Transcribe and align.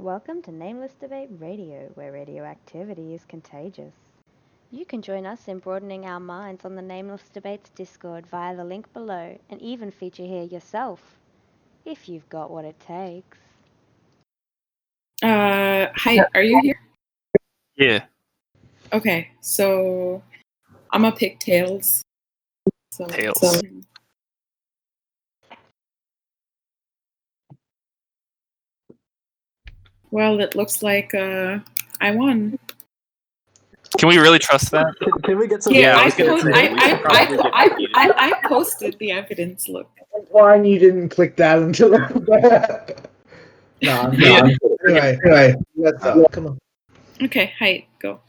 Welcome 0.00 0.40
to 0.44 0.50
Nameless 0.50 0.94
Debate 0.98 1.28
Radio, 1.38 1.90
where 1.94 2.10
radioactivity 2.10 3.12
is 3.12 3.26
contagious. 3.28 3.92
You 4.70 4.86
can 4.86 5.02
join 5.02 5.26
us 5.26 5.46
in 5.46 5.58
broadening 5.58 6.06
our 6.06 6.18
minds 6.18 6.64
on 6.64 6.74
the 6.74 6.80
Nameless 6.80 7.20
Debates 7.34 7.68
Discord 7.74 8.26
via 8.30 8.56
the 8.56 8.64
link 8.64 8.90
below 8.94 9.38
and 9.50 9.60
even 9.60 9.90
feature 9.90 10.22
here 10.22 10.44
yourself, 10.44 11.02
if 11.84 12.08
you've 12.08 12.26
got 12.30 12.50
what 12.50 12.64
it 12.64 12.80
takes. 12.80 13.36
Uh, 15.22 15.88
hi, 15.94 16.24
are 16.34 16.44
you 16.44 16.58
here? 16.62 16.80
Yeah. 17.76 18.04
Okay, 18.94 19.28
so 19.42 20.22
I'm 20.92 21.02
gonna 21.02 21.14
pick 21.14 21.40
tails. 21.40 22.00
So, 22.90 23.04
Tails. 23.04 23.38
so- 23.38 23.60
well, 30.10 30.40
it 30.40 30.54
looks 30.54 30.82
like 30.82 31.14
uh, 31.14 31.58
I 32.00 32.10
won. 32.12 32.58
Can 33.98 34.08
we 34.08 34.18
really 34.18 34.38
trust 34.38 34.70
that? 34.70 34.94
Can, 35.00 35.12
can 35.22 35.38
we 35.38 35.48
get 35.48 35.62
some? 35.62 35.74
Yeah, 35.74 35.80
Yeah, 35.80 35.96
I 35.98 36.02
I, 36.02 36.04
was 36.04 36.14
gonna 36.14 36.30
post- 36.30 36.46
I, 36.46 36.66
I, 36.68 36.90
I, 37.08 37.68
I, 37.94 38.08
I, 38.08 38.30
I 38.30 38.48
posted 38.48 38.96
the 38.98 39.10
evidence. 39.12 39.68
Look, 39.68 39.88
Why 40.30 40.56
you 40.62 40.78
didn't 40.78 41.08
click 41.10 41.36
that 41.36 41.58
until 41.58 41.90
no, 41.90 41.98
I'm 43.92 44.14
Yeah. 44.14 44.40
done. 44.40 44.56
Anyway, 44.86 45.18
anyway, 45.24 45.54
let's 45.76 46.04
uh, 46.04 46.24
come 46.30 46.46
on. 46.46 46.58
okay, 47.22 47.52
hi, 47.58 47.86
go. 47.98 48.20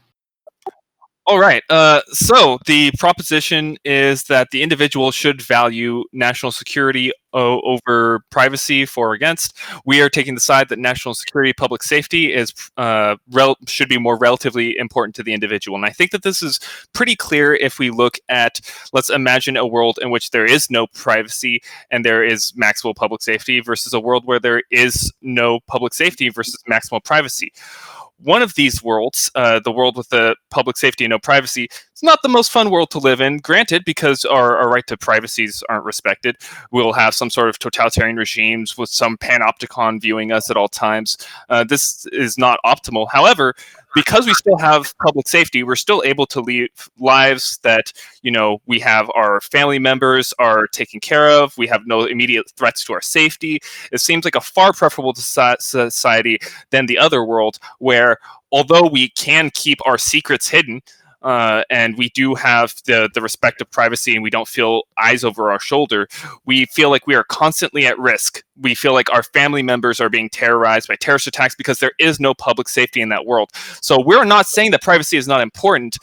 All 1.24 1.38
right. 1.38 1.62
Uh, 1.70 2.00
so 2.08 2.58
the 2.66 2.90
proposition 2.98 3.76
is 3.84 4.24
that 4.24 4.50
the 4.50 4.60
individual 4.60 5.12
should 5.12 5.40
value 5.40 6.02
national 6.12 6.50
security 6.50 7.12
o- 7.32 7.60
over 7.60 8.24
privacy 8.30 8.84
for 8.86 9.10
or 9.10 9.14
against. 9.14 9.56
We 9.86 10.00
are 10.00 10.10
taking 10.10 10.34
the 10.34 10.40
side 10.40 10.68
that 10.68 10.80
national 10.80 11.14
security, 11.14 11.52
public 11.52 11.84
safety 11.84 12.32
is 12.32 12.52
uh, 12.76 13.16
rel- 13.30 13.56
should 13.68 13.88
be 13.88 13.98
more 13.98 14.18
relatively 14.18 14.76
important 14.76 15.14
to 15.14 15.22
the 15.22 15.32
individual. 15.32 15.76
And 15.76 15.86
I 15.86 15.90
think 15.90 16.10
that 16.10 16.24
this 16.24 16.42
is 16.42 16.58
pretty 16.92 17.14
clear 17.14 17.54
if 17.54 17.78
we 17.78 17.90
look 17.90 18.18
at 18.28 18.60
let's 18.92 19.08
imagine 19.08 19.56
a 19.56 19.66
world 19.66 20.00
in 20.02 20.10
which 20.10 20.30
there 20.30 20.44
is 20.44 20.70
no 20.70 20.88
privacy 20.88 21.62
and 21.92 22.04
there 22.04 22.24
is 22.24 22.52
maximal 22.60 22.96
public 22.96 23.22
safety 23.22 23.60
versus 23.60 23.92
a 23.92 24.00
world 24.00 24.24
where 24.24 24.40
there 24.40 24.62
is 24.72 25.12
no 25.22 25.60
public 25.68 25.94
safety 25.94 26.30
versus 26.30 26.58
maximal 26.68 27.02
privacy 27.02 27.52
one 28.22 28.42
of 28.42 28.54
these 28.54 28.82
worlds, 28.82 29.30
uh, 29.34 29.60
the 29.60 29.72
world 29.72 29.96
with 29.96 30.08
the 30.10 30.36
public 30.50 30.76
safety 30.76 31.04
and 31.04 31.10
no 31.10 31.18
privacy, 31.18 31.68
it's 32.02 32.08
not 32.08 32.22
the 32.22 32.28
most 32.28 32.50
fun 32.50 32.70
world 32.70 32.90
to 32.90 32.98
live 32.98 33.20
in. 33.20 33.38
Granted, 33.38 33.84
because 33.84 34.24
our, 34.24 34.56
our 34.56 34.68
right 34.68 34.84
to 34.88 34.96
privacies 34.96 35.62
aren't 35.68 35.84
respected, 35.84 36.36
we'll 36.72 36.92
have 36.92 37.14
some 37.14 37.30
sort 37.30 37.48
of 37.48 37.60
totalitarian 37.60 38.16
regimes 38.16 38.76
with 38.76 38.90
some 38.90 39.16
panopticon 39.16 40.00
viewing 40.00 40.32
us 40.32 40.50
at 40.50 40.56
all 40.56 40.66
times. 40.66 41.16
Uh, 41.48 41.62
this 41.62 42.04
is 42.06 42.36
not 42.36 42.58
optimal. 42.66 43.06
However, 43.08 43.54
because 43.94 44.26
we 44.26 44.34
still 44.34 44.58
have 44.58 44.98
public 44.98 45.28
safety, 45.28 45.62
we're 45.62 45.76
still 45.76 46.02
able 46.04 46.26
to 46.26 46.40
live 46.40 46.70
lives 46.98 47.58
that 47.62 47.92
you 48.22 48.32
know 48.32 48.60
we 48.66 48.80
have 48.80 49.08
our 49.14 49.40
family 49.40 49.78
members 49.78 50.34
are 50.40 50.66
taken 50.66 50.98
care 50.98 51.28
of. 51.30 51.56
We 51.56 51.68
have 51.68 51.86
no 51.86 52.04
immediate 52.04 52.50
threats 52.56 52.84
to 52.86 52.94
our 52.94 53.02
safety. 53.02 53.60
It 53.92 54.00
seems 54.00 54.24
like 54.24 54.34
a 54.34 54.40
far 54.40 54.72
preferable 54.72 55.14
society 55.14 56.38
than 56.70 56.86
the 56.86 56.98
other 56.98 57.24
world 57.24 57.60
where 57.78 58.16
although 58.50 58.86
we 58.86 59.10
can 59.10 59.50
keep 59.50 59.78
our 59.86 59.98
secrets 59.98 60.48
hidden 60.48 60.82
uh, 61.22 61.62
and 61.70 61.96
we 61.96 62.08
do 62.10 62.34
have 62.34 62.74
the, 62.86 63.08
the 63.14 63.20
respect 63.20 63.60
of 63.60 63.70
privacy 63.70 64.14
and 64.14 64.22
we 64.22 64.30
don't 64.30 64.48
feel 64.48 64.82
eyes 64.96 65.24
over 65.24 65.50
our 65.50 65.60
shoulder, 65.60 66.08
we 66.44 66.66
feel 66.66 66.90
like 66.90 67.06
we 67.06 67.14
are 67.14 67.24
constantly 67.24 67.86
at 67.86 67.98
risk. 67.98 68.42
We 68.60 68.74
feel 68.74 68.92
like 68.92 69.10
our 69.12 69.22
family 69.22 69.62
members 69.62 70.00
are 70.00 70.08
being 70.08 70.28
terrorized 70.28 70.88
by 70.88 70.96
terrorist 70.96 71.26
attacks 71.26 71.54
because 71.54 71.78
there 71.78 71.92
is 71.98 72.20
no 72.20 72.34
public 72.34 72.68
safety 72.68 73.00
in 73.00 73.08
that 73.08 73.26
world. 73.26 73.50
So 73.80 74.00
we're 74.00 74.24
not 74.24 74.46
saying 74.46 74.72
that 74.72 74.82
privacy 74.82 75.16
is 75.16 75.26
not 75.26 75.40
important. 75.40 75.96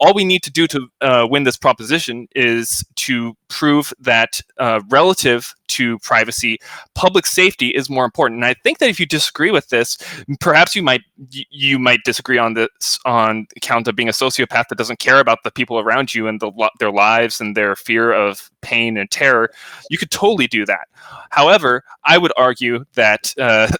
All 0.00 0.14
we 0.14 0.24
need 0.24 0.42
to 0.42 0.52
do 0.52 0.66
to 0.68 0.88
uh, 1.00 1.26
win 1.30 1.44
this 1.44 1.56
proposition 1.56 2.28
is 2.34 2.84
to 2.96 3.34
prove 3.48 3.92
that 4.00 4.40
uh, 4.58 4.80
relative 4.90 5.54
to 5.68 5.98
privacy, 6.00 6.58
public 6.94 7.26
safety 7.26 7.68
is 7.68 7.90
more 7.90 8.04
important. 8.04 8.38
And 8.38 8.44
I 8.44 8.54
think 8.62 8.78
that 8.78 8.88
if 8.88 9.00
you 9.00 9.06
disagree 9.06 9.50
with 9.50 9.68
this, 9.68 9.98
perhaps 10.40 10.76
you 10.76 10.82
might 10.82 11.02
you 11.50 11.78
might 11.78 12.00
disagree 12.04 12.38
on 12.38 12.54
this 12.54 12.98
on 13.04 13.46
account 13.56 13.88
of 13.88 13.96
being 13.96 14.08
a 14.08 14.12
sociopath 14.12 14.68
that 14.68 14.78
doesn't 14.78 14.98
care 14.98 15.20
about 15.20 15.42
the 15.42 15.50
people 15.50 15.78
around 15.78 16.14
you 16.14 16.28
and 16.28 16.40
the, 16.40 16.70
their 16.78 16.92
lives 16.92 17.40
and 17.40 17.56
their 17.56 17.74
fear 17.74 18.12
of 18.12 18.50
pain 18.60 18.96
and 18.96 19.10
terror. 19.10 19.50
You 19.90 19.98
could 19.98 20.10
totally 20.10 20.46
do 20.46 20.64
that. 20.66 20.86
However, 21.30 21.82
I 22.04 22.18
would 22.18 22.32
argue 22.36 22.84
that. 22.94 23.32
Uh, 23.38 23.68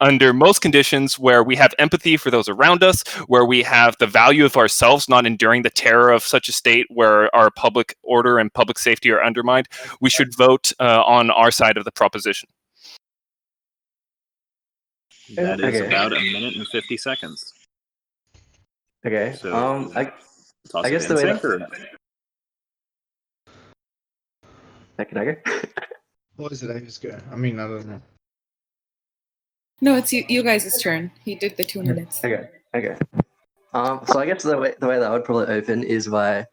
under 0.00 0.32
most 0.32 0.60
conditions 0.60 1.18
where 1.18 1.42
we 1.42 1.56
have 1.56 1.74
empathy 1.78 2.16
for 2.16 2.30
those 2.30 2.48
around 2.48 2.82
us, 2.82 3.02
where 3.28 3.44
we 3.44 3.62
have 3.62 3.96
the 3.98 4.06
value 4.06 4.44
of 4.44 4.56
ourselves 4.56 5.08
not 5.08 5.24
enduring 5.26 5.62
the 5.62 5.70
terror 5.70 6.10
of 6.10 6.22
such 6.22 6.48
a 6.48 6.52
state 6.52 6.86
where 6.90 7.34
our 7.34 7.50
public 7.50 7.96
order 8.02 8.38
and 8.38 8.52
public 8.52 8.78
safety 8.78 9.10
are 9.10 9.24
undermined, 9.24 9.68
we 10.00 10.10
should 10.10 10.34
vote 10.36 10.72
uh, 10.80 11.02
on 11.04 11.30
our 11.30 11.50
side 11.50 11.76
of 11.76 11.84
the 11.84 11.92
proposition. 11.92 12.48
That 15.34 15.60
is 15.60 15.80
Okay. 15.80 15.86
about 15.86 16.12
a 16.12 16.20
minute 16.20 16.56
and 16.56 16.68
50 16.68 16.96
seconds. 16.96 17.52
Okay. 19.04 19.34
So, 19.40 19.54
um, 19.54 19.92
I, 19.96 20.12
Toss 20.70 20.84
I 20.84 20.90
guess 20.90 21.06
the 21.06 21.14
way 21.14 21.22
sync 21.22 21.44
or 21.44 21.58
no? 21.58 21.66
can 25.04 25.18
I 25.18 25.24
go? 25.24 25.34
What 26.36 26.52
is 26.52 26.62
it? 26.62 26.74
I 26.74 26.80
just 26.80 27.02
go. 27.02 27.18
I 27.32 27.36
mean, 27.36 27.58
I 27.58 27.66
don't 27.66 27.86
know. 27.86 28.02
No, 29.80 29.96
it's 29.96 30.12
you, 30.12 30.24
you 30.28 30.42
guys' 30.42 30.80
turn. 30.80 31.10
He 31.24 31.34
did 31.34 31.56
the 31.56 31.64
two 31.64 31.82
minutes. 31.82 32.24
Okay. 32.24 32.48
Okay. 32.74 32.96
Um, 33.72 34.00
so 34.06 34.18
I 34.18 34.26
guess 34.26 34.42
the 34.42 34.56
way 34.56 34.74
the 34.80 34.86
way 34.86 34.98
that 34.98 35.10
I 35.10 35.10
would 35.10 35.24
probably 35.24 35.54
open 35.54 35.82
is 35.82 36.08
by 36.08 36.46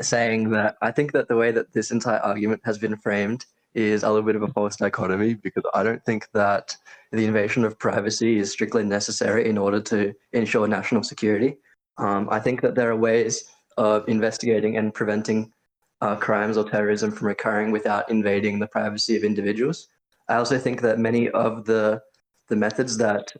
saying 0.00 0.50
that 0.50 0.76
I 0.82 0.90
think 0.90 1.12
that 1.12 1.28
the 1.28 1.36
way 1.36 1.50
that 1.52 1.72
this 1.72 1.90
entire 1.90 2.18
argument 2.18 2.60
has 2.64 2.78
been 2.78 2.96
framed 2.96 3.46
is 3.74 4.02
a 4.02 4.08
little 4.08 4.22
bit 4.22 4.36
of 4.36 4.42
a 4.42 4.48
false 4.48 4.76
dichotomy 4.76 5.34
because 5.34 5.62
I 5.74 5.82
don't 5.82 6.04
think 6.04 6.28
that 6.32 6.74
the 7.12 7.24
invasion 7.26 7.64
of 7.64 7.78
privacy 7.78 8.38
is 8.38 8.50
strictly 8.50 8.84
necessary 8.84 9.48
in 9.48 9.58
order 9.58 9.80
to 9.82 10.14
ensure 10.32 10.66
national 10.66 11.02
security. 11.02 11.58
Um, 11.98 12.28
I 12.30 12.40
think 12.40 12.62
that 12.62 12.74
there 12.74 12.90
are 12.90 12.96
ways 12.96 13.44
of 13.76 14.08
investigating 14.08 14.78
and 14.78 14.94
preventing 14.94 15.52
uh, 16.00 16.16
crimes 16.16 16.56
or 16.56 16.68
terrorism 16.68 17.10
from 17.10 17.28
occurring 17.28 17.70
without 17.70 18.10
invading 18.10 18.58
the 18.58 18.66
privacy 18.66 19.16
of 19.16 19.24
individuals. 19.24 19.88
I 20.28 20.36
also 20.36 20.58
think 20.58 20.80
that 20.82 20.98
many 20.98 21.28
of 21.30 21.64
the 21.64 22.02
the 22.48 22.56
methods 22.56 22.96
that 22.98 23.32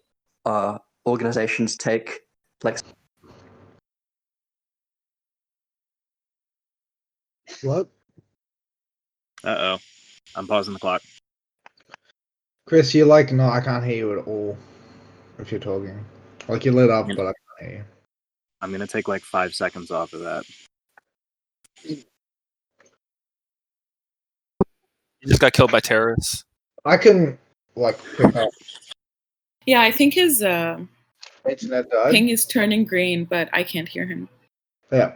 uh, 0.45 0.79
organizations 1.07 1.77
take, 1.77 2.21
like 2.63 2.79
What? 7.63 7.89
Uh 9.45 9.57
oh. 9.59 9.79
I'm 10.35 10.47
pausing 10.47 10.75
the 10.75 10.81
clock. 10.81 11.03
Chris, 12.67 12.95
you're 12.95 13.07
like, 13.07 13.33
no, 13.33 13.49
I 13.49 13.61
can't 13.61 13.85
hear 13.85 13.97
you 13.97 14.19
at 14.19 14.27
all 14.27 14.59
if 15.39 15.51
you're 15.51 15.61
talking. 15.61 16.05
Like, 16.49 16.65
you 16.65 16.73
lit 16.73 16.91
up, 16.91 17.07
but 17.07 17.19
I 17.21 17.33
can't 17.33 17.35
hear 17.61 17.79
you. 17.79 17.85
I'm 18.61 18.71
going 18.71 18.81
to 18.81 18.87
take 18.87 19.09
like 19.09 19.23
five 19.23 19.55
seconds 19.55 19.91
off 19.91 20.13
of 20.13 20.21
that. 20.21 20.45
You 25.27 25.31
just 25.31 25.41
got 25.41 25.55
killed 25.55 25.73
by 25.73 25.81
terrorists. 25.81 26.45
I 26.85 26.97
can, 26.97 27.37
like, 27.75 27.99
pick 28.17 28.37
up. 28.37 28.49
Yeah, 29.67 29.81
I 29.81 29.91
think 29.91 30.15
his 30.15 30.41
uh, 30.41 30.79
Internet 31.49 31.91
died. 31.91 32.13
ping 32.13 32.29
is 32.29 32.47
turning 32.47 32.85
green, 32.85 33.25
but 33.25 33.49
I 33.53 33.65
can't 33.65 33.89
hear 33.89 34.07
him. 34.07 34.29
Yeah. 34.93 35.15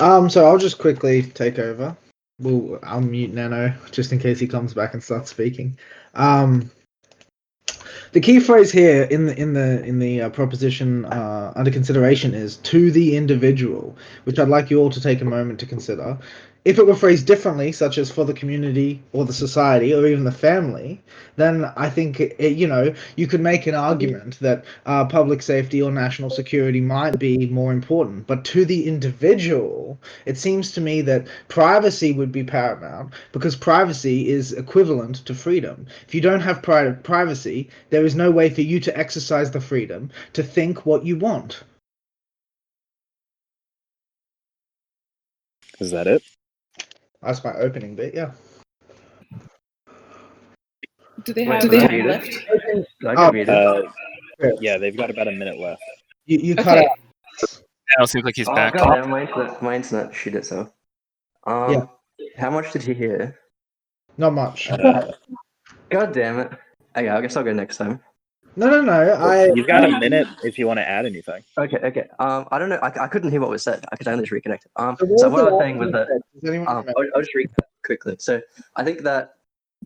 Um, 0.00 0.28
so 0.28 0.44
I'll 0.44 0.58
just 0.58 0.78
quickly 0.78 1.22
take 1.22 1.60
over. 1.60 1.96
We'll 2.40 2.80
I'll 2.82 3.00
mute 3.00 3.32
Nano 3.32 3.72
just 3.92 4.10
in 4.10 4.18
case 4.18 4.40
he 4.40 4.48
comes 4.48 4.74
back 4.74 4.92
and 4.92 5.00
starts 5.00 5.30
speaking. 5.30 5.78
Um, 6.14 6.68
the 8.10 8.20
key 8.20 8.40
phrase 8.40 8.72
here 8.72 9.04
in 9.04 9.26
the 9.26 9.40
in 9.40 9.52
the 9.52 9.84
in 9.84 10.00
the 10.00 10.22
uh, 10.22 10.30
proposition 10.30 11.04
uh, 11.04 11.52
under 11.54 11.70
consideration 11.70 12.34
is 12.34 12.56
to 12.56 12.90
the 12.90 13.16
individual, 13.16 13.96
which 14.24 14.40
I'd 14.40 14.48
like 14.48 14.68
you 14.68 14.80
all 14.80 14.90
to 14.90 15.00
take 15.00 15.20
a 15.20 15.24
moment 15.24 15.60
to 15.60 15.66
consider. 15.66 16.18
If 16.66 16.80
it 16.80 16.86
were 16.88 16.96
phrased 16.96 17.28
differently, 17.28 17.70
such 17.70 17.96
as 17.96 18.10
for 18.10 18.24
the 18.24 18.34
community 18.34 19.00
or 19.12 19.24
the 19.24 19.32
society 19.32 19.94
or 19.94 20.04
even 20.04 20.24
the 20.24 20.32
family, 20.32 21.00
then 21.36 21.64
I 21.76 21.88
think 21.88 22.18
it, 22.18 22.56
you 22.56 22.66
know 22.66 22.92
you 23.14 23.28
could 23.28 23.40
make 23.40 23.68
an 23.68 23.76
argument 23.76 24.40
that 24.40 24.64
uh, 24.84 25.04
public 25.04 25.42
safety 25.42 25.80
or 25.80 25.92
national 25.92 26.28
security 26.28 26.80
might 26.80 27.20
be 27.20 27.46
more 27.46 27.72
important. 27.72 28.26
But 28.26 28.44
to 28.46 28.64
the 28.64 28.88
individual, 28.88 30.00
it 30.24 30.38
seems 30.38 30.72
to 30.72 30.80
me 30.80 31.02
that 31.02 31.28
privacy 31.46 32.10
would 32.10 32.32
be 32.32 32.42
paramount 32.42 33.12
because 33.30 33.54
privacy 33.54 34.28
is 34.28 34.52
equivalent 34.52 35.24
to 35.26 35.34
freedom. 35.34 35.86
If 36.08 36.16
you 36.16 36.20
don't 36.20 36.40
have 36.40 36.62
pri- 36.64 36.94
privacy, 36.94 37.70
there 37.90 38.04
is 38.04 38.16
no 38.16 38.32
way 38.32 38.50
for 38.50 38.62
you 38.62 38.80
to 38.80 38.98
exercise 38.98 39.52
the 39.52 39.60
freedom 39.60 40.10
to 40.32 40.42
think 40.42 40.84
what 40.84 41.06
you 41.06 41.16
want. 41.16 41.62
Is 45.78 45.92
that 45.92 46.08
it? 46.08 46.24
That's 47.22 47.42
my 47.44 47.52
opening 47.54 47.94
bit, 47.96 48.14
yeah. 48.14 48.32
Do 51.24 51.32
they 51.32 51.46
Wait, 51.46 51.54
have 51.54 51.62
do 51.62 51.68
they 51.68 51.78
have- 51.80 52.06
left? 52.06 52.28
I 53.04 53.12
Oh, 53.12 53.14
can 53.16 53.34
read 53.34 53.48
it. 53.48 53.50
Uh, 53.50 53.82
Yeah, 54.60 54.76
they've 54.78 54.96
got 54.96 55.10
about 55.10 55.28
a 55.28 55.32
minute 55.32 55.58
left. 55.58 55.82
you, 56.26 56.38
you 56.38 56.54
cut 56.54 56.78
Okay. 56.78 56.86
out. 56.86 57.60
Now 57.96 58.04
it 58.04 58.08
seems 58.08 58.24
like 58.24 58.36
he's 58.36 58.48
oh, 58.48 58.54
back. 58.54 58.74
God 58.74 58.94
damn, 58.94 59.10
my 59.10 59.22
internet, 59.22 59.62
my 59.62 59.74
internet 59.76 60.14
shit 60.14 60.34
itself. 60.34 60.70
Um, 61.44 61.72
Yeah. 61.72 61.86
How 62.36 62.50
much 62.50 62.72
did 62.72 62.82
he 62.82 62.92
hear? 62.94 63.38
Not 64.18 64.32
much. 64.34 64.70
Uh, 64.70 65.12
God 65.90 66.12
damn 66.12 66.38
it. 66.40 66.52
Okay, 66.96 67.08
I 67.08 67.20
guess 67.20 67.36
I'll 67.36 67.44
go 67.44 67.52
next 67.52 67.76
time. 67.78 68.00
No, 68.58 68.70
no, 68.70 68.80
no. 68.80 69.12
I 69.12 69.52
you've 69.54 69.66
got 69.66 69.84
a 69.84 69.98
minute 70.00 70.26
if 70.42 70.58
you 70.58 70.66
want 70.66 70.78
to 70.78 70.88
add 70.88 71.04
anything. 71.04 71.42
Okay, 71.58 71.76
okay. 71.76 72.08
Um, 72.18 72.48
I 72.50 72.58
don't 72.58 72.70
know. 72.70 72.76
I, 72.82 73.04
I 73.04 73.06
couldn't 73.06 73.30
hear 73.30 73.40
what 73.40 73.50
was 73.50 73.62
said. 73.62 73.84
I 73.92 73.96
could 73.96 74.08
only 74.08 74.24
just 74.24 74.32
reconnect. 74.32 74.66
Um, 74.76 74.96
So 74.98 75.06
what 75.06 75.20
so 75.20 75.28
was 75.28 75.32
what 75.32 75.40
I 75.40 75.44
the 75.44 75.44
was 75.44 75.52
last 75.52 75.60
saying 75.62 75.78
was 75.78 75.86
thing 75.86 75.92
that 75.92 76.08
you 76.08 76.14
said? 76.14 76.40
Does 76.40 76.48
anyone 76.50 76.68
Um, 76.68 76.76
remember? 76.78 76.92
I'll, 76.98 77.06
I'll 77.16 77.20
just 77.20 77.34
read 77.34 77.50
quickly. 77.84 78.16
So 78.18 78.40
I 78.76 78.84
think 78.84 79.02
that 79.02 79.34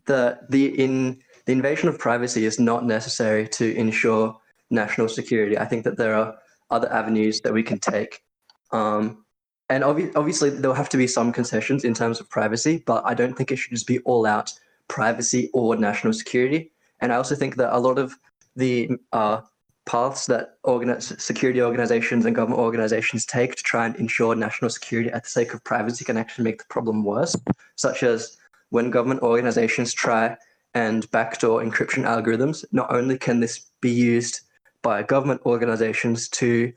the 0.05 0.39
the 0.49 0.81
in 0.81 1.19
the 1.45 1.51
invasion 1.51 1.89
of 1.89 1.99
privacy 1.99 2.45
is 2.45 2.59
not 2.59 2.85
necessary 2.85 3.47
to 3.49 3.75
ensure 3.75 4.37
national 4.69 5.09
security. 5.09 5.57
I 5.57 5.65
think 5.65 5.83
that 5.83 5.97
there 5.97 6.15
are 6.15 6.37
other 6.69 6.91
avenues 6.93 7.41
that 7.41 7.51
we 7.53 7.63
can 7.63 7.77
take, 7.77 8.23
um, 8.71 9.25
and 9.69 9.83
obvi- 9.83 10.13
obviously 10.15 10.49
there'll 10.49 10.75
have 10.75 10.87
to 10.89 10.97
be 10.97 11.07
some 11.07 11.33
concessions 11.33 11.83
in 11.83 11.93
terms 11.93 12.21
of 12.21 12.29
privacy. 12.29 12.81
But 12.85 13.03
I 13.05 13.15
don't 13.15 13.35
think 13.35 13.51
it 13.51 13.57
should 13.57 13.71
just 13.71 13.87
be 13.87 13.99
all 13.99 14.25
out 14.25 14.53
privacy 14.87 15.49
or 15.53 15.75
national 15.75 16.13
security. 16.13 16.71
And 17.01 17.11
I 17.11 17.17
also 17.17 17.35
think 17.35 17.57
that 17.57 17.75
a 17.75 17.79
lot 17.79 17.97
of 17.97 18.17
the 18.55 18.91
uh, 19.11 19.41
paths 19.85 20.25
that 20.27 20.61
organi- 20.63 21.19
security 21.19 21.61
organizations 21.61 22.25
and 22.25 22.35
government 22.35 22.61
organizations 22.61 23.25
take 23.25 23.55
to 23.55 23.63
try 23.63 23.85
and 23.85 23.95
ensure 23.95 24.35
national 24.35 24.69
security 24.69 25.09
at 25.09 25.23
the 25.23 25.29
sake 25.29 25.53
of 25.53 25.63
privacy 25.63 26.05
can 26.05 26.17
actually 26.17 26.43
make 26.43 26.59
the 26.59 26.65
problem 26.69 27.03
worse, 27.03 27.35
such 27.75 28.03
as 28.03 28.37
when 28.69 28.89
government 28.89 29.21
organizations 29.21 29.93
try 29.93 30.37
and 30.73 31.09
backdoor 31.11 31.61
encryption 31.61 32.05
algorithms, 32.05 32.63
not 32.71 32.93
only 32.93 33.17
can 33.17 33.39
this 33.39 33.65
be 33.81 33.91
used 33.91 34.41
by 34.81 35.03
government 35.03 35.41
organizations 35.45 36.29
to 36.29 36.71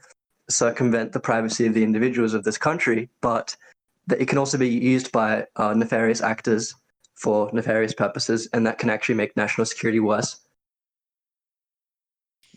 circumvent 0.50 1.12
the 1.12 1.20
privacy 1.20 1.66
of 1.66 1.74
the 1.74 1.84
individuals 1.84 2.34
of 2.34 2.44
this 2.44 2.58
country, 2.58 3.08
but 3.20 3.56
that 4.06 4.20
it 4.20 4.28
can 4.28 4.38
also 4.38 4.58
be 4.58 4.68
used 4.68 5.12
by 5.12 5.46
uh, 5.56 5.72
nefarious 5.72 6.20
actors 6.20 6.74
for 7.14 7.48
nefarious 7.52 7.94
purposes, 7.94 8.48
and 8.52 8.66
that 8.66 8.78
can 8.78 8.90
actually 8.90 9.14
make 9.14 9.36
national 9.36 9.64
security 9.64 10.00
worse. 10.00 10.43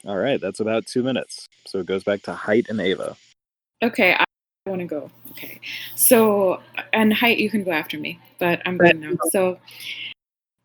All 0.07 0.17
right, 0.17 0.39
that's 0.39 0.61
about 0.61 0.85
two 0.85 1.03
minutes. 1.03 1.47
So 1.65 1.79
it 1.79 1.85
goes 1.85 2.05
back 2.05 2.21
to 2.23 2.33
Height 2.33 2.67
and 2.69 2.79
Ava. 2.79 3.17
Okay, 3.83 4.13
I 4.13 4.23
want 4.65 4.79
to 4.79 4.87
go. 4.87 5.11
Okay, 5.31 5.59
so 5.95 6.61
and 6.93 7.13
height, 7.13 7.39
you 7.39 7.49
can 7.49 7.65
go 7.65 7.71
after 7.71 7.99
me, 7.99 8.17
but 8.39 8.61
I'm 8.65 8.77
good 8.77 9.01
now. 9.01 9.11
So, 9.31 9.59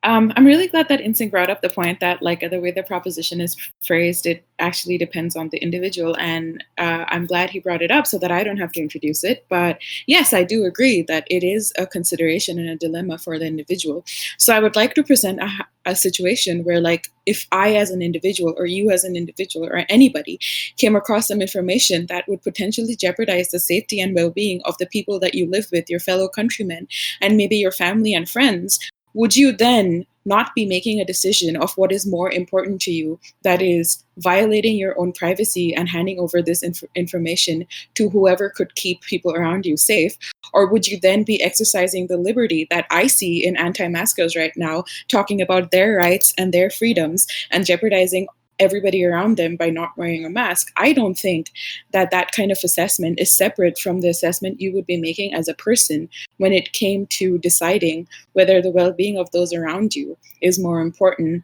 um, 0.05 0.33
I'm 0.37 0.45
really 0.45 0.69
glad 0.69 0.89
that 0.89 1.01
Insync 1.01 1.31
brought 1.31 1.51
up 1.51 1.63
the 1.63 1.69
point 1.69 2.01
that, 2.01 2.23
like, 2.23 2.41
the 2.49 2.61
way 2.61 2.71
the 2.71 2.83
proposition 2.83 3.41
is 3.41 3.57
phrased, 3.83 4.27
it 4.27 4.45
actually 4.59 4.99
depends 4.99 5.37
on 5.37 5.49
the 5.51 5.59
individual, 5.59 6.17
and 6.19 6.63
uh, 6.79 7.05
I'm 7.09 7.27
glad 7.27 7.51
he 7.51 7.61
brought 7.61 7.83
it 7.83 7.91
up 7.91 8.07
so 8.07 8.19
that 8.19 8.31
I 8.31 8.45
don't 8.45 8.59
have 8.59 8.73
to 8.73 8.81
introduce 8.81 9.25
it. 9.25 9.47
But 9.49 9.79
yes, 10.07 10.33
I 10.33 10.45
do 10.45 10.65
agree 10.65 11.03
that 11.03 11.27
it 11.29 11.45
is 11.45 11.73
a 11.79 11.87
consideration 11.87 12.59
and 12.59 12.69
a 12.69 12.77
dilemma 12.77 13.19
for 13.19 13.39
the 13.39 13.47
individual. 13.47 14.05
So 14.39 14.55
I 14.55 14.61
would 14.61 14.77
like 14.77 14.95
to 14.95 15.03
present 15.03 15.41
a, 15.41 15.51
a 15.85 15.97
situation 15.97 16.65
where, 16.65 16.81
like, 16.81 17.09
if 17.27 17.47
I, 17.53 17.75
as 17.75 17.91
an 17.91 18.03
individual, 18.03 18.55
or 18.57 18.67
you, 18.67 18.91
as 18.91 19.05
an 19.05 19.17
individual, 19.17 19.67
or 19.67 19.85
anybody, 19.89 20.39
came 20.77 20.97
across 20.97 21.29
some 21.29 21.41
information 21.41 22.07
that 22.07 22.29
would 22.29 22.43
potentially 22.43 22.97
jeopardize 22.97 23.51
the 23.51 23.61
safety 23.61 24.01
and 24.01 24.15
well-being 24.15 24.61
of 24.65 24.77
the 24.79 24.87
people 24.87 25.21
that 25.21 25.35
you 25.35 25.49
live 25.49 25.67
with, 25.73 25.89
your 25.89 26.01
fellow 26.01 26.29
countrymen, 26.29 26.89
and 27.21 27.37
maybe 27.37 27.57
your 27.57 27.71
family 27.71 28.13
and 28.15 28.29
friends, 28.29 28.79
would 29.15 29.37
you 29.37 29.53
then 29.53 30.07
not 30.25 30.55
be 30.55 30.65
making 30.65 31.01
a 31.01 31.05
decision 31.05 31.57
of 31.57 31.73
what 31.77 31.91
is 31.91 32.07
more 32.07 32.31
important 32.31 32.81
to 32.83 32.93
you? 32.93 33.19
That 33.43 33.61
is 33.61 34.05
violating 34.19 34.77
your 34.77 34.99
own 34.99 35.13
privacy 35.13 35.75
and 35.75 35.89
handing 35.89 36.21
over 36.21 36.41
this 36.41 36.63
inf- 36.63 36.85
information 36.95 37.67
to 37.95 38.09
whoever 38.09 38.51
could 38.51 38.75
keep 38.75 39.01
people 39.03 39.35
around 39.35 39.67
you 39.67 39.77
safe? 39.77 40.17
Or 40.53 40.67
would 40.67 40.87
you 40.87 41.01
then 41.01 41.25
be 41.25 41.43
exercising 41.43 42.07
the 42.07 42.17
liberty 42.17 42.67
that 42.71 42.87
i 42.91 43.07
see 43.07 43.45
in 43.45 43.57
anti-maskers 43.57 44.37
right 44.37 44.53
now 44.57 44.85
talking 45.09 45.41
about 45.41 45.71
their 45.71 45.97
rights 45.97 46.33
and 46.37 46.53
their 46.53 46.71
freedoms 46.71 47.27
and 47.51 47.65
jeopardizing 47.65 48.27
everybody 48.63 49.05
around 49.05 49.37
them 49.37 49.57
by 49.57 49.69
not 49.69 49.91
wearing 49.97 50.25
a 50.25 50.31
mask 50.31 50.73
i 50.77 50.93
don't 50.93 51.19
think 51.19 51.51
that 51.93 52.11
that 52.11 52.33
kind 52.33 52.51
of 52.53 52.59
assessment 52.63 53.19
is 53.19 53.33
separate 53.33 53.79
from 53.79 54.01
the 54.01 54.09
assessment 54.09 54.61
you 54.61 54.73
would 54.73 54.87
be 54.87 54.97
making 54.97 55.35
as 55.35 55.49
a 55.49 55.55
person 55.55 56.09
when 56.39 56.53
it 56.53 56.73
came 56.73 57.07
to 57.07 57.39
deciding 57.39 58.07
whether 58.33 58.63
the 58.63 58.71
well-being 58.71 59.19
of 59.19 59.31
those 59.33 59.53
around 59.53 59.95
you 59.95 60.17
is 60.41 60.59
more 60.59 60.81
important 60.81 61.43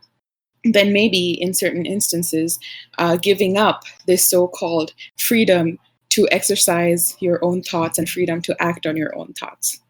than 0.65 0.93
maybe 0.93 1.33
in 1.41 1.53
certain 1.53 1.85
instances 1.85 2.59
uh, 2.99 3.17
giving 3.17 3.57
up 3.57 3.83
this 4.07 4.27
so-called 4.27 4.93
freedom 5.19 5.79
to 6.09 6.29
exercise 6.31 7.17
your 7.21 7.45
own 7.45 7.63
thoughts 7.63 7.99
and 7.99 8.09
freedom 8.09 8.41
to 8.41 8.57
act 8.61 8.87
on 8.87 8.97
your 8.97 9.17
own 9.17 9.33
thoughts 9.35 9.81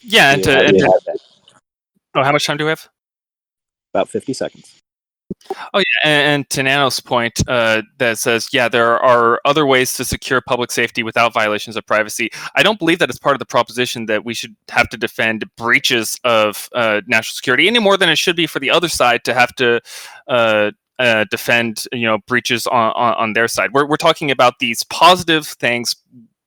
Yeah, 0.00 0.32
and 0.32 0.44
Yeah, 0.44 0.54
to, 0.54 0.66
and 0.66 0.76
yeah, 0.78 0.86
to 0.86 1.18
oh, 2.14 2.22
how 2.22 2.32
much 2.32 2.46
time 2.46 2.56
do 2.56 2.64
we 2.64 2.70
have? 2.70 2.88
About 3.94 4.08
50 4.08 4.32
seconds. 4.32 4.80
Oh 5.74 5.78
yeah, 5.78 5.84
and, 6.04 6.22
and 6.28 6.50
to 6.50 6.62
Nano's 6.62 7.00
point, 7.00 7.40
uh, 7.48 7.82
that 7.98 8.18
says, 8.18 8.48
yeah, 8.52 8.68
there 8.68 8.98
are 8.98 9.40
other 9.44 9.66
ways 9.66 9.92
to 9.94 10.04
secure 10.04 10.40
public 10.40 10.70
safety 10.70 11.02
without 11.02 11.32
violations 11.32 11.76
of 11.76 11.86
privacy. 11.86 12.30
I 12.54 12.62
don't 12.62 12.78
believe 12.78 12.98
that 13.00 13.10
it's 13.10 13.18
part 13.18 13.34
of 13.34 13.38
the 13.38 13.46
proposition 13.46 14.06
that 14.06 14.24
we 14.24 14.34
should 14.34 14.54
have 14.68 14.88
to 14.90 14.96
defend 14.96 15.44
breaches 15.56 16.18
of 16.24 16.68
uh, 16.74 17.00
national 17.06 17.34
security 17.34 17.66
any 17.66 17.78
more 17.78 17.96
than 17.96 18.08
it 18.08 18.16
should 18.16 18.36
be 18.36 18.46
for 18.46 18.60
the 18.60 18.70
other 18.70 18.88
side 18.88 19.24
to 19.24 19.34
have 19.34 19.54
to. 19.56 19.80
Uh, 20.28 20.72
uh, 20.98 21.24
defend 21.30 21.84
you 21.92 22.06
know 22.06 22.18
breaches 22.26 22.66
on, 22.66 22.92
on, 22.92 23.14
on 23.14 23.32
their 23.32 23.48
side. 23.48 23.72
We're, 23.72 23.86
we're 23.86 23.96
talking 23.96 24.30
about 24.30 24.58
these 24.58 24.82
positive 24.82 25.46
things 25.46 25.96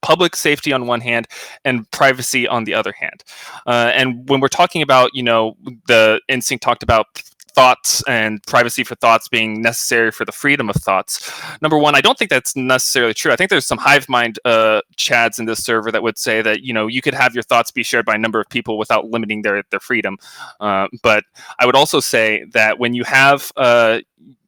public 0.04 0.36
safety 0.36 0.72
on 0.72 0.86
one 0.86 1.02
hand 1.02 1.28
and 1.66 1.90
privacy 1.90 2.48
on 2.48 2.66
the 2.66 2.76
other 2.76 2.92
hand. 2.92 3.24
Uh, 3.66 3.90
and 3.96 4.30
when 4.30 4.42
we're 4.42 4.48
talking 4.50 4.84
about, 4.84 5.10
you 5.14 5.24
know, 5.24 5.56
the 5.88 6.22
instinct 6.28 6.64
talked 6.64 6.84
about 6.84 7.08
thoughts 7.54 8.04
and 8.08 8.42
privacy 8.48 8.84
for 8.84 8.96
thoughts 8.96 9.28
being 9.28 9.62
necessary 9.62 10.12
for 10.12 10.26
the 10.26 10.32
freedom 10.32 10.70
of 10.70 10.76
thoughts. 10.78 11.32
Number 11.62 11.78
one, 11.78 11.96
I 11.96 12.02
don't 12.02 12.18
think 12.18 12.30
that's 12.30 12.56
necessarily 12.56 13.14
true. 13.14 13.32
I 13.32 13.36
think 13.36 13.50
there's 13.50 13.66
some 13.66 13.78
hive 13.78 14.10
mind 14.10 14.40
uh, 14.46 14.82
chads 14.98 15.40
in 15.40 15.46
this 15.46 15.64
server 15.64 15.92
that 15.92 16.04
would 16.04 16.18
say 16.18 16.42
that 16.42 16.64
you 16.64 16.74
know 16.74 16.88
you 16.88 17.02
could 17.02 17.14
have 17.14 17.34
your 17.34 17.44
thoughts 17.44 17.72
be 17.72 17.84
shared 17.84 18.06
by 18.06 18.16
a 18.16 18.18
number 18.18 18.40
of 18.40 18.50
people 18.50 18.78
without 18.78 19.10
limiting 19.10 19.42
their 19.42 19.64
their 19.70 19.80
freedom. 19.80 20.18
Uh, 20.60 20.88
but 21.02 21.24
I 21.60 21.66
would 21.66 21.76
also 21.76 22.00
say 22.00 22.46
that 22.54 22.80
when 22.80 22.94
you 22.94 23.04
have 23.04 23.52
uh, 23.56 24.00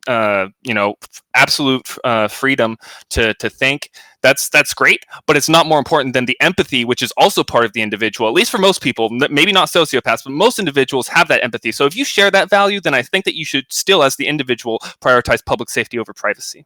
uh, 0.08 0.48
you 0.64 0.74
know 0.74 0.96
absolute 1.34 1.88
uh, 2.04 2.28
freedom 2.28 2.78
to 3.10 3.34
to 3.36 3.50
think. 3.50 3.90
That's 4.22 4.50
that's 4.50 4.74
great 4.74 5.06
but 5.28 5.38
it's 5.38 5.48
not 5.48 5.68
more 5.68 5.78
important 5.78 6.16
than 6.16 6.26
the 6.26 6.36
empathy 6.42 6.84
which 6.84 7.04
is 7.04 7.12
also 7.16 7.44
part 7.44 7.64
of 7.64 7.74
the 7.74 7.84
individual 7.84 8.28
at 8.28 8.34
least 8.34 8.50
for 8.50 8.58
most 8.58 8.82
people 8.82 9.12
maybe 9.12 9.52
not 9.52 9.70
sociopaths 9.70 10.24
but 10.24 10.32
most 10.32 10.58
individuals 10.58 11.08
have 11.10 11.28
that 11.28 11.44
empathy. 11.44 11.72
So 11.72 11.86
if 11.86 11.96
you 11.96 12.04
share 12.04 12.32
that 12.32 12.50
value 12.50 12.82
then 12.82 12.96
i 12.96 13.04
think 13.04 13.26
that 13.26 13.36
you 13.36 13.46
should 13.46 13.66
still 13.72 14.02
as 14.02 14.16
the 14.16 14.26
individual 14.26 14.80
prioritize 15.00 15.46
public 15.46 15.70
safety 15.70 16.00
over 16.00 16.12
privacy. 16.12 16.66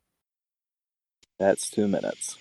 That's 1.38 1.70
two 1.70 1.88
minutes. 1.88 2.38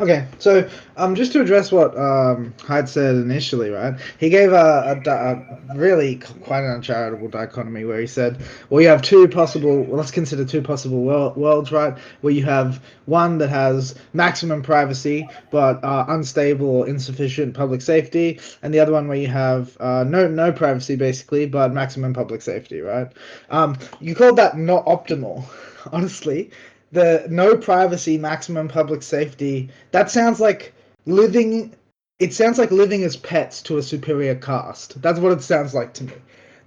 Okay, 0.00 0.26
so 0.38 0.66
um, 0.96 1.14
just 1.14 1.30
to 1.32 1.42
address 1.42 1.70
what 1.70 1.94
um 1.98 2.54
Hyde 2.62 2.88
said 2.88 3.16
initially, 3.16 3.68
right? 3.68 4.00
He 4.18 4.30
gave 4.30 4.50
a, 4.50 4.98
a, 5.06 5.10
a 5.10 5.76
really 5.76 6.16
quite 6.16 6.64
an 6.64 6.70
uncharitable 6.70 7.28
dichotomy 7.28 7.84
where 7.84 8.00
he 8.00 8.06
said, 8.06 8.40
well, 8.70 8.80
you 8.80 8.88
have 8.88 9.02
two 9.02 9.28
possible. 9.28 9.82
Well, 9.82 9.98
let's 9.98 10.10
consider 10.10 10.46
two 10.46 10.62
possible 10.62 11.02
wor- 11.02 11.34
worlds, 11.34 11.70
right? 11.70 11.98
Where 12.22 12.32
you 12.32 12.42
have 12.44 12.82
one 13.04 13.36
that 13.38 13.50
has 13.50 13.94
maximum 14.14 14.62
privacy 14.62 15.28
but 15.50 15.84
uh, 15.84 16.06
unstable 16.08 16.66
or 16.66 16.88
insufficient 16.88 17.52
public 17.52 17.82
safety, 17.82 18.40
and 18.62 18.72
the 18.72 18.80
other 18.80 18.92
one 18.92 19.06
where 19.06 19.18
you 19.18 19.28
have 19.28 19.76
uh, 19.80 20.04
no 20.04 20.26
no 20.26 20.50
privacy 20.50 20.96
basically 20.96 21.44
but 21.44 21.74
maximum 21.74 22.14
public 22.14 22.40
safety, 22.40 22.80
right? 22.80 23.12
Um, 23.50 23.76
you 24.00 24.14
called 24.14 24.36
that 24.36 24.56
not 24.56 24.86
optimal, 24.86 25.44
honestly 25.92 26.50
the 26.92 27.26
no 27.28 27.56
privacy 27.56 28.18
maximum 28.18 28.68
public 28.68 29.02
safety. 29.02 29.68
That 29.92 30.10
sounds 30.10 30.40
like 30.40 30.72
living 31.06 31.74
it 32.18 32.34
sounds 32.34 32.58
like 32.58 32.70
living 32.70 33.02
as 33.02 33.16
pets 33.16 33.62
to 33.62 33.78
a 33.78 33.82
superior 33.82 34.34
caste. 34.34 35.00
That's 35.00 35.18
what 35.18 35.32
it 35.32 35.42
sounds 35.42 35.72
like 35.72 35.94
to 35.94 36.04
me. 36.04 36.12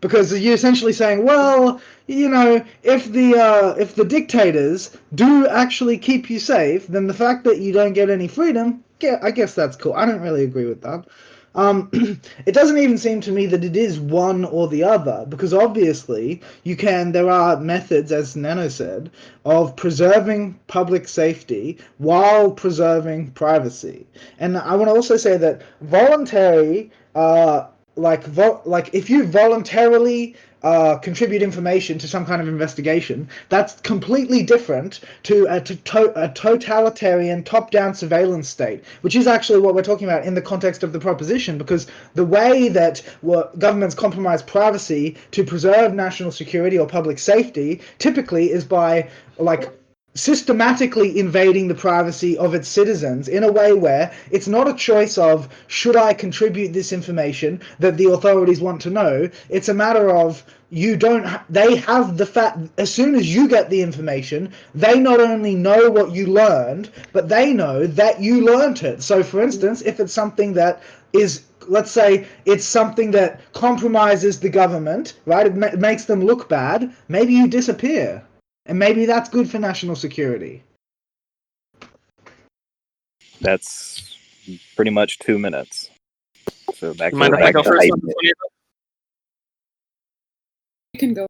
Because 0.01 0.38
you're 0.38 0.53
essentially 0.56 0.94
saying 0.94 1.24
well 1.24 1.82
you 2.08 2.27
know 2.30 2.63
if 2.84 3.12
the 3.12 3.36
uh, 3.38 3.75
if 3.80 3.96
the 3.96 4.03
dictators 4.03 4.98
do 5.15 5.48
actually 5.48 5.98
keep 5.98 6.30
you 6.30 6.39
safe 6.39 6.88
then 6.88 7.08
the 7.08 7.13
fact 7.13 7.46
that 7.46 7.60
you 7.60 7.72
don't 7.72 7.94
get 7.94 8.10
any 8.10 8.27
freedom 8.27 8.84
yeah 9.00 9.18
i 9.22 9.32
guess 9.32 9.53
that's 9.53 9.77
cool. 9.77 9.94
I 9.94 10.06
don't 10.06 10.20
really 10.20 10.44
agree 10.44 10.65
with 10.65 10.82
that 10.82 11.06
um, 11.55 11.89
it 12.45 12.53
doesn't 12.53 12.77
even 12.77 12.98
seem 12.98 13.22
to 13.22 13.31
me 13.31 13.45
that 13.48 13.63
it 13.63 13.75
is 13.75 14.00
one 14.00 14.45
or 14.45 14.67
the 14.67 14.83
other 14.83 15.25
because 15.29 15.53
obviously 15.53 16.41
you 16.63 16.75
can 16.75 17.12
there 17.12 17.29
are 17.29 17.60
methods 17.60 18.12
as 18.12 18.36
nano 18.36 18.67
said 18.67 19.12
of 19.45 19.75
preserving 19.75 20.60
public 20.67 21.07
safety 21.07 21.77
while 21.98 22.51
preserving 22.51 23.31
privacy. 23.31 24.05
And 24.39 24.57
i 24.57 24.75
want 24.75 24.89
to 24.89 24.95
also 24.95 25.17
say 25.17 25.38
that 25.38 25.62
voluntary 25.81 26.91
uh, 27.15 27.67
like 27.95 28.24
vo- 28.24 28.62
like 28.65 28.93
if 28.93 29.10
you 29.10 29.25
voluntarily 29.25 30.36
uh, 30.63 30.98
contribute 30.98 31.41
information 31.41 31.98
to 31.98 32.08
some 32.08 32.25
kind 32.25 32.41
of 32.41 32.48
investigation, 32.48 33.27
that's 33.50 33.79
completely 33.82 34.43
different 34.43 35.01
to 35.24 35.46
a, 35.50 35.60
to, 35.62 35.75
to- 35.75 36.24
a 36.24 36.29
totalitarian 36.29 37.43
top-down 37.43 37.93
surveillance 37.93 38.48
state, 38.48 38.84
which 39.01 39.15
is 39.15 39.27
actually 39.27 39.60
what 39.60 39.75
we're 39.75 39.84
talking 39.84 40.08
about 40.08 40.25
in 40.25 40.34
the 40.34 40.41
context 40.41 40.84
of 40.84 40.93
the 40.93 41.00
proposition. 41.00 41.58
Because 41.58 41.88
the 42.15 42.25
way 42.25 42.70
that 42.70 43.01
governments 43.58 43.96
compromise 43.96 44.41
privacy 44.41 45.17
to 45.32 45.43
preserve 45.43 45.93
national 45.93 46.32
security 46.32 46.77
or 46.77 46.88
public 46.88 47.20
safety 47.20 47.82
typically 48.00 48.51
is 48.51 48.63
by 48.63 49.10
like 49.38 49.72
systematically 50.15 51.17
invading 51.20 51.67
the 51.67 51.75
privacy 51.75 52.38
of 52.38 52.53
its 52.53 52.67
citizens 52.67 53.27
in 53.27 53.43
a 53.43 53.51
way 53.51 53.74
where 53.74 54.12
it's 54.29 54.48
not 54.48 54.67
a 54.67 54.74
choice 54.74 55.17
of 55.17 55.50
should 55.67 55.96
I 55.96 56.13
contribute 56.13 56.72
this 56.72 56.93
information 56.93 57.60
that 57.79 57.98
the 57.98 58.12
authorities 58.12 58.62
want 58.62 58.79
to 58.82 58.91
know. 58.91 59.29
It's 59.50 59.70
a 59.70 59.74
matter 59.74 60.10
of 60.12 60.43
you 60.70 60.96
don't 60.98 61.25
they 61.50 61.75
have 61.75 62.17
the 62.17 62.25
fact 62.25 62.58
as 62.79 62.91
soon 62.91 63.13
as 63.15 63.34
you 63.34 63.48
get 63.48 63.70
the 63.70 63.82
information 63.82 64.51
they 64.74 65.00
not 65.00 65.20
only 65.20 65.53
know 65.53 65.89
what 65.91 66.12
you 66.12 66.25
learned 66.25 66.89
but 67.12 67.29
they 67.29 67.53
know 67.53 67.86
that 67.86 68.20
you 68.20 68.43
learned 68.43 68.82
it 68.82 69.03
so 69.03 69.22
for 69.22 69.41
instance 69.41 69.84
if 69.84 70.00
it's 70.00 70.13
something 70.13 70.53
that 70.53 70.82
is 71.13 71.43
let's 71.67 71.91
say 71.91 72.25
it's 72.46 72.65
something 72.65 73.12
that 73.12 73.39
compromises 73.53 74.39
the 74.39 74.50
government 74.50 75.13
right 75.27 75.46
it 75.46 75.55
ma- 75.55 75.70
makes 75.77 76.05
them 76.05 76.25
look 76.25 76.50
bad 76.50 76.91
maybe 77.08 77.34
you 77.34 77.48
disappear 77.48 78.24
and 78.65 78.77
maybe 78.79 79.05
that's 79.05 79.29
good 79.29 79.50
for 79.50 79.60
national 79.60 79.96
security. 79.96 80.63
That's 83.41 84.17
pretty 84.75 84.91
much 84.91 85.20
two 85.20 85.38
minutes. 85.38 85.89
So 86.75 86.93
back 86.93 87.12
You 87.13 87.17
to 87.20 87.29
mind 87.29 87.34
if 87.34 87.39
I 87.39 87.43
back 87.43 87.53
go 87.55 87.63
first? 87.63 87.82
height. 87.84 87.91
on 87.91 88.00
this 88.03 88.13
one, 88.15 88.25
Ava? 88.25 88.36
You 90.93 91.00
can 91.00 91.13
go. 91.13 91.27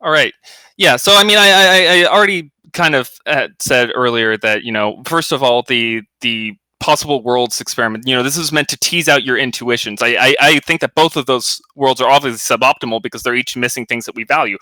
All 0.00 0.10
right. 0.10 0.32
Yeah. 0.76 0.96
So 0.96 1.14
I 1.14 1.24
mean, 1.24 1.38
I 1.38 1.48
I, 1.48 2.02
I 2.02 2.06
already 2.06 2.50
kind 2.72 2.94
of 2.94 3.10
uh, 3.26 3.48
said 3.60 3.90
earlier 3.94 4.36
that 4.38 4.62
you 4.64 4.72
know, 4.72 5.02
first 5.06 5.32
of 5.32 5.42
all, 5.42 5.62
the 5.62 6.02
the 6.20 6.56
possible 6.80 7.22
worlds 7.22 7.60
experiment. 7.60 8.06
You 8.06 8.14
know, 8.14 8.22
this 8.22 8.36
is 8.36 8.52
meant 8.52 8.68
to 8.68 8.76
tease 8.78 9.08
out 9.08 9.24
your 9.24 9.36
intuitions. 9.36 10.02
I 10.02 10.08
I, 10.08 10.36
I 10.40 10.58
think 10.60 10.80
that 10.80 10.94
both 10.94 11.16
of 11.16 11.26
those 11.26 11.60
worlds 11.76 12.00
are 12.00 12.08
obviously 12.10 12.56
suboptimal 12.56 13.02
because 13.02 13.22
they're 13.22 13.34
each 13.34 13.56
missing 13.56 13.86
things 13.86 14.04
that 14.06 14.14
we 14.14 14.24
value. 14.24 14.58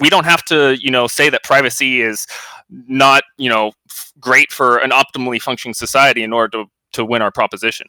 We 0.00 0.10
don't 0.10 0.24
have 0.24 0.44
to 0.44 0.76
you 0.80 0.90
know 0.90 1.06
say 1.06 1.30
that 1.30 1.42
privacy 1.42 2.00
is 2.00 2.26
not 2.70 3.24
you 3.38 3.48
know 3.48 3.72
great 4.20 4.52
for 4.52 4.78
an 4.78 4.90
optimally 4.90 5.40
functioning 5.40 5.74
society 5.74 6.22
in 6.22 6.32
order 6.32 6.58
to 6.58 6.64
to 6.92 7.04
win 7.04 7.22
our 7.22 7.30
proposition. 7.30 7.86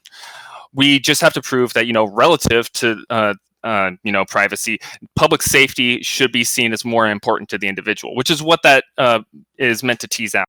We 0.74 0.98
just 0.98 1.20
have 1.20 1.32
to 1.34 1.42
prove 1.42 1.72
that 1.74 1.86
you 1.86 1.92
know 1.92 2.04
relative 2.04 2.70
to 2.72 3.02
uh, 3.10 3.34
uh, 3.64 3.92
you 4.04 4.12
know 4.12 4.24
privacy 4.24 4.78
public 5.16 5.42
safety 5.42 6.02
should 6.02 6.32
be 6.32 6.44
seen 6.44 6.72
as 6.72 6.84
more 6.84 7.08
important 7.08 7.48
to 7.50 7.58
the 7.58 7.68
individual, 7.68 8.14
which 8.14 8.30
is 8.30 8.42
what 8.42 8.60
that 8.62 8.84
uh, 8.98 9.20
is 9.58 9.82
meant 9.82 10.00
to 10.00 10.08
tease 10.08 10.34
out. 10.34 10.46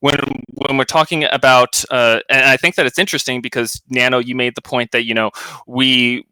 When 0.00 0.16
when 0.46 0.76
we're 0.76 0.84
talking 0.84 1.24
about, 1.24 1.84
uh, 1.90 2.20
and 2.28 2.46
I 2.46 2.56
think 2.56 2.76
that 2.76 2.86
it's 2.86 2.98
interesting 2.98 3.40
because 3.40 3.80
Nano, 3.88 4.18
you 4.18 4.34
made 4.36 4.54
the 4.54 4.62
point 4.62 4.92
that 4.92 5.04
you 5.04 5.14
know 5.14 5.30
we 5.66 6.24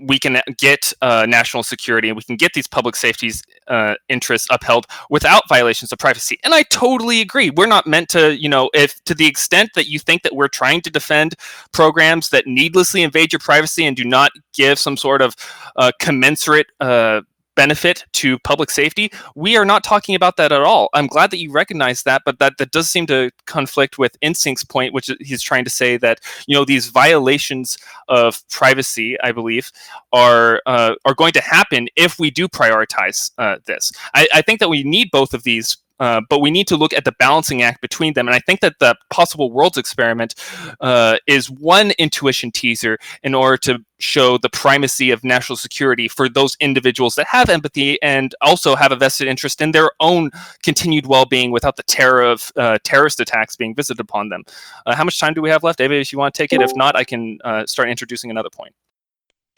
we 0.00 0.18
can 0.18 0.40
get 0.56 0.92
uh, 1.02 1.26
national 1.28 1.62
security 1.62 2.08
and 2.08 2.16
we 2.16 2.22
can 2.22 2.36
get 2.36 2.52
these 2.54 2.66
public 2.66 2.96
safeties 2.96 3.42
uh, 3.68 3.94
interests 4.08 4.48
upheld 4.50 4.86
without 5.10 5.48
violations 5.48 5.92
of 5.92 5.98
privacy. 5.98 6.38
And 6.44 6.54
I 6.54 6.62
totally 6.64 7.20
agree. 7.20 7.50
We're 7.50 7.66
not 7.66 7.86
meant 7.86 8.08
to, 8.10 8.36
you 8.36 8.48
know, 8.48 8.70
if 8.74 9.02
to 9.04 9.14
the 9.14 9.26
extent 9.26 9.70
that 9.74 9.88
you 9.88 9.98
think 9.98 10.22
that 10.22 10.34
we're 10.34 10.48
trying 10.48 10.80
to 10.82 10.90
defend 10.90 11.34
programs 11.72 12.30
that 12.30 12.46
needlessly 12.46 13.02
invade 13.02 13.32
your 13.32 13.40
privacy 13.40 13.84
and 13.84 13.96
do 13.96 14.04
not 14.04 14.32
give 14.54 14.78
some 14.78 14.96
sort 14.96 15.22
of 15.22 15.36
uh, 15.76 15.92
commensurate 16.00 16.66
uh, 16.80 17.20
benefit 17.56 18.04
to 18.12 18.38
public 18.40 18.70
safety, 18.70 19.12
we 19.34 19.56
are 19.56 19.64
not 19.64 19.84
talking 19.84 20.14
about 20.14 20.36
that 20.36 20.52
at 20.52 20.62
all. 20.62 20.88
I'm 20.94 21.06
glad 21.06 21.30
that 21.30 21.38
you 21.38 21.52
recognize 21.52 22.02
that, 22.04 22.22
but 22.24 22.38
that, 22.38 22.54
that 22.58 22.70
does 22.70 22.88
seem 22.88 23.06
to 23.06 23.30
conflict 23.46 23.98
with 23.98 24.18
InSync's 24.20 24.64
point, 24.64 24.94
which 24.94 25.10
he's 25.20 25.42
trying 25.42 25.64
to 25.64 25.70
say 25.70 25.96
that, 25.98 26.20
you 26.46 26.56
know, 26.56 26.64
these 26.64 26.86
violations 26.86 27.78
of 28.08 28.42
privacy, 28.48 29.20
I 29.20 29.32
believe, 29.32 29.70
are 30.12 30.60
uh, 30.66 30.94
are 31.04 31.14
going 31.14 31.32
to 31.32 31.40
happen 31.40 31.88
if 31.96 32.18
we 32.18 32.30
do 32.30 32.48
prioritize 32.48 33.30
uh, 33.38 33.56
this. 33.66 33.92
I, 34.14 34.28
I 34.34 34.42
think 34.42 34.60
that 34.60 34.68
we 34.68 34.82
need 34.82 35.10
both 35.10 35.34
of 35.34 35.42
these. 35.42 35.76
Uh, 36.00 36.20
but 36.28 36.40
we 36.40 36.50
need 36.50 36.66
to 36.66 36.76
look 36.76 36.92
at 36.92 37.04
the 37.04 37.12
balancing 37.12 37.62
act 37.62 37.80
between 37.80 38.14
them. 38.14 38.26
And 38.26 38.34
I 38.34 38.40
think 38.40 38.60
that 38.60 38.78
the 38.80 38.96
possible 39.10 39.52
worlds 39.52 39.78
experiment 39.78 40.34
uh, 40.80 41.18
is 41.26 41.50
one 41.50 41.92
intuition 41.92 42.50
teaser 42.50 42.98
in 43.22 43.34
order 43.34 43.56
to 43.58 43.84
show 43.98 44.38
the 44.38 44.48
primacy 44.48 45.10
of 45.10 45.22
national 45.22 45.56
security 45.56 46.08
for 46.08 46.28
those 46.28 46.56
individuals 46.58 47.14
that 47.14 47.26
have 47.26 47.50
empathy 47.50 48.00
and 48.02 48.34
also 48.40 48.74
have 48.74 48.92
a 48.92 48.96
vested 48.96 49.28
interest 49.28 49.60
in 49.60 49.72
their 49.72 49.90
own 50.00 50.30
continued 50.62 51.06
well-being 51.06 51.50
without 51.50 51.76
the 51.76 51.82
terror 51.82 52.22
of 52.22 52.50
uh, 52.56 52.78
terrorist 52.82 53.20
attacks 53.20 53.56
being 53.56 53.74
visited 53.74 54.00
upon 54.00 54.30
them. 54.30 54.42
Uh, 54.86 54.94
how 54.94 55.04
much 55.04 55.20
time 55.20 55.34
do 55.34 55.42
we 55.42 55.50
have 55.50 55.62
left, 55.62 55.78
David? 55.78 56.00
If 56.00 56.12
you 56.12 56.18
want 56.18 56.34
to 56.34 56.38
take 56.42 56.52
it, 56.52 56.62
if 56.62 56.74
not, 56.74 56.96
I 56.96 57.04
can 57.04 57.38
uh, 57.44 57.66
start 57.66 57.90
introducing 57.90 58.30
another 58.30 58.50
point. 58.50 58.74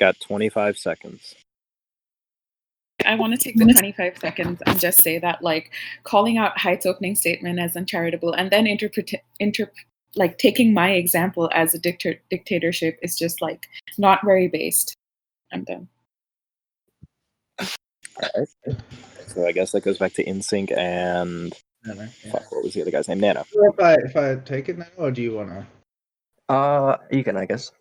Got 0.01 0.19
25 0.21 0.77
seconds. 0.77 1.37
I 3.07 3.15
want 3.15 3.33
to 3.33 3.39
take 3.39 3.57
the 3.57 3.65
25 3.65 4.19
seconds 4.19 4.63
and 4.67 4.81
just 4.81 5.03
say 5.03 5.19
that, 5.19 5.43
like, 5.43 5.73
calling 6.05 6.39
out 6.39 6.59
Haidt's 6.59 6.87
opening 6.87 7.15
statement 7.15 7.59
as 7.59 7.77
uncharitable 7.77 8.33
and 8.33 8.51
then 8.51 8.67
interpret, 8.67 9.13
inter, 9.41 9.71
like, 10.17 10.39
taking 10.39 10.75
my 10.75 10.91
example 10.93 11.51
as 11.53 11.75
a 11.75 11.79
dicta- 11.79 12.19
dictatorship 12.31 12.99
is 13.03 13.17
just, 13.19 13.43
like, 13.43 13.69
not 13.99 14.21
very 14.25 14.49
based. 14.49 14.97
I'm 15.53 15.65
done. 15.65 15.89
All 17.59 18.29
right. 18.37 18.77
So 19.27 19.47
I 19.47 19.53
guess 19.53 19.73
that 19.73 19.85
goes 19.85 19.99
back 19.99 20.13
to 20.15 20.25
InSync 20.25 20.77
and 20.77 21.55
Nano, 21.85 22.09
yeah. 22.25 22.33
fuck, 22.33 22.53
what 22.53 22.65
was 22.65 22.75
the 22.75 22.83
other 22.83 22.91
guy's 22.91 23.09
name? 23.09 23.21
Nana. 23.21 23.45
If 23.53 23.81
I 23.81 23.95
if 23.95 24.17
I 24.17 24.37
take 24.37 24.69
it 24.69 24.79
now, 24.79 24.87
or 24.97 25.11
do 25.11 25.23
you 25.23 25.35
want 25.35 25.49
to? 25.49 25.67
Uh, 26.49 26.97
you 27.11 27.25
can, 27.25 27.37
I 27.37 27.47
guess. 27.47 27.73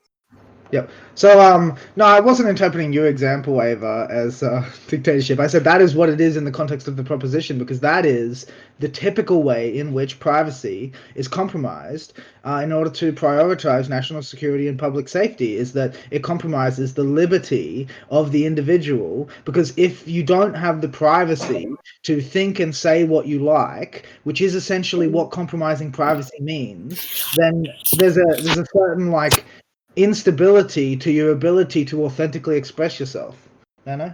So, 1.15 1.39
um, 1.39 1.75
no, 1.95 2.05
I 2.05 2.19
wasn't 2.19 2.49
interpreting 2.49 2.93
your 2.93 3.07
example, 3.07 3.61
Ava, 3.61 4.07
as 4.09 4.41
uh, 4.41 4.67
dictatorship. 4.87 5.39
I 5.39 5.47
said 5.47 5.63
that 5.65 5.81
is 5.81 5.95
what 5.95 6.09
it 6.09 6.21
is 6.21 6.37
in 6.37 6.45
the 6.45 6.51
context 6.51 6.87
of 6.87 6.95
the 6.95 7.03
proposition, 7.03 7.57
because 7.59 7.79
that 7.81 8.05
is 8.05 8.47
the 8.79 8.89
typical 8.89 9.43
way 9.43 9.77
in 9.77 9.93
which 9.93 10.19
privacy 10.19 10.91
is 11.15 11.27
compromised 11.27 12.13
uh, 12.45 12.61
in 12.63 12.71
order 12.71 12.89
to 12.89 13.13
prioritize 13.13 13.89
national 13.89 14.23
security 14.23 14.67
and 14.67 14.79
public 14.79 15.07
safety. 15.07 15.57
Is 15.57 15.73
that 15.73 15.95
it 16.09 16.23
compromises 16.23 16.93
the 16.93 17.03
liberty 17.03 17.87
of 18.09 18.31
the 18.31 18.45
individual, 18.45 19.29
because 19.45 19.73
if 19.77 20.07
you 20.07 20.23
don't 20.23 20.53
have 20.53 20.81
the 20.81 20.89
privacy 20.89 21.67
to 22.03 22.21
think 22.21 22.59
and 22.59 22.75
say 22.75 23.03
what 23.03 23.27
you 23.27 23.39
like, 23.43 24.07
which 24.23 24.41
is 24.41 24.55
essentially 24.55 25.07
what 25.07 25.31
compromising 25.31 25.91
privacy 25.91 26.39
means, 26.39 27.27
then 27.35 27.67
there's 27.97 28.17
a 28.17 28.25
there's 28.41 28.57
a 28.57 28.65
certain 28.73 29.11
like 29.11 29.45
instability 29.95 30.95
to 30.97 31.11
your 31.11 31.31
ability 31.31 31.85
to 31.85 32.05
authentically 32.05 32.57
express 32.57 32.99
yourself. 32.99 33.35
Nano? 33.85 34.13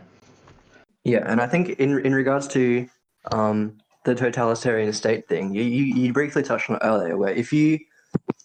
Yeah, 1.03 1.23
and 1.25 1.39
I 1.39 1.47
think 1.47 1.69
in 1.79 1.99
in 2.05 2.13
regards 2.13 2.47
to 2.49 2.87
um, 3.31 3.77
the 4.03 4.15
totalitarian 4.15 4.91
state 4.93 5.27
thing, 5.27 5.53
you, 5.53 5.63
you 5.63 5.83
you 5.95 6.13
briefly 6.13 6.43
touched 6.43 6.69
on 6.69 6.77
it 6.77 6.81
earlier, 6.83 7.17
where 7.17 7.33
if 7.33 7.53
you 7.53 7.79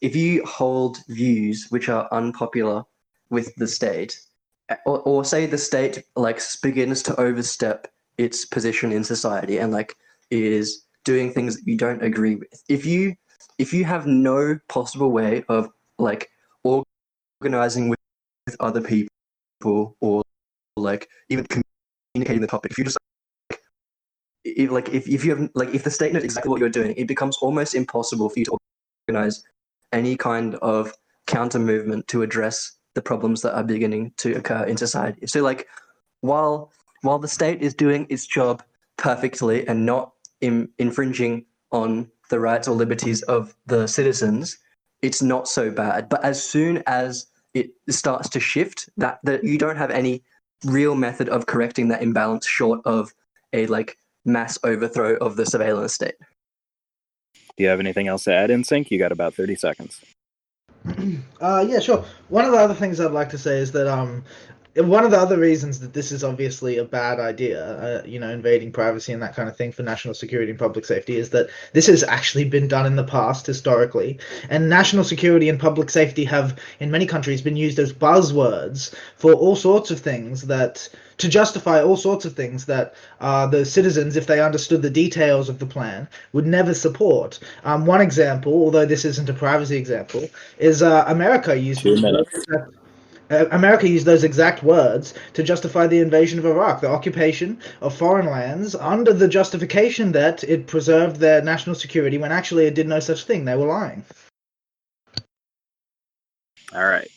if 0.01 0.15
you 0.15 0.45
hold 0.45 0.99
views 1.09 1.67
which 1.71 1.89
are 1.89 2.09
unpopular 2.13 2.85
with 3.31 3.55
the 3.57 3.67
state, 3.67 4.21
or, 4.87 5.01
or 5.01 5.25
say 5.25 5.47
the 5.47 5.59
state 5.59 6.05
like 6.17 6.41
begins 6.63 7.03
to 7.05 7.21
overstep 7.21 7.89
its 8.19 8.45
position 8.45 8.93
in 8.93 9.03
society 9.03 9.59
and 9.59 9.73
like 9.73 9.97
is 10.31 10.85
doing 11.05 11.33
things 11.33 11.57
that 11.57 11.67
you 11.67 11.77
don't 11.77 12.03
agree 12.05 12.37
with, 12.37 12.63
if 12.69 12.87
you 12.87 13.15
if 13.59 13.73
you 13.73 13.85
have 13.85 14.07
no 14.07 14.59
possible 14.69 15.11
way 15.11 15.45
of 15.49 15.69
like 15.99 16.29
organizing 17.43 17.89
with, 17.89 17.99
with 18.47 18.57
other 18.61 18.81
people 18.81 19.97
or 20.01 20.23
like 20.77 21.09
even 21.29 21.45
communicating 22.15 22.41
the 22.41 22.47
topic, 22.47 22.71
if 22.71 22.79
you 22.79 22.85
just 22.85 22.99
like, 23.51 23.61
if, 24.45 24.71
like 24.71 24.89
if, 24.91 25.09
if 25.09 25.25
you 25.25 25.35
have 25.35 25.51
like 25.55 25.75
if 25.75 25.83
the 25.83 25.91
state 25.91 26.13
knows 26.13 26.25
exactly 26.25 26.51
what 26.51 26.61
you're 26.61 26.69
doing, 26.69 26.95
it 26.97 27.09
becomes 27.09 27.37
almost 27.39 27.75
impossible 27.75 28.29
for 28.29 28.39
you 28.39 28.45
to 28.45 28.57
organize 29.09 29.43
any 29.93 30.17
kind 30.17 30.55
of 30.57 30.95
counter 31.27 31.59
movement 31.59 32.07
to 32.09 32.23
address 32.23 32.73
the 32.95 33.03
problems 33.03 33.43
that 33.43 33.55
are 33.57 33.65
beginning 33.65 34.13
to 34.19 34.35
occur 34.35 34.65
in 34.65 34.77
society. 34.77 35.27
So 35.27 35.43
like 35.43 35.69
while 36.21 36.73
while 37.03 37.19
the 37.19 37.29
state 37.29 37.61
is 37.61 37.75
doing 37.75 38.07
its 38.09 38.27
job 38.27 38.63
perfectly 38.97 39.67
and 39.67 39.85
not 39.85 40.13
in, 40.41 40.69
infringing 40.79 41.45
on 41.73 42.09
the 42.31 42.39
rights 42.39 42.69
or 42.69 42.77
liberties 42.77 43.23
of 43.23 43.57
the 43.67 43.89
citizens, 43.89 44.59
it's 45.03 45.21
not 45.21 45.49
so 45.49 45.71
bad. 45.71 46.09
But 46.09 46.25
as 46.25 46.41
soon 46.43 46.83
as 46.87 47.27
it 47.55 47.71
starts 47.91 48.29
to 48.31 48.41
shift, 48.41 48.89
that 48.97 49.19
that 49.25 49.45
you 49.45 49.59
don't 49.59 49.77
have 49.77 49.91
any 49.91 50.23
real 50.65 50.95
method 50.95 51.29
of 51.29 51.47
correcting 51.47 51.89
that 51.89 52.03
imbalance 52.03 52.47
short 52.47 52.81
of 52.85 53.13
a 53.53 53.67
like 53.67 53.97
mass 54.25 54.59
overthrow 54.65 55.17
of 55.17 55.37
the 55.37 55.45
surveillance 55.47 55.93
state. 55.93 56.15
Do 57.57 57.65
you 57.65 57.69
have 57.69 57.81
anything 57.81 58.09
else 58.09 58.25
to 58.25 58.35
add, 58.35 58.51
InSync? 58.51 58.91
You 58.91 58.99
got 58.99 59.13
about 59.13 59.35
30 59.35 59.57
seconds. 59.57 60.01
Uh, 61.41 61.65
yeah, 61.69 61.81
sure. 61.81 62.05
One 62.29 62.45
of 62.45 62.53
the 62.53 62.59
other 62.59 62.75
things 62.75 63.01
I'd 63.01 63.11
like 63.11 63.29
to 63.31 63.39
say 63.39 63.59
is 63.59 63.73
that 63.73 63.89
um, 63.89 64.23
one 64.77 65.05
of 65.05 65.11
the 65.11 65.19
other 65.19 65.39
reasons 65.39 65.81
that 65.81 65.93
this 65.93 66.11
is 66.11 66.25
obviously 66.25 66.79
a 66.79 66.85
bad 66.85 67.21
idea, 67.21 67.63
uh, 67.63 68.03
you 68.07 68.19
know, 68.19 68.31
invading 68.31 68.73
privacy 68.73 69.13
and 69.13 69.23
that 69.23 69.37
kind 69.37 69.49
of 69.49 69.57
thing 69.57 69.71
for 69.71 69.83
national 69.83 70.15
security 70.15 70.51
and 70.51 70.59
public 70.59 70.87
safety, 70.87 71.17
is 71.17 71.31
that 71.31 71.49
this 71.75 71.87
has 71.87 72.03
actually 72.05 72.45
been 72.45 72.69
done 72.69 72.87
in 72.87 72.97
the 72.97 73.05
past 73.05 73.47
historically. 73.47 74.19
And 74.49 74.71
national 74.71 75.05
security 75.05 75.51
and 75.51 75.61
public 75.61 75.91
safety 75.91 76.25
have, 76.25 76.59
in 76.81 76.91
many 76.91 77.07
countries, 77.07 77.43
been 77.43 77.57
used 77.57 77.79
as 77.79 77.93
buzzwords 77.93 78.95
for 79.17 79.35
all 79.35 79.57
sorts 79.57 79.91
of 79.91 80.01
things 80.01 80.43
that 80.43 80.89
to 81.19 81.29
justify 81.29 81.83
all 81.83 81.97
sorts 81.97 82.25
of 82.25 82.35
things 82.35 82.65
that 82.67 82.95
uh, 83.21 83.47
the 83.47 83.67
citizens, 83.67 84.17
if 84.17 84.27
they 84.27 84.41
understood 84.41 84.81
the 84.81 84.91
details 84.91 85.51
of 85.51 85.59
the 85.59 85.67
plan, 85.67 86.09
would 86.33 86.47
never 86.47 86.73
support. 86.73 87.39
Um, 87.65 87.85
one 87.85 88.01
example, 88.01 88.53
although 88.55 88.87
this 88.87 89.05
isn't 89.05 89.29
a 89.29 89.35
privacy 89.35 89.77
example, 89.77 90.29
is 90.59 90.83
uh, 90.83 91.05
America 91.07 91.55
used 91.57 91.83
Two 91.83 92.01
minutes. 92.01 92.33
words- 92.49 92.77
uh, 93.33 93.47
America 93.51 93.89
used 93.89 94.07
those 94.07 94.25
exact 94.25 94.63
words 94.63 95.15
to 95.35 95.43
justify 95.43 95.87
the 95.87 95.99
invasion 95.99 96.39
of 96.39 96.47
Iraq, 96.47 96.81
the 96.81 96.89
occupation 96.89 97.59
of 97.81 97.97
foreign 97.97 98.27
lands, 98.27 98.75
under 98.75 99.13
the 99.13 99.29
justification 99.29 100.13
that 100.13 100.45
it 100.45 100.67
preserved 100.67 101.17
their 101.17 101.43
national 101.43 101.75
security 101.75 102.19
when 102.19 102.33
actually 102.33 102.67
it 102.67 102.75
did 102.75 102.87
no 102.87 103.01
such 103.01 103.25
thing. 103.25 103.45
They 103.45 103.57
were 103.57 103.67
lying. 103.67 104.05
All 106.75 106.85
right. 106.85 107.09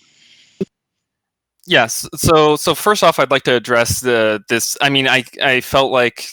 Yes. 1.65 2.07
So 2.15 2.55
so 2.55 2.75
first 2.75 3.03
off, 3.03 3.19
I'd 3.19 3.31
like 3.31 3.43
to 3.43 3.55
address 3.55 4.01
the 4.01 4.43
this. 4.49 4.77
I 4.81 4.89
mean, 4.89 5.07
I 5.07 5.23
I 5.41 5.61
felt 5.61 5.91
like 5.91 6.27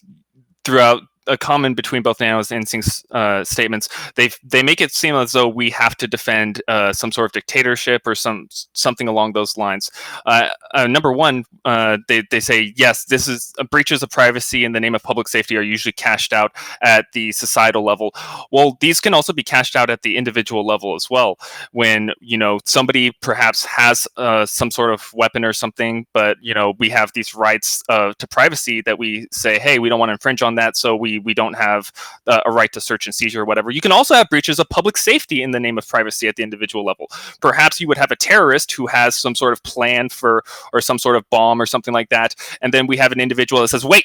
throughout 0.64 1.02
a 1.26 1.36
common 1.36 1.74
between 1.74 2.02
both 2.02 2.20
Nanos 2.20 2.50
and 2.50 2.64
InSync 2.64 3.04
uh, 3.12 3.44
statements, 3.44 3.88
they 4.16 4.30
they 4.42 4.62
make 4.62 4.80
it 4.80 4.92
seem 4.92 5.14
as 5.14 5.32
though 5.32 5.48
we 5.48 5.70
have 5.70 5.96
to 5.96 6.06
defend 6.06 6.62
uh, 6.68 6.92
some 6.92 7.12
sort 7.12 7.26
of 7.26 7.32
dictatorship 7.32 8.06
or 8.06 8.14
some 8.14 8.48
something 8.72 9.08
along 9.08 9.32
those 9.32 9.56
lines. 9.56 9.90
Uh, 10.26 10.48
uh, 10.74 10.86
number 10.86 11.12
one, 11.12 11.44
uh, 11.64 11.98
they 12.08 12.22
they 12.30 12.40
say 12.40 12.72
yes, 12.76 13.04
this 13.04 13.28
is 13.28 13.52
uh, 13.58 13.64
breaches 13.64 14.02
of 14.02 14.10
privacy 14.10 14.64
in 14.64 14.72
the 14.72 14.80
name 14.80 14.94
of 14.94 15.02
public 15.02 15.28
safety 15.28 15.56
are 15.56 15.62
usually 15.62 15.92
cashed 15.92 16.32
out 16.32 16.52
at 16.82 17.06
the 17.12 17.32
societal 17.32 17.84
level. 17.84 18.12
Well, 18.50 18.76
these 18.80 19.00
can 19.00 19.14
also 19.14 19.32
be 19.32 19.42
cashed 19.42 19.76
out 19.76 19.90
at 19.90 20.02
the 20.02 20.16
individual 20.16 20.66
level 20.66 20.94
as 20.94 21.08
well 21.08 21.38
when 21.72 22.10
you 22.20 22.36
know 22.38 22.58
somebody 22.64 23.12
perhaps 23.20 23.64
has 23.64 24.08
some 24.50 24.70
sort 24.70 24.92
of 24.92 25.12
weapon 25.14 25.44
or 25.44 25.52
something 25.52 26.06
but 26.12 26.36
you 26.40 26.54
know 26.54 26.74
we 26.78 26.88
have 26.90 27.12
these 27.14 27.34
rights 27.34 27.82
to 27.88 28.26
privacy 28.30 28.80
that 28.80 28.98
we 28.98 29.26
say 29.30 29.58
hey 29.58 29.78
we 29.78 29.88
don't 29.88 29.98
want 29.98 30.08
to 30.08 30.12
infringe 30.12 30.42
on 30.42 30.54
that 30.54 30.76
so 30.76 30.96
we 30.96 31.11
we 31.18 31.34
don't 31.34 31.54
have 31.54 31.92
uh, 32.26 32.40
a 32.46 32.52
right 32.52 32.72
to 32.72 32.80
search 32.80 33.06
and 33.06 33.14
seizure 33.14 33.42
or 33.42 33.44
whatever. 33.44 33.70
You 33.70 33.80
can 33.80 33.92
also 33.92 34.14
have 34.14 34.28
breaches 34.28 34.58
of 34.58 34.68
public 34.68 34.96
safety 34.96 35.42
in 35.42 35.50
the 35.50 35.60
name 35.60 35.78
of 35.78 35.86
privacy 35.86 36.28
at 36.28 36.36
the 36.36 36.42
individual 36.42 36.84
level. 36.84 37.08
Perhaps 37.40 37.80
you 37.80 37.88
would 37.88 37.98
have 37.98 38.10
a 38.10 38.16
terrorist 38.16 38.72
who 38.72 38.86
has 38.86 39.16
some 39.16 39.34
sort 39.34 39.52
of 39.52 39.62
plan 39.62 40.08
for 40.08 40.44
or 40.72 40.80
some 40.80 40.98
sort 40.98 41.16
of 41.16 41.28
bomb 41.30 41.60
or 41.60 41.66
something 41.66 41.94
like 41.94 42.08
that 42.10 42.34
and 42.60 42.72
then 42.72 42.86
we 42.86 42.96
have 42.96 43.12
an 43.12 43.20
individual 43.20 43.62
that 43.62 43.68
says 43.68 43.84
wait 43.84 44.04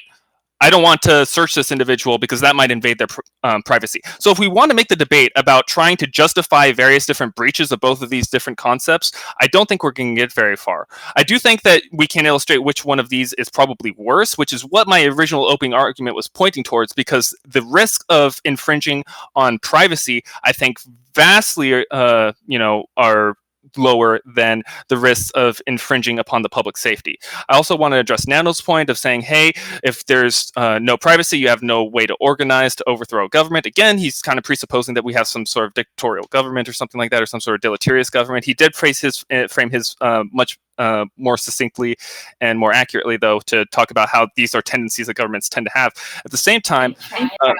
I 0.60 0.70
don't 0.70 0.82
want 0.84 1.02
to 1.04 1.26
search 1.26 1.54
this 1.56 1.72
individual 1.72 2.18
because 2.18 2.42
that 2.42 2.56
might 2.56 2.72
invade 2.72 2.98
their 2.98 3.08
um, 3.44 3.62
privacy. 3.64 4.02
So, 4.20 4.32
if 4.32 4.40
we 4.40 4.48
want 4.48 4.72
to 4.72 4.76
make 4.76 4.88
the 4.88 4.96
debate 4.96 5.32
about 5.36 5.68
trying 5.68 5.98
to 5.98 6.08
justify 6.08 6.72
various 6.72 7.06
different 7.06 7.36
breaches 7.36 7.72
of 7.72 7.80
both 7.80 8.02
of 8.02 8.10
these 8.10 8.28
different 8.28 8.58
concepts, 8.58 9.12
I 9.40 9.48
don't 9.48 9.70
think 9.70 9.84
we're 9.84 9.92
going 9.92 10.16
to 10.16 10.22
get 10.22 10.34
very 10.34 10.56
far. 10.56 10.88
I 11.16 11.24
do 11.24 11.38
think 11.38 11.62
that 11.62 11.84
we 11.92 12.08
can 12.08 12.26
illustrate 12.26 12.60
which 12.60 12.86
one 12.86 13.00
of 13.00 13.10
these 13.10 13.34
is 13.34 13.50
probably 13.50 13.92
worse, 13.98 14.38
which 14.38 14.54
is 14.54 14.64
what 14.64 14.88
my 14.88 15.06
original 15.06 15.46
opening 15.46 15.74
argument 15.74 16.16
was 16.16 16.28
pointing 16.28 16.64
towards, 16.64 16.94
because 16.94 17.36
the 17.48 17.62
risk 17.62 18.04
of 18.10 18.42
infringing 18.44 19.04
on 19.36 19.60
privacy, 19.60 20.24
I 20.44 20.54
think, 20.54 20.80
vastly, 21.14 21.86
uh, 21.92 22.34
you 22.48 22.60
know, 22.60 22.86
are 22.96 23.36
lower 23.78 24.20
than 24.26 24.64
the 24.88 24.98
risks 24.98 25.32
of 25.32 25.62
infringing 25.68 26.20
upon 26.20 26.42
the 26.42 26.50
public 26.50 26.78
safety. 26.78 27.20
I 27.50 27.56
also 27.56 27.76
want 27.76 27.94
to 27.94 27.98
address 27.98 28.28
Nano's 28.28 28.62
point 28.62 28.90
of 28.90 28.98
saying, 28.98 29.22
hey, 29.22 29.54
if 29.84 30.06
there's 30.06 30.52
uh, 30.56 30.80
no 30.80 30.98
privacy, 30.98 31.38
you 31.38 31.48
have 31.50 31.62
no 31.62 31.84
way 31.84 32.06
to 32.06 32.16
organize 32.20 32.76
to 32.76 32.84
overthrow 32.88 33.26
a 33.26 33.30
government. 33.30 33.66
Again, 33.66 33.98
he's 33.98 34.22
kind 34.22 34.38
of 34.38 34.44
presupposing 34.44 34.94
that 34.96 35.04
we 35.04 35.14
have 35.14 35.28
some 35.28 35.46
sort 35.46 35.68
of 35.68 35.74
dictatorial 35.74 36.28
government 36.28 36.68
or 36.70 36.74
something 36.74 37.00
like 37.00 37.12
that, 37.12 37.22
or 37.22 37.26
some 37.26 37.40
sort 37.40 37.56
of 37.56 37.62
deleterious 37.62 38.10
government. 38.10 38.46
He 38.46 38.54
did 38.54 38.76
phrase 38.76 39.00
his 39.00 39.26
uh, 39.32 39.48
frame 39.48 39.70
his 39.70 39.96
uh, 40.02 40.24
much 40.32 40.60
uh, 40.78 41.06
more 41.18 41.38
succinctly 41.38 41.98
and 42.42 42.60
more 42.60 42.74
accurately, 42.74 43.18
though, 43.18 43.40
to 43.42 43.66
talk 43.66 43.92
about 43.92 44.10
how 44.10 44.28
these 44.36 44.54
are 44.54 44.62
tendencies 44.62 45.08
that 45.08 45.16
governments 45.16 45.50
tend 45.50 45.66
to 45.66 45.72
have. 45.78 45.92
At 46.26 46.32
the 46.32 46.38
same 46.38 46.62
time, 46.62 46.96
uh, 47.42 47.54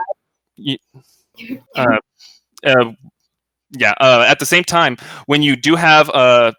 uh, 1.76 1.98
uh, 2.64 2.92
yeah, 3.72 3.94
uh, 4.00 4.26
at 4.28 4.40
the 4.40 4.46
same 4.46 4.64
time, 4.64 4.98
when 5.26 5.42
you 5.42 5.56
do 5.56 5.76
have 5.76 6.10
a 6.10 6.54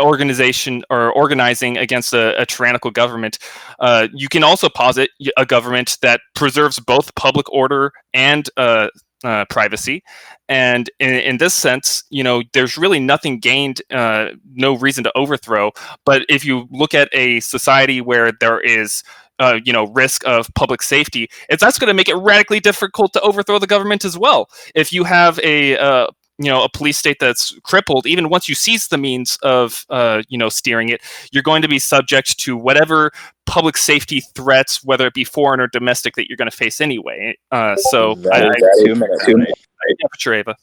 organization 0.00 0.82
or 0.90 1.12
organizing 1.12 1.76
against 1.76 2.14
a, 2.14 2.40
a 2.40 2.46
tyrannical 2.46 2.90
government, 2.90 3.38
uh, 3.80 4.08
you 4.12 4.28
can 4.28 4.42
also 4.42 4.68
posit 4.68 5.10
a 5.36 5.46
government 5.46 5.98
that 6.02 6.20
preserves 6.34 6.78
both 6.80 7.14
public 7.14 7.50
order 7.52 7.92
and 8.14 8.48
uh, 8.56 8.88
uh, 9.24 9.44
privacy. 9.50 10.02
And 10.48 10.90
in, 10.98 11.14
in 11.14 11.36
this 11.38 11.54
sense, 11.54 12.04
you 12.10 12.24
know, 12.24 12.42
there's 12.52 12.76
really 12.76 13.00
nothing 13.00 13.38
gained, 13.38 13.82
uh, 13.90 14.30
no 14.54 14.76
reason 14.76 15.04
to 15.04 15.12
overthrow. 15.16 15.70
But 16.04 16.24
if 16.28 16.44
you 16.44 16.66
look 16.70 16.94
at 16.94 17.08
a 17.12 17.40
society 17.40 18.00
where 18.00 18.32
there 18.40 18.60
is 18.60 19.02
uh, 19.38 19.58
you 19.64 19.72
know, 19.72 19.86
risk 19.88 20.24
of 20.26 20.48
public 20.54 20.82
safety, 20.82 21.28
it's 21.48 21.60
that's 21.60 21.78
going 21.78 21.88
to 21.88 21.94
make 21.94 22.08
it 22.08 22.14
radically 22.14 22.60
difficult 22.60 23.12
to 23.12 23.20
overthrow 23.22 23.58
the 23.58 23.66
government 23.66 24.04
as 24.04 24.16
well. 24.16 24.48
If 24.74 24.92
you 24.92 25.02
have 25.04 25.40
a 25.42 25.76
uh, 25.78 26.06
you 26.38 26.46
know 26.50 26.62
a 26.64 26.68
police 26.68 26.98
state 26.98 27.18
that's 27.20 27.58
crippled 27.62 28.06
even 28.06 28.28
once 28.28 28.48
you 28.48 28.54
seize 28.54 28.88
the 28.88 28.98
means 28.98 29.38
of 29.42 29.84
uh, 29.90 30.22
you 30.28 30.38
know 30.38 30.48
steering 30.48 30.88
it 30.88 31.00
you're 31.30 31.42
going 31.42 31.62
to 31.62 31.68
be 31.68 31.78
subject 31.78 32.38
to 32.38 32.56
whatever 32.56 33.10
public 33.46 33.76
safety 33.76 34.20
threats 34.34 34.82
whether 34.84 35.06
it 35.06 35.14
be 35.14 35.24
foreign 35.24 35.60
or 35.60 35.66
domestic 35.66 36.14
that 36.16 36.28
you're 36.28 36.36
going 36.36 36.50
to 36.50 36.56
face 36.56 36.80
anyway 36.80 37.36
uh, 37.50 37.76
so 37.76 38.14
That 38.16 38.32
I, 38.34 38.48
is 38.48 38.54
I, 38.62 38.84
two 38.84 38.94
minutes. 38.94 39.26
Two 39.26 39.36
minutes. 39.36 39.66
yeah, 39.88 40.06
sure, 40.18 40.34
Ava. 40.34 40.56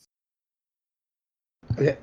Okay. 1.77 1.97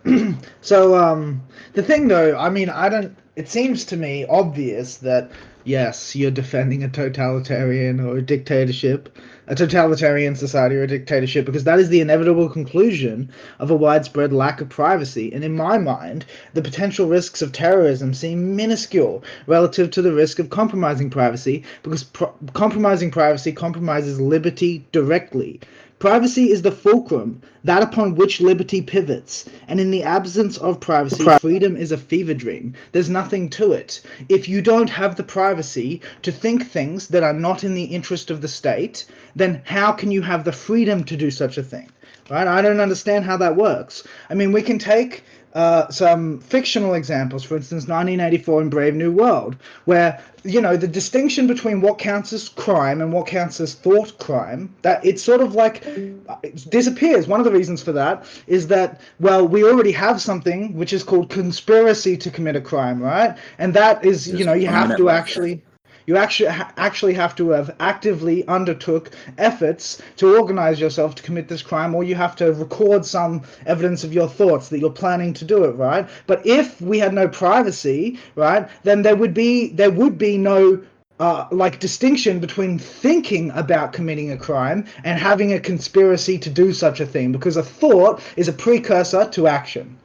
so 0.61 0.97
um 0.97 1.43
the 1.73 1.83
thing 1.83 2.09
though, 2.09 2.37
I 2.37 2.49
mean, 2.51 2.71
I 2.71 2.89
don't 2.89 3.17
it 3.37 3.49
seems 3.49 3.85
to 3.87 3.97
me 3.97 4.25
obvious 4.29 4.97
that 4.99 5.31
yes, 5.65 6.17
you're 6.17 6.31
defending 6.31 6.85
a 6.85 6.89
totalitarian 6.89 8.01
or 8.01 8.19
a 8.19 8.23
dictatorship, 8.23 9.19
a 9.49 9.55
totalitarian 9.55 10.35
society 10.35 10.75
or 10.77 10.83
a 10.83 10.89
dictatorship 10.89 11.47
because 11.47 11.65
that 11.65 11.79
is 11.79 11.89
the 11.89 12.01
inevitable 12.01 12.49
conclusion 12.49 13.31
of 13.59 13.71
a 13.71 13.77
widespread 13.77 14.33
lack 14.33 14.61
of 14.61 14.69
privacy. 14.69 15.33
And 15.33 15.45
in 15.45 15.55
my 15.55 15.79
mind, 15.79 16.25
the 16.55 16.63
potential 16.63 17.07
risks 17.07 17.43
of 17.43 17.53
terrorism 17.53 18.13
seem 18.15 18.57
minuscule 18.57 19.23
relative 19.47 19.91
to 19.93 20.03
the 20.03 20.13
risk 20.13 20.39
of 20.39 20.51
compromising 20.51 21.11
privacy 21.11 21.65
because 21.83 22.05
pro- 22.05 22.35
compromising 22.55 23.11
privacy 23.11 23.53
compromises 23.53 24.21
liberty 24.21 24.85
directly. 24.93 25.61
Privacy 25.99 26.51
is 26.51 26.61
the 26.61 26.71
fulcrum, 26.71 27.41
that 27.65 27.83
upon 27.83 28.17
which 28.17 28.39
liberty 28.39 28.83
pivots, 28.83 29.47
and 29.67 29.81
in 29.81 29.91
the 29.91 30.03
absence 30.03 30.59
of 30.59 30.79
privacy, 30.79 31.25
freedom 31.41 31.75
is 31.75 31.91
a 31.91 31.97
fever 31.97 32.35
dream. 32.35 32.75
There's 32.93 33.09
nothing 33.09 33.49
to 33.51 33.73
it. 33.73 34.03
If 34.29 34.47
you 34.47 34.61
don't 34.61 34.91
have 34.91 35.17
the 35.17 35.23
privacy 35.23 36.03
to 36.21 36.31
think 36.31 36.67
things 36.67 37.09
that 37.09 37.23
are 37.23 37.33
not 37.33 37.65
in 37.65 37.75
the 37.75 37.85
interest 37.85 38.31
of 38.31 38.43
the 38.43 38.49
state, 38.49 39.07
then 39.35 39.63
how 39.65 39.91
can 39.91 40.11
you 40.11 40.21
have 40.21 40.45
the 40.45 40.53
freedom 40.53 41.03
to 41.05 41.17
do 41.17 41.31
such 41.31 41.57
a 41.57 41.63
thing? 41.63 41.91
Right? 42.29 42.47
I 42.47 42.61
don't 42.61 42.81
understand 42.81 43.25
how 43.25 43.39
that 43.39 43.57
works. 43.57 44.07
I 44.29 44.35
mean, 44.35 44.53
we 44.53 44.61
can 44.61 44.79
take 44.79 45.25
uh, 45.57 45.89
some 45.91 46.39
fictional 46.39 46.93
examples, 46.93 47.43
for 47.43 47.57
instance, 47.57 47.89
1984 47.89 48.61
in 48.61 48.69
Brave 48.69 48.95
New 48.95 49.11
World, 49.11 49.57
where 49.87 50.23
you 50.45 50.61
know 50.61 50.77
the 50.77 50.87
distinction 50.87 51.47
between 51.47 51.81
what 51.81 51.99
counts 51.99 52.35
as 52.35 52.51
crime 52.51 53.01
and 53.01 53.11
what 53.11 53.27
counts 53.27 53.59
as 53.59 53.73
thought 53.73 54.19
crime 54.19 54.73
that 54.83 55.03
it's 55.03 55.23
sort 55.23 55.41
of 55.41 55.55
like 55.55 55.83
it 55.87 56.69
disappears. 56.69 57.27
One 57.27 57.41
of 57.41 57.45
the 57.45 57.53
reasons 57.53 57.83
for 57.83 57.93
that 57.93 58.27
is 58.47 58.67
that 58.67 59.01
well, 59.19 59.49
we 59.49 59.65
already 59.65 59.93
have 59.93 60.21
something 60.21 60.75
which 60.77 60.93
is 60.93 61.03
called 61.03 61.31
conspiracy 61.31 62.19
to 62.19 62.31
commit 62.31 62.55
a 62.55 62.61
crime, 62.61 63.01
right? 63.03 63.35
And 63.59 63.73
that 63.73 64.05
is 64.05 64.29
you 64.29 64.45
know 64.45 64.53
you 64.53 64.67
have 64.67 64.95
to 64.99 65.09
actually 65.09 65.63
you 66.07 66.17
actually 66.17 66.49
actually 66.49 67.15
have 67.15 67.35
to 67.37 67.51
have 67.51 67.75
actively 67.81 68.47
undertook 68.49 69.11
efforts 69.39 70.01
to 70.17 70.37
organize 70.37 70.81
yourself 70.81 71.15
to 71.17 71.23
commit 71.23 71.49
this 71.49 71.63
crime 71.63 71.95
or 71.95 72.05
you 72.05 72.15
have 72.15 72.37
to 72.37 72.53
record 72.53 73.05
some 73.05 73.43
evidence 73.67 74.05
of 74.05 74.13
your 74.13 74.29
thoughts 74.29 74.69
that 74.69 74.79
you're 74.79 74.91
planning 74.91 75.33
to 75.35 75.45
do 75.45 75.65
it 75.65 75.73
right 75.73 76.09
but 76.27 76.45
if 76.47 76.81
we 76.81 76.99
had 76.99 77.13
no 77.13 77.29
privacy 77.29 78.19
right 78.35 78.69
then 78.85 79.03
there 79.03 79.17
would 79.17 79.35
be 79.35 79.69
there 79.69 79.91
would 79.91 80.17
be 80.17 80.39
no 80.39 80.83
uh, 81.19 81.49
like 81.51 81.81
distinction 81.81 82.41
between 82.41 82.79
thinking 82.79 83.51
about 83.53 83.95
committing 83.95 84.33
a 84.33 84.37
crime 84.37 84.85
and 85.03 85.19
having 85.19 85.55
a 85.55 85.61
conspiracy 85.61 86.37
to 86.37 86.51
do 86.51 86.75
such 86.75 87.01
a 87.01 87.07
thing 87.07 87.33
because 87.33 87.57
a 87.57 87.63
thought 87.63 88.21
is 88.37 88.49
a 88.49 88.53
precursor 88.53 89.27
to 89.31 89.47
action 89.47 89.99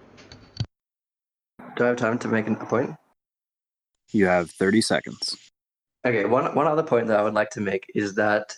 Do 1.75 1.83
I 1.83 1.87
have 1.87 1.97
time 1.97 2.17
to 2.19 2.27
make 2.27 2.47
a 2.47 2.55
point? 2.55 2.95
You 4.13 4.25
have 4.25 4.51
30 4.51 4.81
seconds. 4.81 5.50
Okay, 6.05 6.25
one 6.25 6.53
one 6.55 6.67
other 6.67 6.83
point 6.83 7.07
that 7.07 7.19
I 7.19 7.23
would 7.23 7.33
like 7.33 7.51
to 7.51 7.61
make 7.61 7.91
is 7.93 8.15
that 8.15 8.55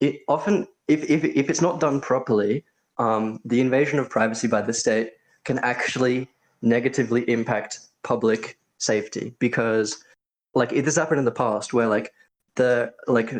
it 0.00 0.20
often, 0.28 0.66
if 0.88 1.08
if 1.08 1.24
if 1.24 1.48
it's 1.48 1.62
not 1.62 1.80
done 1.80 2.00
properly, 2.00 2.64
um, 2.98 3.40
the 3.44 3.60
invasion 3.60 3.98
of 3.98 4.10
privacy 4.10 4.48
by 4.48 4.62
the 4.62 4.74
state 4.74 5.12
can 5.44 5.58
actually 5.60 6.28
negatively 6.60 7.28
impact 7.30 7.80
public 8.02 8.58
safety 8.78 9.34
because 9.38 10.04
like 10.54 10.72
it 10.72 10.84
has 10.84 10.96
happened 10.96 11.18
in 11.18 11.24
the 11.24 11.30
past 11.30 11.72
where 11.72 11.86
like 11.86 12.12
the 12.56 12.92
like 13.06 13.32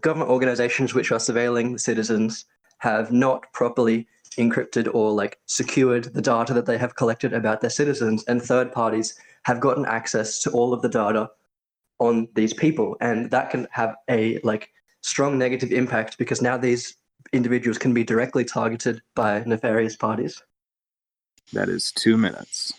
government 0.00 0.30
organizations 0.30 0.94
which 0.94 1.12
are 1.12 1.18
surveilling 1.18 1.78
citizens 1.78 2.46
have 2.78 3.12
not 3.12 3.52
properly 3.52 4.06
encrypted 4.38 4.92
or 4.94 5.10
like 5.10 5.38
secured 5.46 6.04
the 6.14 6.22
data 6.22 6.54
that 6.54 6.66
they 6.66 6.78
have 6.78 6.94
collected 6.94 7.32
about 7.32 7.60
their 7.60 7.70
citizens 7.70 8.24
and 8.24 8.40
third 8.40 8.72
parties 8.72 9.18
have 9.42 9.60
gotten 9.60 9.84
access 9.84 10.38
to 10.38 10.50
all 10.50 10.72
of 10.72 10.80
the 10.82 10.88
data 10.88 11.28
on 11.98 12.28
these 12.34 12.54
people 12.54 12.96
and 13.00 13.30
that 13.30 13.50
can 13.50 13.66
have 13.70 13.94
a 14.08 14.38
like 14.44 14.70
strong 15.02 15.38
negative 15.38 15.72
impact 15.72 16.18
because 16.18 16.40
now 16.40 16.56
these 16.56 16.96
individuals 17.32 17.78
can 17.78 17.92
be 17.92 18.04
directly 18.04 18.44
targeted 18.44 19.00
by 19.14 19.42
nefarious 19.44 19.96
parties 19.96 20.42
That 21.52 21.68
is 21.68 21.92
two 21.92 22.16
minutes. 22.16 22.72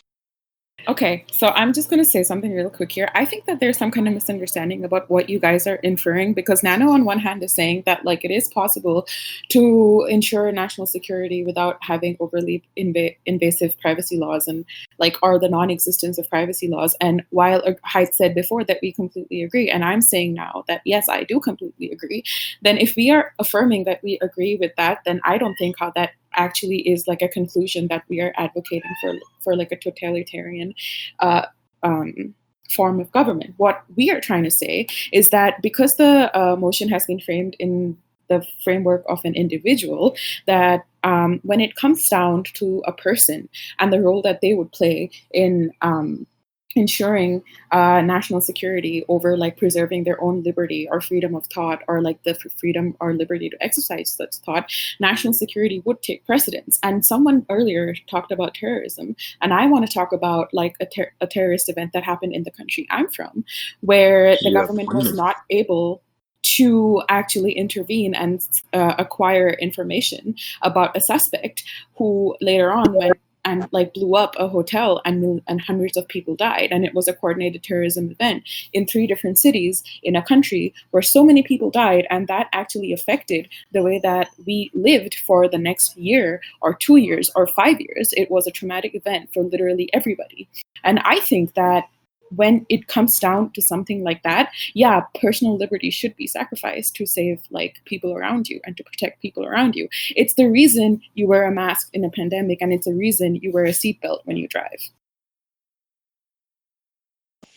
Okay, 0.90 1.24
so 1.32 1.50
I'm 1.50 1.72
just 1.72 1.88
going 1.88 2.04
to 2.04 2.10
say 2.10 2.24
something 2.24 2.52
real 2.52 2.72
quick 2.72 2.92
here. 2.92 3.12
I 3.14 3.24
think 3.24 3.46
that 3.46 3.60
there's 3.60 3.78
some 3.78 3.92
kind 3.92 4.08
of 4.08 4.14
misunderstanding 4.16 4.84
about 4.84 5.08
what 5.08 5.30
you 5.30 5.38
guys 5.38 5.68
are 5.68 5.76
inferring 5.76 6.34
because 6.34 6.64
Nano, 6.64 6.90
on 6.90 7.06
one 7.06 7.20
hand, 7.20 7.44
is 7.44 7.54
saying 7.54 7.84
that 7.86 8.06
like 8.06 8.26
it 8.26 8.32
is 8.32 8.48
possible 8.48 9.08
to 9.50 10.08
ensure 10.10 10.52
national 10.52 10.88
security 10.88 11.46
without 11.46 11.78
having 11.82 12.18
overly 12.20 12.64
inva- 12.76 13.16
invasive 13.28 13.80
privacy 13.80 14.18
laws 14.18 14.48
and 14.48 14.66
like 14.98 15.16
or 15.22 15.38
the 15.38 15.48
non-existence 15.48 16.18
of 16.18 16.28
privacy 16.28 16.68
laws. 16.68 16.96
And 17.00 17.24
while 17.30 17.62
Hyde 17.84 18.16
said 18.16 18.34
before 18.34 18.64
that 18.64 18.80
we 18.82 18.92
completely 18.92 19.44
agree, 19.44 19.70
and 19.70 19.86
I'm 19.86 20.02
saying 20.02 20.34
now 20.34 20.64
that 20.68 20.82
yes, 20.86 21.08
I 21.08 21.24
do 21.24 21.40
completely 21.40 21.92
agree. 21.92 22.24
Then 22.64 22.80
if 22.80 22.96
we 22.96 23.12
are 23.12 23.32
affirming 23.38 23.84
that 23.84 24.02
we 24.02 24.18
agree 24.24 24.58
with 24.60 24.72
that, 24.78 25.02
then 25.06 25.22
I 25.24 25.38
don't 25.38 25.56
think 25.60 25.76
how 25.78 25.92
that 25.92 26.14
actually 26.34 26.80
is 26.88 27.08
like 27.08 27.22
a 27.22 27.28
conclusion 27.28 27.88
that 27.88 28.04
we 28.10 28.22
are 28.22 28.34
advocating 28.38 28.96
for 29.02 29.14
for 29.44 29.56
like 29.56 29.72
a 29.72 29.78
totalitarian 29.78 30.74
uh, 31.20 31.46
um, 31.84 32.34
form 32.70 33.00
of 33.00 33.12
government. 33.12 33.54
What 33.58 33.84
we 33.96 34.12
are 34.12 34.22
trying 34.22 34.44
to 34.44 34.52
say 34.52 34.88
is 35.12 35.30
that 35.30 35.62
because 35.62 35.98
the 35.98 36.32
uh, 36.38 36.56
motion 36.56 36.90
has 36.90 37.06
been 37.06 37.20
framed 37.20 37.56
in 37.60 37.98
the 38.30 38.46
framework 38.64 39.04
of 39.10 39.20
an 39.26 39.34
individual, 39.34 40.16
that 40.46 40.86
um, 41.04 41.40
when 41.44 41.60
it 41.60 41.76
comes 41.76 42.08
down 42.08 42.44
to 42.54 42.84
a 42.86 42.94
person 42.94 43.50
and 43.80 43.92
the 43.92 44.00
role 44.00 44.22
that 44.22 44.42
they 44.42 44.54
would 44.54 44.72
play 44.72 45.10
in 45.32 45.72
um, 45.82 46.28
ensuring 46.76 47.44
uh, 47.72 48.02
national 48.02 48.42
security 48.42 49.04
over 49.08 49.36
like 49.36 49.58
preserving 49.58 50.04
their 50.04 50.22
own 50.22 50.44
liberty 50.44 50.88
or 50.92 51.02
freedom 51.02 51.36
of 51.36 51.46
thought 51.48 51.82
or 51.88 52.02
like 52.02 52.22
the 52.24 52.36
freedom 52.60 52.96
or 53.00 53.14
liberty 53.14 53.50
to 53.50 53.58
exercise 53.62 54.10
such 54.10 54.36
thought 54.38 54.72
national 55.00 55.34
security 55.34 55.82
would 55.86 56.02
take 56.02 56.26
precedence. 56.26 56.80
And 56.84 57.06
someone 57.06 57.46
earlier 57.50 57.96
talked 58.10 58.32
about 58.32 58.54
terrorism 58.54 59.16
and 59.42 59.54
i 59.54 59.66
want 59.66 59.86
to 59.86 59.94
talk 59.94 60.12
about 60.12 60.54
like 60.54 60.76
a, 60.80 60.86
ter- 60.86 61.12
a 61.22 61.28
terrorist 61.28 61.70
event 61.70 61.92
that 61.94 62.04
happened 62.04 62.34
in 62.34 62.44
the 62.44 62.52
country 62.52 62.88
i'm 62.90 63.08
from 63.10 63.44
where 63.82 64.38
the 64.44 64.50
Yeah, 64.50 64.62
government 64.62 64.94
was 64.94 65.14
not 65.14 65.38
able 65.50 66.02
to 66.42 67.02
actually 67.10 67.52
intervene 67.52 68.16
and 68.16 68.48
uh, 68.74 68.96
acquire 68.98 69.50
information 69.50 70.36
about 70.62 70.96
a 70.96 71.02
suspect 71.02 71.64
who 71.98 72.36
later 72.42 72.72
on 72.72 72.94
went 72.94 73.20
and 73.46 73.68
like 73.72 73.94
blew 73.94 74.16
up 74.16 74.36
a 74.38 74.48
hotel 74.48 75.02
and 75.06 75.42
and 75.48 75.62
hundreds 75.62 75.98
of 75.98 76.08
people 76.08 76.36
died 76.36 76.70
and 76.72 76.86
it 76.86 76.94
was 76.94 77.08
a 77.08 77.14
coordinated 77.14 77.64
terrorism 77.64 78.12
event 78.12 78.44
in 78.74 78.86
three 78.86 79.08
different 79.08 79.40
cities 79.40 79.84
in 80.04 80.16
a 80.16 80.22
country 80.22 80.74
where 80.92 81.02
so 81.02 81.24
many 81.24 81.44
people 81.44 81.70
died 81.70 82.06
and 82.10 82.28
that 82.28 82.48
actually 82.54 82.94
affected 82.94 83.48
the 83.74 83.82
way 83.82 84.00
that 84.00 84.30
we 84.46 84.70
lived 84.74 85.16
for 85.16 85.48
the 85.48 85.58
next 85.58 85.98
year 85.98 86.42
or 86.62 86.74
2 86.74 86.98
years 86.98 87.32
or 87.36 87.48
5 87.48 87.80
years. 87.80 88.14
It 88.14 88.30
was 88.30 88.48
a 88.48 88.52
traumatic 88.52 88.96
event 88.96 89.30
for 89.34 89.44
literally 89.44 89.90
everybody. 89.94 90.48
And 90.84 91.00
i 91.00 91.20
think 91.20 91.54
that 91.56 91.86
when 92.36 92.66
it 92.70 92.88
comes 92.88 93.20
down 93.20 93.52
to 93.52 93.62
something 93.62 94.04
like 94.04 94.22
that 94.24 94.52
yeah 94.74 95.02
personal 95.22 95.58
liberty 95.58 95.90
should 95.90 96.16
be 96.16 96.28
sacrificed 96.28 96.96
to 96.96 97.06
save 97.06 97.42
like 97.50 97.82
people 97.86 98.14
around 98.14 98.48
you 98.48 98.60
and 98.66 98.78
to 98.78 98.84
protect 98.84 99.22
people 99.22 99.46
around 99.46 99.76
you 99.76 99.88
it's 100.16 100.34
the 100.34 100.50
reason 100.50 101.02
you 101.14 101.28
wear 101.28 101.46
a 101.46 101.52
mask 101.52 101.90
in 101.94 102.04
a 102.04 102.10
pandemic, 102.10 102.62
and 102.62 102.74
it's 102.74 102.86
the 102.86 102.94
reason 102.94 103.36
you 103.36 103.52
wear 103.52 103.66
a 103.66 103.70
seatbelt 103.70 104.20
when 104.26 104.38
you 104.38 104.48
drive. 104.48 104.80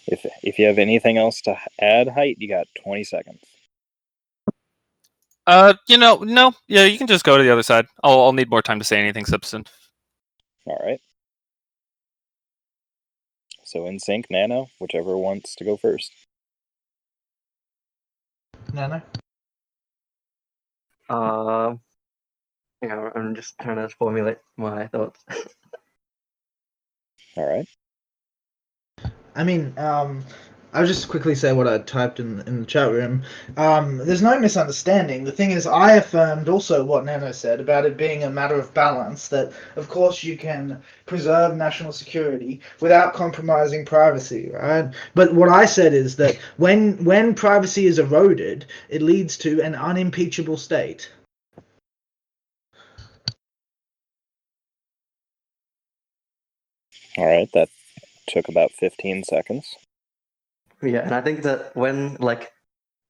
If 0.07 0.27
if 0.43 0.59
you 0.59 0.67
have 0.67 0.79
anything 0.79 1.17
else 1.17 1.41
to 1.43 1.59
add, 1.81 2.09
height, 2.09 2.37
you 2.39 2.49
got 2.49 2.67
20 2.83 3.05
seconds. 3.05 3.41
Uh, 5.47 5.75
you 5.89 5.97
know, 5.97 6.17
no, 6.19 6.53
yeah, 6.69 6.85
you 6.85 6.99
can 6.99 7.07
just 7.07 7.25
go 7.25 7.37
to 7.37 7.43
the 7.43 7.51
other 7.51 7.63
side. 7.63 7.87
I'll, 8.05 8.21
I'll 8.21 8.33
need 8.33 8.51
more 8.51 8.63
time 8.63 8.79
to 8.79 8.85
say 8.85 8.99
anything 8.99 9.25
substantive. 9.25 9.75
All 10.67 10.81
right. 10.85 11.01
So 13.73 13.87
in 13.87 13.99
sync, 13.99 14.27
Nano, 14.29 14.67
whichever 14.79 15.17
wants 15.17 15.55
to 15.55 15.65
go 15.65 15.79
first. 15.79 16.13
Nano. 18.75 19.01
uh 21.09 21.75
yeah 22.83 23.11
i'm 23.15 23.35
just 23.35 23.55
trying 23.61 23.77
to 23.77 23.89
formulate 23.89 24.39
my 24.57 24.87
thoughts 24.89 25.25
All 27.37 27.49
right. 27.49 27.67
I 29.35 29.43
mean, 29.43 29.73
um, 29.79 30.23
I'll 30.75 30.87
just 30.87 31.09
quickly 31.09 31.35
say 31.35 31.53
what 31.53 31.69
I 31.69 31.79
typed 31.79 32.19
in 32.19 32.41
in 32.47 32.61
the 32.61 32.67
chat 32.67 32.91
room. 32.91 33.25
Um, 33.59 33.99
there's 33.99 34.23
no 34.23 34.39
misunderstanding. 34.39 35.25
The 35.25 35.33
thing 35.33 35.51
is, 35.51 35.67
I 35.67 35.97
affirmed 35.97 36.49
also 36.49 36.83
what 36.85 37.05
Nano 37.05 37.33
said 37.33 37.61
about 37.61 37.85
it 37.85 37.99
being 37.99 38.25
a 38.25 38.31
matter 38.31 38.55
of 38.55 38.73
balance. 38.73 39.29
That 39.29 39.53
of 39.77 39.89
course 39.91 40.25
you 40.25 40.39
can 40.39 40.83
preserve 41.05 41.57
national 41.57 41.93
security 41.93 42.61
without 42.81 43.13
compromising 43.13 43.85
privacy, 43.85 44.51
right? 44.53 44.91
But 45.15 45.35
what 45.35 45.51
I 45.51 45.67
said 45.67 45.93
is 45.93 46.17
that 46.17 46.37
when 46.57 47.05
when 47.05 47.35
privacy 47.35 47.87
is 47.87 47.99
eroded, 47.99 48.65
it 48.89 49.03
leads 49.03 49.37
to 49.39 49.61
an 49.61 49.75
unimpeachable 49.75 50.57
state. 50.57 51.11
All 57.19 57.27
right. 57.27 57.51
That 57.53 57.69
took 58.29 58.49
about 58.49 58.73
15 58.73 59.25
seconds. 59.25 59.77
Yeah, 60.83 61.01
and 61.01 61.15
I 61.15 61.21
think 61.21 61.43
that 61.43 61.75
when 61.77 62.17
like 62.17 62.53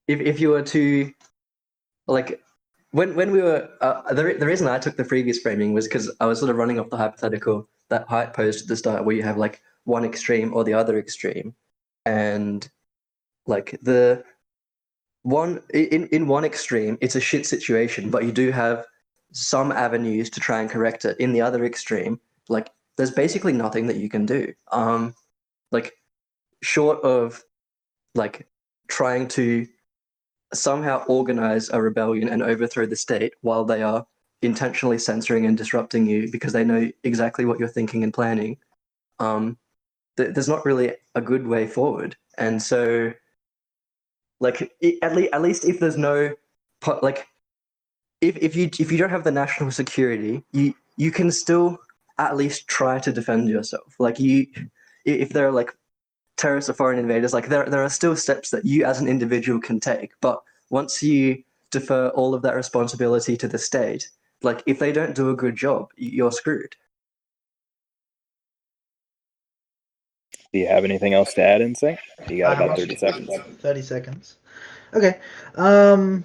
if 0.07 0.21
if 0.21 0.41
you 0.41 0.51
were 0.51 0.63
to 0.63 1.13
like 2.07 2.43
when 2.91 3.15
when 3.15 3.31
we 3.31 3.41
were 3.41 3.69
uh, 3.81 4.13
the 4.13 4.25
re- 4.25 4.37
the 4.37 4.47
reason 4.47 4.69
I 4.69 4.79
took 4.79 4.97
the 4.97 5.05
previous 5.05 5.39
framing 5.39 5.73
was 5.73 5.89
because 5.89 6.15
I 6.21 6.27
was 6.27 6.39
sort 6.39 6.51
of 6.51 6.57
running 6.57 6.79
off 6.79 6.91
the 6.91 6.99
hypothetical 6.99 7.69
that 7.89 8.07
Height 8.09 8.35
posed 8.35 8.63
at 8.63 8.69
the 8.69 8.77
start, 8.77 9.05
where 9.05 9.17
you 9.17 9.23
have 9.23 9.39
like 9.39 9.63
one 9.85 10.05
extreme 10.05 10.55
or 10.55 10.65
the 10.65 10.75
other 10.75 10.99
extreme, 10.99 11.55
and 12.05 12.69
like 13.47 13.79
the 13.83 14.23
one 15.23 15.63
in 15.73 16.09
in 16.09 16.27
one 16.27 16.45
extreme, 16.45 16.99
it's 17.01 17.17
a 17.17 17.21
shit 17.21 17.47
situation, 17.47 18.11
but 18.11 18.25
you 18.25 18.33
do 18.33 18.51
have 18.51 18.85
some 19.33 19.73
avenues 19.73 20.29
to 20.29 20.41
try 20.41 20.61
and 20.61 20.69
correct 20.69 21.07
it. 21.07 21.19
In 21.19 21.33
the 21.33 21.41
other 21.41 21.65
extreme, 21.65 22.21
like 22.51 22.71
there's 22.99 23.11
basically 23.11 23.55
nothing 23.55 23.87
that 23.87 23.97
you 23.97 24.11
can 24.11 24.27
do. 24.27 24.53
Um, 24.71 25.15
like 25.71 25.95
short 26.63 27.03
of 27.03 27.43
like 28.14 28.46
trying 28.88 29.29
to 29.29 29.66
somehow 30.53 31.05
organize 31.07 31.70
a 31.70 31.81
rebellion 31.81 32.29
and 32.29 32.42
overthrow 32.42 32.87
the 32.87 32.96
state 32.96 33.35
while 33.40 33.64
they 33.64 33.83
are 33.83 34.07
intentionally 34.42 34.98
censoring 34.98 35.46
and 35.46 35.57
disrupting 35.57 36.07
you 36.07 36.31
because 36.31 36.53
they 36.53 36.64
know 36.64 36.90
exactly 37.05 37.44
what 37.44 37.59
you're 37.59 37.68
thinking 37.68 38.03
and 38.03 38.12
planning 38.12 38.57
um 39.18 39.57
th- 40.16 40.35
there's 40.35 40.48
not 40.48 40.64
really 40.64 40.94
a 41.14 41.20
good 41.20 41.46
way 41.46 41.66
forward. 41.66 42.16
And 42.38 42.62
so 42.62 43.12
like 44.40 44.72
at, 45.03 45.14
le- 45.14 45.31
at 45.33 45.42
least 45.42 45.64
if 45.64 45.81
there's 45.81 45.96
no 45.96 46.35
like 47.03 47.27
if, 48.20 48.37
if 48.37 48.57
you 48.57 48.68
if 48.79 48.90
you 48.90 48.98
don't 48.98 49.11
have 49.11 49.25
the 49.25 49.31
national 49.31 49.70
security 49.70 50.42
you 50.53 50.75
you 50.96 51.11
can 51.11 51.31
still 51.31 51.79
at 52.18 52.37
least 52.37 52.68
try 52.68 52.98
to 52.98 53.12
defend 53.12 53.48
yourself. 53.48 53.94
Like 53.98 54.18
you 54.18 54.46
if 55.05 55.31
there 55.31 55.46
are 55.46 55.53
like 55.53 55.75
terrorists 56.37 56.71
or 56.71 56.75
foreign 56.75 56.99
invaders, 56.99 57.33
like 57.33 57.49
there 57.49 57.64
there 57.66 57.83
are 57.83 57.88
still 57.90 58.16
steps 58.16 58.51
that 58.51 58.64
you 58.64 58.85
as 58.85 59.01
an 59.01 59.09
individual 59.09 59.61
can 59.61 59.81
take. 59.81 60.12
But 60.21 60.42
once 60.71 61.03
you 61.03 61.42
defer 61.71 62.09
all 62.09 62.35
of 62.35 62.42
that 62.42 62.55
responsibility 62.55 63.37
to 63.37 63.49
the 63.49 63.59
state, 63.59 64.09
like 64.42 64.62
if 64.66 64.79
they 64.79 64.92
don't 64.92 65.14
do 65.14 65.31
a 65.31 65.37
good 65.37 65.57
job, 65.57 65.90
you're 65.97 66.33
screwed. 66.33 66.75
Do 70.53 70.59
you 70.59 70.66
have 70.66 70.85
anything 70.85 71.14
else 71.14 71.33
to 71.35 71.42
add 71.42 71.62
in 71.62 71.75
sync? 71.75 71.99
You 72.29 72.38
got 72.38 72.61
Uh, 72.61 72.64
about 72.64 72.79
30 72.79 72.97
seconds. 72.97 73.31
30 73.61 73.83
seconds. 73.83 74.37
Okay. 74.95 75.18
Um 75.57 76.25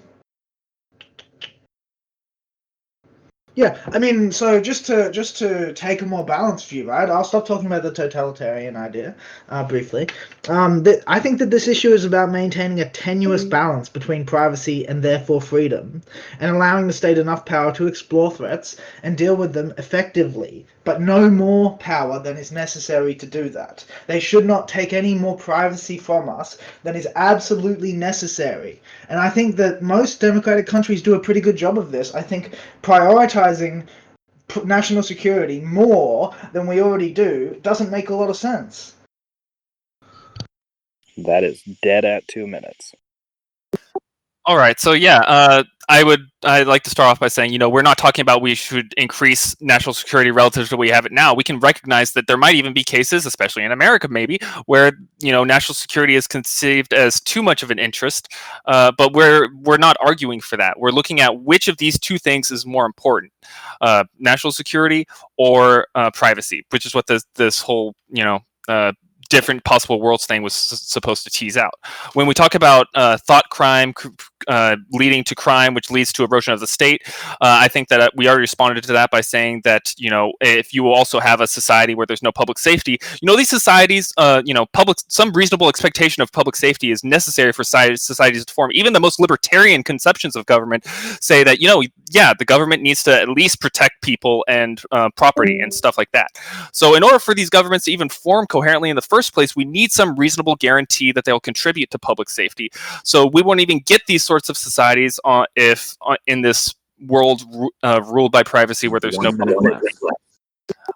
Yeah, 3.58 3.76
I 3.91 3.98
mean, 3.98 4.32
so 4.32 4.62
just 4.62 4.86
to 4.86 5.10
just 5.12 5.36
to 5.39 5.74
take 5.74 6.04
a 6.04 6.06
more 6.06 6.24
balanced 6.24 6.70
view, 6.70 6.88
right? 6.88 7.10
I'll 7.10 7.24
stop 7.24 7.48
talking 7.48 7.65
about 7.65 7.82
the 7.82 7.91
totalitarian 7.91 8.76
idea 8.76 9.15
uh, 9.50 9.63
briefly. 9.63 10.10
Um, 10.48 10.84
th- 10.84 11.02
I 11.08 11.20
think 11.20 11.39
that 11.39 11.50
this 11.50 11.67
issue 11.67 11.91
is 11.91 12.06
about 12.06 12.30
maintaining 12.30 12.80
a 12.80 12.88
tenuous 12.88 13.43
balance 13.43 13.89
between 13.89 14.28
privacy 14.28 14.88
and 14.88 15.02
therefore 15.02 15.41
freedom, 15.41 16.04
and 16.39 16.56
allowing 16.56 16.86
the 16.86 16.93
state 16.93 17.17
enough 17.17 17.48
power 17.48 17.74
to 17.74 17.88
explore 17.88 18.30
threats 18.30 18.78
and 19.02 19.17
deal 19.17 19.36
with 19.36 19.54
them 19.54 19.74
effectively, 19.80 20.67
but 20.88 21.02
no 21.02 21.30
more 21.30 21.76
power 21.80 22.17
than 22.17 22.38
is 22.38 22.50
necessary 22.50 23.13
to 23.13 23.26
do 23.26 23.50
that. 23.50 23.84
They 24.08 24.21
should 24.21 24.45
not 24.45 24.69
take 24.69 24.93
any 24.93 25.15
more 25.15 25.36
privacy 25.36 25.97
from 25.97 26.30
us 26.30 26.58
than 26.84 26.95
is 26.95 27.10
absolutely 27.17 27.91
necessary. 27.91 28.82
And 29.10 29.19
I 29.19 29.30
think 29.30 29.58
that 29.58 29.82
most 29.82 30.21
democratic 30.21 30.65
countries 30.65 31.02
do 31.02 31.15
a 31.15 31.19
pretty 31.19 31.41
good 31.41 31.58
job 31.58 31.78
of 31.78 31.91
this. 31.91 32.15
I 32.15 32.21
think 32.21 32.56
prioritizing 32.84 33.86
national 34.63 35.04
security 35.04 35.60
more 35.60 36.34
than 36.54 36.67
we 36.67 36.80
already 36.82 37.12
do 37.12 37.60
doesn't 37.63 37.91
make 37.91 38.10
a 38.10 38.15
lot 38.15 38.30
of 38.30 38.38
sense. 38.38 38.95
That 41.17 41.43
is 41.43 41.63
dead 41.84 42.06
at 42.06 42.30
two 42.30 42.47
minutes. 42.47 42.93
All 44.48 44.56
right. 44.58 44.80
So 44.80 44.94
yeah, 44.94 45.20
uh, 45.28 45.64
I 45.90 46.04
would 46.04 46.22
I'd 46.46 46.68
like 46.68 46.84
to 46.84 46.90
start 46.90 47.10
off 47.12 47.20
by 47.20 47.28
saying, 47.28 47.52
you 47.52 47.60
know, 47.60 47.70
we're 47.70 47.82
not 47.82 47.98
talking 47.98 48.22
about 48.22 48.42
we 48.42 48.56
should 48.56 48.94
increase 48.96 49.54
national 49.62 49.94
security 49.94 50.32
relative 50.32 50.70
to 50.70 50.78
we 50.78 50.90
have 50.90 51.06
it 51.06 51.12
now. 51.12 51.34
We 51.34 51.44
can 51.44 51.60
recognize 51.60 52.14
that 52.14 52.28
there 52.28 52.38
might 52.38 52.56
even 52.56 52.72
be 52.74 52.84
cases, 52.84 53.26
especially 53.26 53.64
in 53.66 53.74
America, 53.74 54.08
maybe, 54.08 54.40
where 54.66 54.94
you 55.20 55.34
know 55.34 55.44
national 55.44 55.76
security 55.76 56.16
is 56.16 56.28
conceived 56.28 56.94
as 56.94 57.20
too 57.20 57.44
much 57.44 57.62
of 57.62 57.72
an 57.72 57.80
interest. 57.80 58.30
Uh, 58.66 58.94
but 58.98 59.12
we're 59.14 59.50
we're 59.64 59.78
not 59.78 59.98
arguing 60.00 60.40
for 60.40 60.56
that. 60.56 60.80
We're 60.80 60.92
looking 60.92 61.20
at 61.20 61.42
which 61.42 61.68
of 61.68 61.76
these 61.78 62.00
two 62.00 62.18
things 62.18 62.50
is 62.50 62.66
more 62.66 62.86
important: 62.86 63.34
uh, 63.82 64.06
national 64.18 64.54
security 64.54 65.06
or 65.38 65.88
uh, 65.96 66.10
privacy, 66.12 66.66
which 66.70 66.86
is 66.86 66.96
what 66.96 67.08
this 67.08 67.26
this 67.36 67.60
whole 67.60 67.96
you 68.10 68.24
know 68.24 68.40
uh, 68.70 68.94
different 69.28 69.63
possible 69.63 70.00
worlds 70.02 70.26
thing 70.26 70.42
was 70.42 70.54
s- 70.54 70.82
supposed 70.84 71.24
to 71.24 71.30
tease 71.30 71.58
out. 71.58 71.74
When 72.13 72.28
we 72.28 72.34
talk 72.34 72.56
about 72.56 72.88
uh, 72.96 73.18
thought 73.18 73.50
crime 73.50 73.94
cr- 73.94 74.10
uh, 74.48 74.78
leading 74.92 75.24
to 75.26 75.36
crime, 75.36 75.74
which 75.74 75.92
leads 75.92 76.13
to 76.13 76.24
erosion 76.24 76.54
of 76.54 76.60
the 76.60 76.68
state, 76.68 77.02
uh, 77.06 77.34
I 77.42 77.68
think 77.68 77.90
that 77.90 78.00
uh, 78.00 78.10
we 78.16 78.28
already 78.28 78.42
responded 78.42 78.84
to 78.86 78.94
that 78.94 79.12
by 79.12 79.22
saying 79.22 79.62
that 79.63 79.94
you 79.98 80.10
know 80.10 80.34
if 80.42 80.74
you 80.74 80.88
also 80.88 81.20
have 81.20 81.42
a 81.42 81.48
society 81.48 81.96
where 81.96 82.06
there's 82.06 82.24
no 82.24 82.32
public 82.32 82.58
safety, 82.58 83.00
you 83.22 83.26
know 83.26 83.36
these 83.36 83.50
societies, 83.50 84.13
uh, 84.18 84.42
you 84.46 84.54
know 84.54 84.66
public 84.68 84.98
some 85.08 85.32
reasonable 85.34 85.70
expectation 85.70 86.22
of 86.24 86.32
public 86.32 86.56
safety 86.56 86.92
is 86.92 87.04
necessary 87.04 87.52
for 87.52 87.63
societies 87.63 88.46
to 88.46 88.54
form. 88.54 88.72
Even 88.74 88.94
the 88.94 89.00
most 89.00 89.20
libertarian 89.20 89.84
conceptions 89.84 90.36
of 90.36 90.46
government 90.46 90.86
say 91.22 91.44
that 91.44 91.60
you 91.60 91.68
know 91.68 91.84
yeah 92.12 92.34
the 92.38 92.46
government 92.46 92.82
needs 92.82 93.04
to 93.04 93.13
at 93.13 93.30
least 93.30 93.60
protect 93.60 94.02
people 94.02 94.46
and 94.48 94.82
uh, 94.92 95.10
property 95.16 95.60
and 95.60 95.74
stuff 95.74 95.98
like 95.98 96.12
that. 96.12 96.28
So, 96.72 96.96
in 96.96 97.04
order 97.04 97.20
for 97.20 97.34
these 97.34 97.50
governments 97.50 97.86
to 97.86 97.92
even 97.92 98.10
form 98.10 98.48
coherently 98.48 98.90
in 98.90 98.96
the 98.96 99.02
first 99.02 99.16
place, 99.34 99.56
we 99.56 99.65
need 99.65 99.91
some 99.91 100.15
reasonable 100.15 100.56
guarantee 100.56 101.12
that 101.12 101.25
they'll 101.25 101.39
contribute 101.39 101.91
to 101.91 101.99
public 101.99 102.30
safety. 102.30 102.69
So, 103.03 103.25
we 103.25 103.41
won't 103.41 103.60
even 103.60 103.80
get 103.80 104.06
these 104.08 104.23
sorts 104.23 104.49
of 104.49 104.58
societies 104.58 105.19
uh, 105.25 105.45
if 105.56 105.95
uh, 106.06 106.15
in 106.27 106.41
this 106.41 106.73
world 107.06 107.41
uh, 107.84 108.01
ruled 108.06 108.32
by 108.32 108.43
privacy 108.43 108.88
where 108.88 108.99
there's 108.99 109.19
no 109.19 109.32
public. 109.32 109.84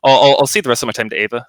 I'll, 0.04 0.24
I'll, 0.24 0.36
I'll 0.40 0.48
see 0.48 0.62
the 0.62 0.70
rest 0.70 0.84
of 0.84 0.88
my 0.88 0.94
time 0.94 1.10
to 1.10 1.16
Ava. 1.16 1.46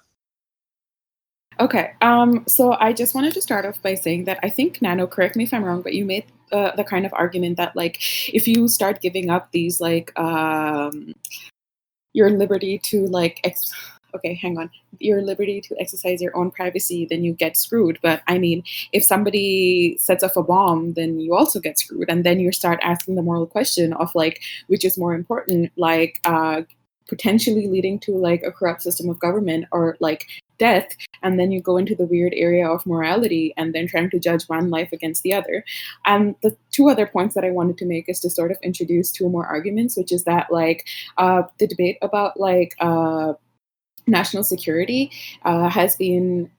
Okay, 1.59 1.93
um, 2.01 2.43
so 2.47 2.73
I 2.79 2.93
just 2.93 3.13
wanted 3.13 3.33
to 3.35 3.41
start 3.41 3.65
off 3.65 3.81
by 3.81 3.93
saying 3.93 4.25
that 4.25 4.39
I 4.41 4.49
think 4.49 4.81
Nano, 4.81 5.05
correct 5.05 5.35
me 5.35 5.43
if 5.43 5.53
I'm 5.53 5.63
wrong, 5.63 5.81
but 5.81 5.93
you 5.93 6.03
made 6.03 6.25
uh, 6.51 6.75
the 6.75 6.83
kind 6.83 7.05
of 7.05 7.13
argument 7.13 7.57
that 7.57 7.75
like 7.75 7.99
if 8.33 8.47
you 8.47 8.67
start 8.67 9.01
giving 9.01 9.29
up 9.29 9.51
these 9.51 9.79
like 9.79 10.17
um, 10.19 11.13
your 12.13 12.31
liberty 12.31 12.79
to 12.85 13.05
like 13.07 13.39
ex- 13.43 13.71
okay, 14.15 14.33
hang 14.33 14.57
on, 14.57 14.69
your 14.99 15.21
liberty 15.21 15.61
to 15.61 15.75
exercise 15.79 16.21
your 16.21 16.35
own 16.35 16.51
privacy, 16.51 17.07
then 17.09 17.23
you 17.23 17.33
get 17.33 17.57
screwed. 17.57 17.99
But 18.01 18.21
I 18.27 18.37
mean, 18.37 18.63
if 18.91 19.03
somebody 19.03 19.97
sets 19.99 20.23
off 20.23 20.37
a 20.37 20.43
bomb, 20.43 20.93
then 20.93 21.19
you 21.19 21.35
also 21.35 21.59
get 21.59 21.79
screwed, 21.79 22.09
and 22.09 22.23
then 22.23 22.39
you 22.39 22.51
start 22.51 22.79
asking 22.83 23.15
the 23.15 23.21
moral 23.21 23.47
question 23.47 23.93
of 23.93 24.13
like 24.15 24.41
which 24.67 24.85
is 24.85 24.97
more 24.97 25.13
important, 25.13 25.71
like 25.77 26.19
uh, 26.25 26.61
potentially 27.07 27.67
leading 27.67 27.99
to 27.99 28.11
like 28.15 28.43
a 28.43 28.51
corrupt 28.51 28.81
system 28.81 29.09
of 29.09 29.19
government 29.19 29.65
or 29.71 29.97
like 29.99 30.27
death. 30.57 30.95
And 31.21 31.39
then 31.39 31.51
you 31.51 31.61
go 31.61 31.77
into 31.77 31.95
the 31.95 32.05
weird 32.05 32.33
area 32.35 32.67
of 32.69 32.85
morality 32.85 33.53
and 33.57 33.73
then 33.73 33.87
trying 33.87 34.09
to 34.11 34.19
judge 34.19 34.43
one 34.43 34.69
life 34.69 34.91
against 34.91 35.23
the 35.23 35.33
other. 35.33 35.63
And 36.05 36.35
the 36.41 36.55
two 36.71 36.89
other 36.89 37.05
points 37.05 37.35
that 37.35 37.45
i 37.45 37.51
wanted 37.51 37.77
to 37.77 37.85
make 37.85 38.09
is 38.09 38.19
to 38.21 38.29
sort 38.29 38.51
of 38.51 38.57
introduce 38.63 39.11
two 39.11 39.29
more 39.29 39.45
arguments 39.45 39.95
which 39.95 40.11
is 40.11 40.23
that 40.23 40.51
like 40.51 40.85
uh, 41.17 41.43
the 41.59 41.67
debate 41.67 41.97
about 42.01 42.39
like 42.39 42.75
uh, 42.79 43.33
national 44.07 44.43
security 44.43 45.11
uh, 45.43 45.69
has 45.69 45.95
been 45.95 46.49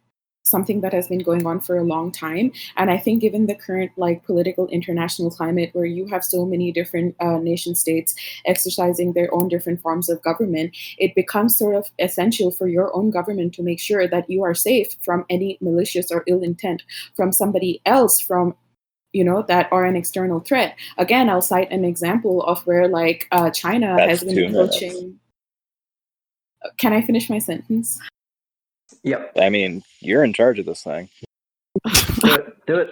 something 0.45 0.83
that 0.83 0.93
has 0.93 1.09
been 1.09 1.21
going 1.21 1.47
on 1.47 1.59
for 1.59 1.79
a 1.79 1.83
long 1.83 2.13
time 2.13 2.53
and 2.77 2.91
i 2.91 2.99
think 2.99 3.21
given 3.21 3.47
the 3.47 3.55
current 3.55 3.91
like 3.97 4.25
political 4.25 4.67
international 4.69 5.31
climate 5.31 5.71
where 5.73 5.87
you 5.87 6.07
have 6.07 6.23
so 6.23 6.45
many 6.45 6.71
different 6.71 7.17
uh, 7.21 7.39
nation 7.39 7.75
states 7.75 8.15
exercising 8.45 9.15
their 9.15 9.33
own 9.33 9.49
different 9.49 9.81
forms 9.81 10.11
of 10.11 10.23
government 10.23 10.77
it 10.99 11.15
becomes 11.15 11.57
sort 11.57 11.75
of 11.75 11.91
essential 11.99 12.51
for 12.51 12.69
your 12.69 12.95
own 12.95 13.11
government 13.11 13.55
to 13.55 13.63
make 13.63 13.81
sure 13.81 14.07
that 14.07 14.29
you 14.29 14.43
are 14.43 14.55
safe 14.55 14.95
from 15.03 15.25
any 15.31 15.57
malicious 15.63 16.11
or 16.11 16.23
ill 16.27 16.43
intent 16.43 16.83
from 17.17 17.33
somebody 17.33 17.81
else 17.87 18.21
from 18.21 18.55
you 19.15 19.25
know 19.25 19.43
that 19.49 19.67
are 19.73 19.87
an 19.87 19.97
external 19.97 20.41
threat 20.41 20.77
again 20.99 21.31
i'll 21.31 21.41
cite 21.41 21.71
an 21.71 21.87
example 21.87 22.43
of 22.43 22.61
where 22.67 22.87
like 22.87 23.27
uh, 23.33 23.49
china 23.49 23.95
That's 23.97 24.21
has 24.21 24.25
been 24.25 24.55
approaching 24.55 24.93
minutes. 24.93 25.19
Approaching 26.64 26.77
can 26.79 26.92
i 26.92 27.05
finish 27.05 27.31
my 27.31 27.38
sentence 27.38 28.00
Yep. 29.05 29.33
I 29.40 29.50
mean, 29.50 29.83
you're 30.00 30.24
in 30.24 30.33
charge 30.33 30.59
of 30.59 30.66
this 30.66 30.83
thing. 30.83 31.09
Do 32.20 32.35
it. 32.35 32.66
Do 32.66 32.77
it. 32.79 32.90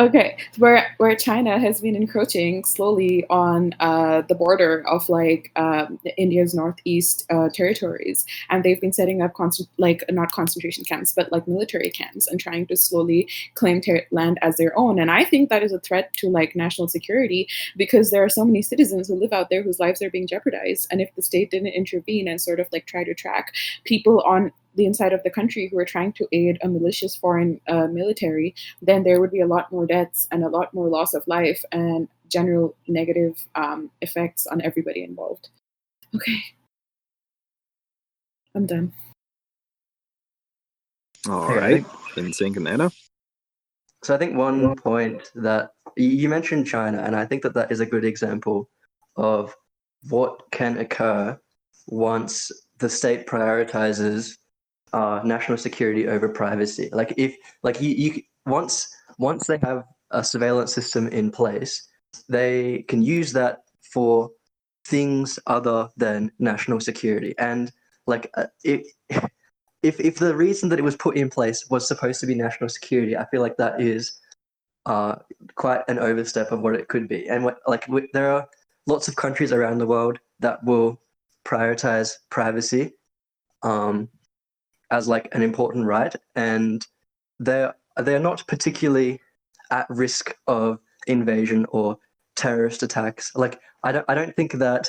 Okay, 0.00 0.36
where 0.58 0.94
where 0.98 1.16
China 1.16 1.58
has 1.58 1.80
been 1.80 1.96
encroaching 1.96 2.64
slowly 2.64 3.26
on 3.30 3.74
uh, 3.80 4.22
the 4.28 4.34
border 4.36 4.86
of 4.86 5.08
like 5.08 5.50
um, 5.56 5.98
India's 6.16 6.54
northeast 6.54 7.26
uh, 7.30 7.48
territories, 7.52 8.24
and 8.48 8.62
they've 8.62 8.80
been 8.80 8.92
setting 8.92 9.22
up 9.22 9.32
like 9.76 10.04
not 10.08 10.30
concentration 10.30 10.84
camps, 10.84 11.12
but 11.12 11.32
like 11.32 11.48
military 11.48 11.90
camps, 11.90 12.28
and 12.28 12.38
trying 12.38 12.64
to 12.68 12.76
slowly 12.76 13.28
claim 13.54 13.80
ter- 13.80 14.06
land 14.12 14.38
as 14.40 14.56
their 14.56 14.76
own. 14.78 15.00
And 15.00 15.10
I 15.10 15.24
think 15.24 15.48
that 15.48 15.64
is 15.64 15.72
a 15.72 15.80
threat 15.80 16.12
to 16.18 16.28
like 16.28 16.54
national 16.54 16.86
security 16.86 17.48
because 17.76 18.10
there 18.12 18.22
are 18.22 18.28
so 18.28 18.44
many 18.44 18.62
citizens 18.62 19.08
who 19.08 19.16
live 19.16 19.32
out 19.32 19.50
there 19.50 19.64
whose 19.64 19.80
lives 19.80 20.00
are 20.00 20.10
being 20.10 20.28
jeopardized. 20.28 20.86
And 20.92 21.00
if 21.00 21.12
the 21.16 21.22
state 21.22 21.50
didn't 21.50 21.74
intervene 21.74 22.28
and 22.28 22.40
sort 22.40 22.60
of 22.60 22.68
like 22.70 22.86
try 22.86 23.02
to 23.02 23.14
track 23.14 23.52
people 23.82 24.20
on 24.20 24.52
the 24.74 24.86
inside 24.86 25.12
of 25.12 25.22
the 25.22 25.30
country 25.30 25.68
who 25.68 25.78
are 25.78 25.84
trying 25.84 26.12
to 26.12 26.26
aid 26.32 26.58
a 26.62 26.68
malicious 26.68 27.16
foreign 27.16 27.60
uh, 27.68 27.86
military, 27.86 28.54
then 28.82 29.02
there 29.02 29.20
would 29.20 29.30
be 29.30 29.40
a 29.40 29.46
lot 29.46 29.70
more 29.72 29.86
deaths 29.86 30.28
and 30.30 30.44
a 30.44 30.48
lot 30.48 30.72
more 30.72 30.88
loss 30.88 31.14
of 31.14 31.26
life 31.26 31.62
and 31.72 32.08
general 32.28 32.76
negative 32.86 33.46
um, 33.54 33.90
effects 34.00 34.46
on 34.46 34.60
everybody 34.62 35.02
involved. 35.02 35.48
Okay. 36.14 36.38
I'm 38.54 38.66
done. 38.66 38.92
All 41.28 41.50
Yeah, 41.50 41.56
I 41.56 41.58
right. 41.58 41.86
In 42.16 42.32
sync 42.32 42.56
and 42.56 42.64
Nano. 42.64 42.90
So 44.04 44.14
I 44.14 44.18
think 44.18 44.36
one 44.36 44.76
point 44.76 45.30
that 45.34 45.70
you 45.96 46.28
mentioned 46.28 46.66
China, 46.66 46.98
and 46.98 47.16
I 47.16 47.26
think 47.26 47.42
that 47.42 47.54
that 47.54 47.72
is 47.72 47.80
a 47.80 47.86
good 47.86 48.04
example 48.04 48.70
of 49.16 49.54
what 50.08 50.42
can 50.52 50.78
occur 50.78 51.38
once 51.88 52.52
the 52.78 52.88
state 52.88 53.26
prioritizes 53.26 54.36
uh, 54.92 55.20
national 55.24 55.58
security 55.58 56.08
over 56.08 56.28
privacy. 56.28 56.88
Like 56.92 57.14
if, 57.16 57.36
like 57.62 57.80
you, 57.80 57.90
you 57.90 58.22
once 58.46 58.88
once 59.18 59.46
they 59.46 59.58
have 59.58 59.84
a 60.10 60.22
surveillance 60.24 60.72
system 60.72 61.08
in 61.08 61.30
place, 61.30 61.88
they 62.28 62.84
can 62.88 63.02
use 63.02 63.32
that 63.32 63.58
for 63.92 64.30
things 64.86 65.38
other 65.46 65.88
than 65.96 66.32
national 66.38 66.80
security. 66.80 67.34
And 67.38 67.72
like 68.06 68.30
uh, 68.34 68.46
if 69.82 70.00
if 70.00 70.16
the 70.16 70.34
reason 70.34 70.68
that 70.68 70.78
it 70.78 70.82
was 70.82 70.96
put 70.96 71.16
in 71.16 71.28
place 71.28 71.68
was 71.70 71.86
supposed 71.86 72.20
to 72.20 72.26
be 72.26 72.34
national 72.34 72.68
security, 72.68 73.16
I 73.16 73.26
feel 73.26 73.42
like 73.42 73.56
that 73.58 73.80
is 73.80 74.18
uh, 74.86 75.16
quite 75.54 75.82
an 75.88 75.98
overstep 75.98 76.50
of 76.50 76.60
what 76.60 76.74
it 76.74 76.88
could 76.88 77.08
be. 77.08 77.28
And 77.28 77.44
what, 77.44 77.58
like 77.66 77.86
w- 77.86 78.08
there 78.12 78.30
are 78.32 78.48
lots 78.86 79.06
of 79.08 79.16
countries 79.16 79.52
around 79.52 79.78
the 79.78 79.86
world 79.86 80.18
that 80.40 80.64
will 80.64 81.00
prioritize 81.44 82.14
privacy 82.30 82.92
um, 83.62 84.08
as 84.90 85.08
like 85.08 85.28
an 85.34 85.42
important 85.42 85.86
right, 85.86 86.14
and 86.34 86.86
they're 87.38 87.74
they're 87.96 88.20
not 88.20 88.46
particularly 88.46 89.20
at 89.70 89.86
risk 89.90 90.36
of 90.46 90.78
invasion 91.06 91.66
or 91.70 91.98
terrorist 92.36 92.82
attacks. 92.82 93.32
Like 93.34 93.60
I 93.84 93.92
don't 93.92 94.04
I 94.08 94.14
don't 94.14 94.34
think 94.36 94.52
that 94.54 94.88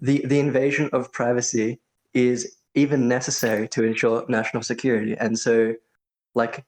the 0.00 0.24
the 0.26 0.38
invasion 0.40 0.90
of 0.92 1.12
privacy 1.12 1.80
is 2.14 2.56
even 2.74 3.08
necessary 3.08 3.68
to 3.68 3.84
ensure 3.84 4.24
national 4.28 4.62
security. 4.62 5.16
And 5.18 5.38
so, 5.38 5.74
like 6.34 6.64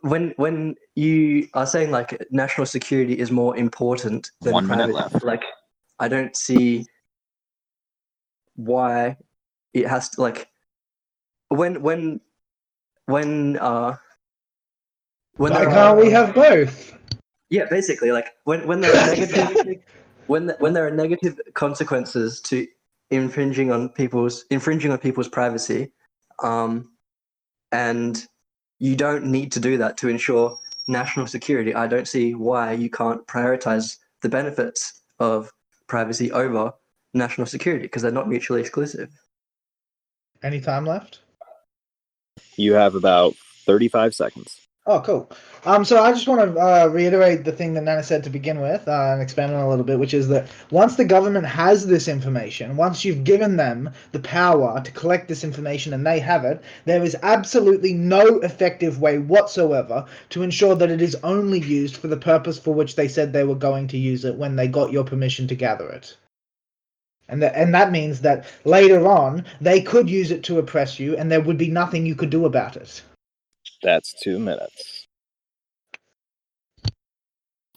when 0.00 0.34
when 0.36 0.74
you 0.94 1.48
are 1.54 1.66
saying 1.66 1.90
like 1.90 2.26
national 2.30 2.66
security 2.66 3.18
is 3.18 3.30
more 3.30 3.56
important 3.56 4.30
than 4.42 4.52
One 4.52 4.66
minute 4.66 4.92
privacy, 4.92 5.14
left. 5.14 5.24
like 5.24 5.42
I 5.98 6.08
don't 6.08 6.36
see 6.36 6.86
why 8.56 9.16
it 9.72 9.86
has 9.88 10.10
to 10.10 10.20
like 10.20 10.48
when 11.54 11.82
when 11.82 12.20
when 13.06 13.58
uh 13.58 13.96
when 15.36 15.52
Why 15.52 15.64
can't 15.64 15.98
we 15.98 16.10
have 16.10 16.34
both? 16.34 16.96
yeah, 17.50 17.66
basically, 17.70 18.12
like 18.12 18.28
when 18.44 18.66
when 18.66 18.80
there 18.80 18.90
are 18.92 19.06
negative 19.16 19.82
when 20.26 20.52
when 20.58 20.72
there 20.72 20.86
are 20.86 20.90
negative 20.90 21.40
consequences 21.54 22.40
to 22.42 22.66
infringing 23.10 23.70
on 23.70 23.88
people's 23.90 24.44
infringing 24.50 24.90
on 24.90 24.98
people's 24.98 25.28
privacy, 25.28 25.92
um, 26.42 26.90
and 27.72 28.26
you 28.78 28.96
don't 28.96 29.26
need 29.26 29.52
to 29.52 29.60
do 29.60 29.78
that 29.78 29.96
to 29.98 30.08
ensure 30.08 30.58
national 30.86 31.26
security. 31.26 31.74
I 31.74 31.86
don't 31.86 32.08
see 32.08 32.34
why 32.34 32.72
you 32.72 32.90
can't 32.90 33.26
prioritize 33.26 33.98
the 34.22 34.28
benefits 34.28 35.00
of 35.18 35.50
privacy 35.86 36.32
over 36.32 36.72
national 37.12 37.46
security 37.46 37.84
because 37.84 38.02
they're 38.02 38.10
not 38.10 38.28
mutually 38.28 38.60
exclusive. 38.60 39.10
Any 40.42 40.60
time 40.60 40.84
left? 40.84 41.20
You 42.56 42.74
have 42.74 42.94
about 42.94 43.34
35 43.66 44.14
seconds. 44.14 44.60
Oh, 44.86 45.00
cool. 45.00 45.30
Um, 45.64 45.82
so 45.82 46.02
I 46.02 46.12
just 46.12 46.28
want 46.28 46.42
to 46.42 46.60
uh, 46.60 46.86
reiterate 46.88 47.44
the 47.44 47.52
thing 47.52 47.72
that 47.72 47.84
Nana 47.84 48.02
said 48.02 48.22
to 48.24 48.30
begin 48.30 48.60
with 48.60 48.86
uh, 48.86 49.12
and 49.12 49.22
expand 49.22 49.54
on 49.54 49.62
a 49.62 49.68
little 49.68 49.84
bit, 49.84 49.98
which 49.98 50.12
is 50.12 50.28
that 50.28 50.46
once 50.70 50.96
the 50.96 51.06
government 51.06 51.46
has 51.46 51.86
this 51.86 52.06
information, 52.06 52.76
once 52.76 53.02
you've 53.02 53.24
given 53.24 53.56
them 53.56 53.90
the 54.12 54.20
power 54.20 54.78
to 54.82 54.92
collect 54.92 55.26
this 55.26 55.42
information 55.42 55.94
and 55.94 56.06
they 56.06 56.20
have 56.20 56.44
it, 56.44 56.62
there 56.84 57.02
is 57.02 57.16
absolutely 57.22 57.94
no 57.94 58.40
effective 58.40 59.00
way 59.00 59.16
whatsoever 59.16 60.04
to 60.28 60.42
ensure 60.42 60.74
that 60.74 60.90
it 60.90 61.00
is 61.00 61.16
only 61.22 61.60
used 61.60 61.96
for 61.96 62.08
the 62.08 62.16
purpose 62.16 62.58
for 62.58 62.74
which 62.74 62.94
they 62.94 63.08
said 63.08 63.32
they 63.32 63.44
were 63.44 63.54
going 63.54 63.88
to 63.88 63.96
use 63.96 64.26
it 64.26 64.36
when 64.36 64.54
they 64.54 64.68
got 64.68 64.92
your 64.92 65.04
permission 65.04 65.48
to 65.48 65.54
gather 65.54 65.88
it. 65.88 66.14
And 67.28 67.42
that, 67.42 67.54
and 67.54 67.74
that 67.74 67.90
means 67.90 68.20
that 68.20 68.46
later 68.64 69.06
on, 69.06 69.44
they 69.60 69.80
could 69.80 70.08
use 70.10 70.30
it 70.30 70.42
to 70.44 70.58
oppress 70.58 71.00
you 71.00 71.16
and 71.16 71.30
there 71.30 71.40
would 71.40 71.58
be 71.58 71.70
nothing 71.70 72.06
you 72.06 72.14
could 72.14 72.30
do 72.30 72.44
about 72.44 72.76
it. 72.76 73.02
That's 73.82 74.14
two 74.22 74.38
minutes. 74.38 74.93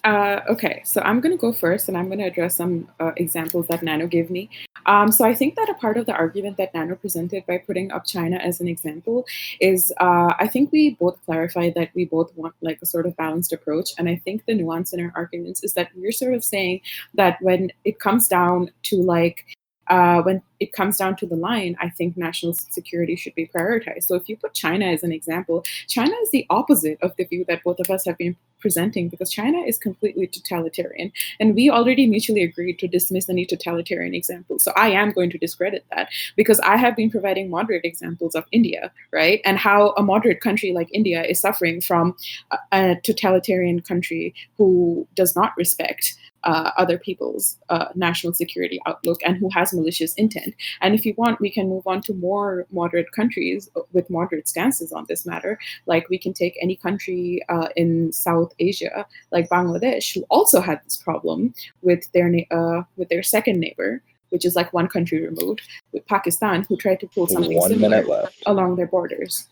Uh, 0.08 0.40
okay, 0.48 0.82
so 0.86 1.02
I'm 1.02 1.20
going 1.20 1.36
to 1.36 1.38
go 1.38 1.52
first 1.52 1.90
and 1.90 1.98
I'm 1.98 2.06
going 2.06 2.20
to 2.20 2.28
address 2.28 2.56
some 2.56 2.88
uh, 3.02 3.12
examples 3.18 3.68
that 3.68 3.84
Nano 3.84 4.08
gave 4.08 4.30
me. 4.30 4.50
Um, 4.86 5.12
so 5.12 5.26
I 5.26 5.36
think 5.36 5.58
that 5.58 5.68
a 5.68 5.74
part 5.74 5.98
of 5.98 6.06
the 6.06 6.14
argument 6.14 6.56
that 6.56 6.74
Nano 6.74 6.96
presented 6.96 7.46
by 7.46 7.58
putting 7.58 7.92
up 7.92 8.06
China 8.06 8.38
as 8.38 8.62
an 8.62 8.70
example 8.70 9.26
is 9.60 9.92
uh, 10.00 10.34
I 10.40 10.48
think 10.48 10.72
we 10.72 10.92
both 10.92 11.20
clarified 11.26 11.74
that 11.76 11.90
we 11.94 12.06
both 12.06 12.32
want 12.38 12.56
like 12.62 12.80
a 12.82 12.86
sort 12.86 13.06
of 13.06 13.18
balanced 13.18 13.52
approach. 13.52 13.90
And 13.98 14.08
I 14.08 14.16
think 14.16 14.46
the 14.46 14.56
nuance 14.56 14.94
in 14.94 15.02
our 15.02 15.12
arguments 15.14 15.62
is 15.62 15.74
that 15.74 15.90
we're 15.94 16.14
sort 16.14 16.36
of 16.36 16.42
saying 16.42 16.80
that 17.16 17.42
when 17.42 17.74
it 17.84 18.00
comes 18.00 18.30
down 18.30 18.72
to 18.84 18.96
like 19.04 19.57
uh, 19.90 20.22
when 20.22 20.42
it 20.60 20.74
comes 20.74 20.98
down 20.98 21.16
to 21.18 21.26
the 21.26 21.36
line, 21.36 21.76
I 21.80 21.90
think 21.90 22.18
national 22.18 22.54
security 22.54 23.16
should 23.16 23.36
be 23.36 23.48
prioritized. 23.48 24.04
So 24.04 24.16
if 24.16 24.28
you 24.28 24.38
put 24.38 24.54
China 24.54 24.86
as 24.86 25.04
an 25.04 25.12
example, 25.12 25.64
China 25.88 26.14
is 26.24 26.32
the 26.32 26.46
opposite 26.50 26.98
of 27.02 27.16
the 27.18 27.26
view 27.26 27.46
that 27.48 27.64
both 27.64 27.80
of 27.80 27.90
us 27.90 28.06
have 28.06 28.18
been 28.18 28.36
presenting 28.60 29.08
because 29.08 29.32
China 29.32 29.60
is 29.60 29.78
completely 29.78 30.28
totalitarian. 30.28 31.12
And 31.40 31.56
we 31.56 31.70
already 31.70 32.08
mutually 32.08 32.44
agreed 32.44 32.80
to 32.80 32.88
dismiss 32.88 33.30
any 33.30 33.46
totalitarian 33.46 34.16
examples. 34.16 34.64
So 34.64 34.74
I 34.76 34.90
am 34.90 35.12
going 35.12 35.30
to 35.30 35.38
discredit 35.38 35.86
that 35.96 36.10
because 36.36 36.60
I 36.62 36.76
have 36.78 36.96
been 36.96 37.12
providing 37.12 37.50
moderate 37.50 37.86
examples 37.86 38.36
of 38.36 38.46
India, 38.52 38.92
right? 39.14 39.42
And 39.46 39.58
how 39.58 39.92
a 39.92 40.04
moderate 40.04 40.42
country 40.42 40.74
like 40.74 40.90
India 40.92 41.24
is 41.24 41.40
suffering 41.40 41.82
from 41.82 42.16
a, 42.52 42.58
a 42.72 42.96
totalitarian 43.04 43.82
country 43.82 44.34
who 44.58 45.08
does 45.16 45.36
not 45.36 45.54
respect 45.56 46.18
uh, 46.48 46.72
other 46.78 46.98
people's 46.98 47.58
uh, 47.70 47.88
national 47.94 48.34
security 48.34 48.80
outlook 48.88 49.20
and 49.26 49.36
who 49.38 49.50
has 49.50 49.74
malicious 49.74 50.14
intent. 50.16 50.56
And 50.82 50.96
if 50.96 51.06
you 51.06 51.14
want, 51.18 51.42
we 51.42 51.52
can 51.52 51.68
move 51.68 51.86
on 51.86 52.02
to 52.04 52.14
more 52.14 52.66
moderate 52.72 53.12
countries 53.12 53.70
with 53.92 54.10
moderate 54.10 54.48
stances 54.48 54.92
on 54.94 55.06
this 55.10 55.26
matter. 55.26 55.60
Like 55.86 56.10
we 56.10 56.18
can 56.18 56.34
take 56.34 56.58
any 56.62 56.78
country 56.78 57.42
uh, 57.50 57.68
in 57.76 58.14
South 58.14 58.54
Asia, 58.60 59.06
like 59.32 59.50
Bangladesh, 59.50 60.14
who 60.14 60.24
also 60.30 60.62
had 60.62 60.82
this 60.86 60.98
problem 60.98 61.54
with 61.82 62.10
their 62.14 62.30
na- 62.30 62.84
with 62.96 63.10
their 63.10 63.24
second 63.24 63.60
neighbor. 63.60 64.02
Which 64.30 64.44
is 64.44 64.58
like 64.58 64.74
one 64.74 64.90
country 64.90 65.26
removed, 65.26 65.62
with 65.94 66.06
Pakistan, 66.06 66.66
who 66.68 66.76
tried 66.76 67.00
to 67.00 67.08
pull 67.08 67.28
something 67.28 67.56
One 67.56 67.72
similar 67.72 68.04
along 68.46 68.76
their 68.76 68.86
borders. 68.86 69.48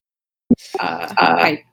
Uh, 0.79 1.13
right. 1.21 1.63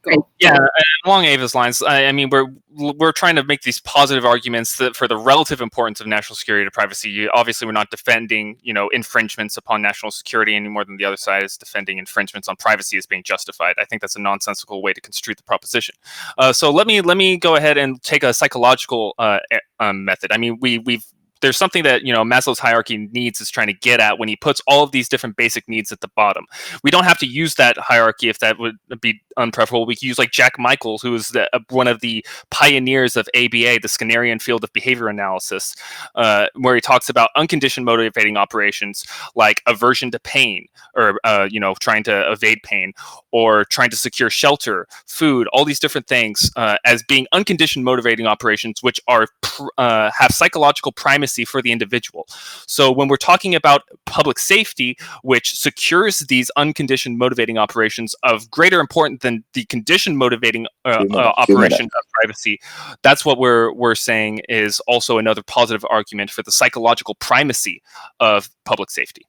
Yeah, 0.41 0.57
along 1.05 1.25
Ava's 1.27 1.55
lines, 1.55 1.83
I, 1.83 2.07
I 2.07 2.13
mean, 2.13 2.31
we're 2.31 2.47
we're 2.71 3.13
trying 3.13 3.37
to 3.37 3.45
make 3.45 3.63
these 3.63 3.81
positive 3.81 4.25
arguments 4.25 4.77
that 4.77 4.97
for 4.97 5.07
the 5.07 5.17
relative 5.17 5.61
importance 5.61 6.01
of 6.01 6.07
national 6.07 6.37
security 6.37 6.65
to 6.65 6.71
privacy. 6.71 7.11
You, 7.11 7.31
obviously, 7.35 7.67
we're 7.67 7.73
not 7.73 7.91
defending, 7.91 8.57
you 8.63 8.73
know, 8.73 8.89
infringements 8.89 9.57
upon 9.57 9.83
national 9.83 10.11
security 10.11 10.57
any 10.57 10.69
more 10.69 10.85
than 10.85 10.97
the 10.97 11.05
other 11.05 11.17
side 11.17 11.43
is 11.45 11.57
defending 11.57 11.99
infringements 11.99 12.49
on 12.49 12.57
privacy 12.57 12.97
as 12.97 13.07
being 13.07 13.23
justified. 13.23 13.77
I 13.79 13.85
think 13.85 14.01
that's 14.01 14.17
a 14.17 14.21
nonsensical 14.21 14.83
way 14.83 14.93
to 14.93 15.01
construe 15.01 15.35
the 15.35 15.43
proposition. 15.43 15.95
Uh, 16.39 16.53
so 16.53 16.71
let 16.71 16.87
me 16.87 17.01
let 17.03 17.17
me 17.17 17.37
go 17.37 17.57
ahead 17.57 17.77
and 17.77 18.03
take 18.03 18.23
a 18.23 18.33
psychological 18.33 19.15
uh, 19.19 19.39
um, 19.81 20.05
method. 20.05 20.33
I 20.33 20.39
mean, 20.39 20.59
we 20.61 20.79
we've 20.79 21.05
there's 21.43 21.59
something 21.59 21.83
that 21.83 22.03
you 22.03 22.13
know 22.13 22.23
Maslow's 22.23 22.59
hierarchy 22.59 22.97
needs 23.13 23.41
is 23.41 23.51
trying 23.51 23.67
to 23.67 23.73
get 23.75 24.01
at 24.01 24.19
when 24.19 24.29
he 24.29 24.37
puts 24.37 24.63
all 24.67 24.83
of 24.83 24.93
these 24.93 25.09
different 25.09 25.37
basic 25.37 25.69
needs 25.69 25.93
at 25.93 26.01
the 26.01 26.09
bottom. 26.17 26.47
We 26.83 26.91
don't 26.91 27.05
have 27.05 27.19
to 27.19 27.27
use 27.27 27.57
that 27.57 27.77
hierarchy 27.77 28.29
if 28.29 28.39
that 28.39 28.59
would 28.59 28.77
be 29.01 29.21
unpreferable. 29.39 29.87
We 29.87 29.97
could 29.97 30.03
use 30.03 30.19
like 30.19 30.31
Jack 30.31 30.59
Michael, 30.59 30.99
who 30.99 31.15
is 31.15 31.29
the, 31.29 31.55
uh, 31.55 31.61
one 31.71 31.89
of 31.89 32.01
the 32.01 32.25
pioneers 32.51 33.17
of 33.17 33.29
ABA, 33.35 33.81
the 33.81 33.89
Skinnerian 33.89 34.41
field 34.41 34.65
of 34.65 34.73
behavior 34.73 35.09
analysis, 35.09 35.75
uh, 36.15 36.47
where 36.55 36.75
he 36.75 36.81
talks 36.81 37.09
about 37.09 37.31
unconditioned 37.37 37.85
motivating 37.85 38.37
operations 38.37 39.05
like 39.35 39.63
aversion 39.67 40.11
to 40.13 40.21
pain, 40.21 40.67
or 40.95 41.19
uh, 41.25 41.49
you 41.51 41.61
know 41.61 41.75
trying 41.81 42.05
to 42.05 42.31
evade 42.31 42.63
pain, 42.63 42.93
or 43.33 43.65
trying 43.65 43.91
to 43.91 43.97
secure 43.97 44.31
shelter, 44.31 44.87
food, 45.07 45.49
all 45.53 45.65
these 45.65 45.81
different 45.81 46.07
things 46.07 46.51
uh, 46.57 46.77
as 46.85 47.03
being 47.03 47.27
unconditioned 47.33 47.85
motivating 47.85 48.27
operations, 48.27 48.83
which 48.83 49.01
are 49.09 49.27
pr- 49.41 49.69
uh, 49.79 50.11
have 50.17 50.31
psychological 50.31 50.93
primacy 50.93 51.32
for 51.45 51.63
the 51.63 51.73
individual. 51.73 52.27
So 52.67 52.93
when 52.93 53.09
we're 53.09 53.17
talking 53.17 53.55
about 53.55 53.83
public 54.07 54.39
safety, 54.39 54.97
which 55.23 55.59
secures 55.59 56.19
these 56.21 56.51
unconditioned 56.57 57.19
motivating 57.19 57.59
operations 57.59 58.15
of 58.23 58.51
greater 58.51 58.81
importance 58.81 59.23
than 59.23 59.45
the 59.55 59.65
conditioned 59.67 60.19
motivating 60.19 60.67
uh, 60.85 61.05
uh, 61.13 61.33
operation 61.37 61.87
of 61.87 62.11
privacy, 62.13 62.61
that's 63.03 63.25
what 63.25 63.39
we're 63.39 63.73
we're 63.73 63.95
saying 63.95 64.41
is 64.49 64.81
also 64.81 65.19
another 65.19 65.43
positive 65.43 65.85
argument 65.91 66.31
for 66.31 66.43
the 66.43 66.53
psychological 66.53 67.15
primacy 67.17 67.83
of 68.21 68.49
public 68.65 68.91
safety. 68.91 69.27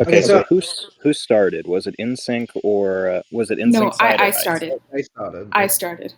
Okay, 0.00 0.18
Okay, 0.18 0.22
so, 0.22 0.26
so- 0.26 0.44
who 0.48 0.62
who 1.02 1.12
started? 1.12 1.66
Was 1.66 1.86
it 1.86 1.96
InSync 1.98 2.48
or 2.62 3.08
uh, 3.08 3.22
was 3.32 3.50
it 3.50 3.58
InSync? 3.58 3.72
No, 3.72 3.90
side 3.90 4.20
I, 4.20 4.26
I 4.26 4.30
started. 4.30 4.72
I 4.94 5.00
started. 5.00 5.48
I 5.52 5.66
started. 5.66 6.14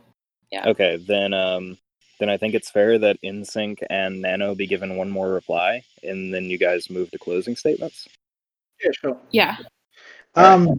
Yeah. 0.52 0.68
Okay, 0.68 0.96
then 0.96 1.33
um, 1.33 1.78
then 2.20 2.30
I 2.30 2.37
think 2.37 2.54
it's 2.54 2.70
fair 2.70 2.98
that 2.98 3.20
InSync 3.24 3.83
and 3.90 4.22
Nano 4.22 4.54
be 4.54 4.66
given 4.66 4.96
one 4.96 5.11
more 5.11 5.30
reply, 5.30 5.83
and 6.04 6.33
then 6.33 6.44
you 6.44 6.59
guys 6.59 6.90
move 6.90 7.11
to 7.11 7.18
closing 7.18 7.56
statements. 7.56 8.06
Yeah, 8.85 8.90
sure. 9.00 9.16
Yeah. 9.33 9.56
Um, 10.37 10.78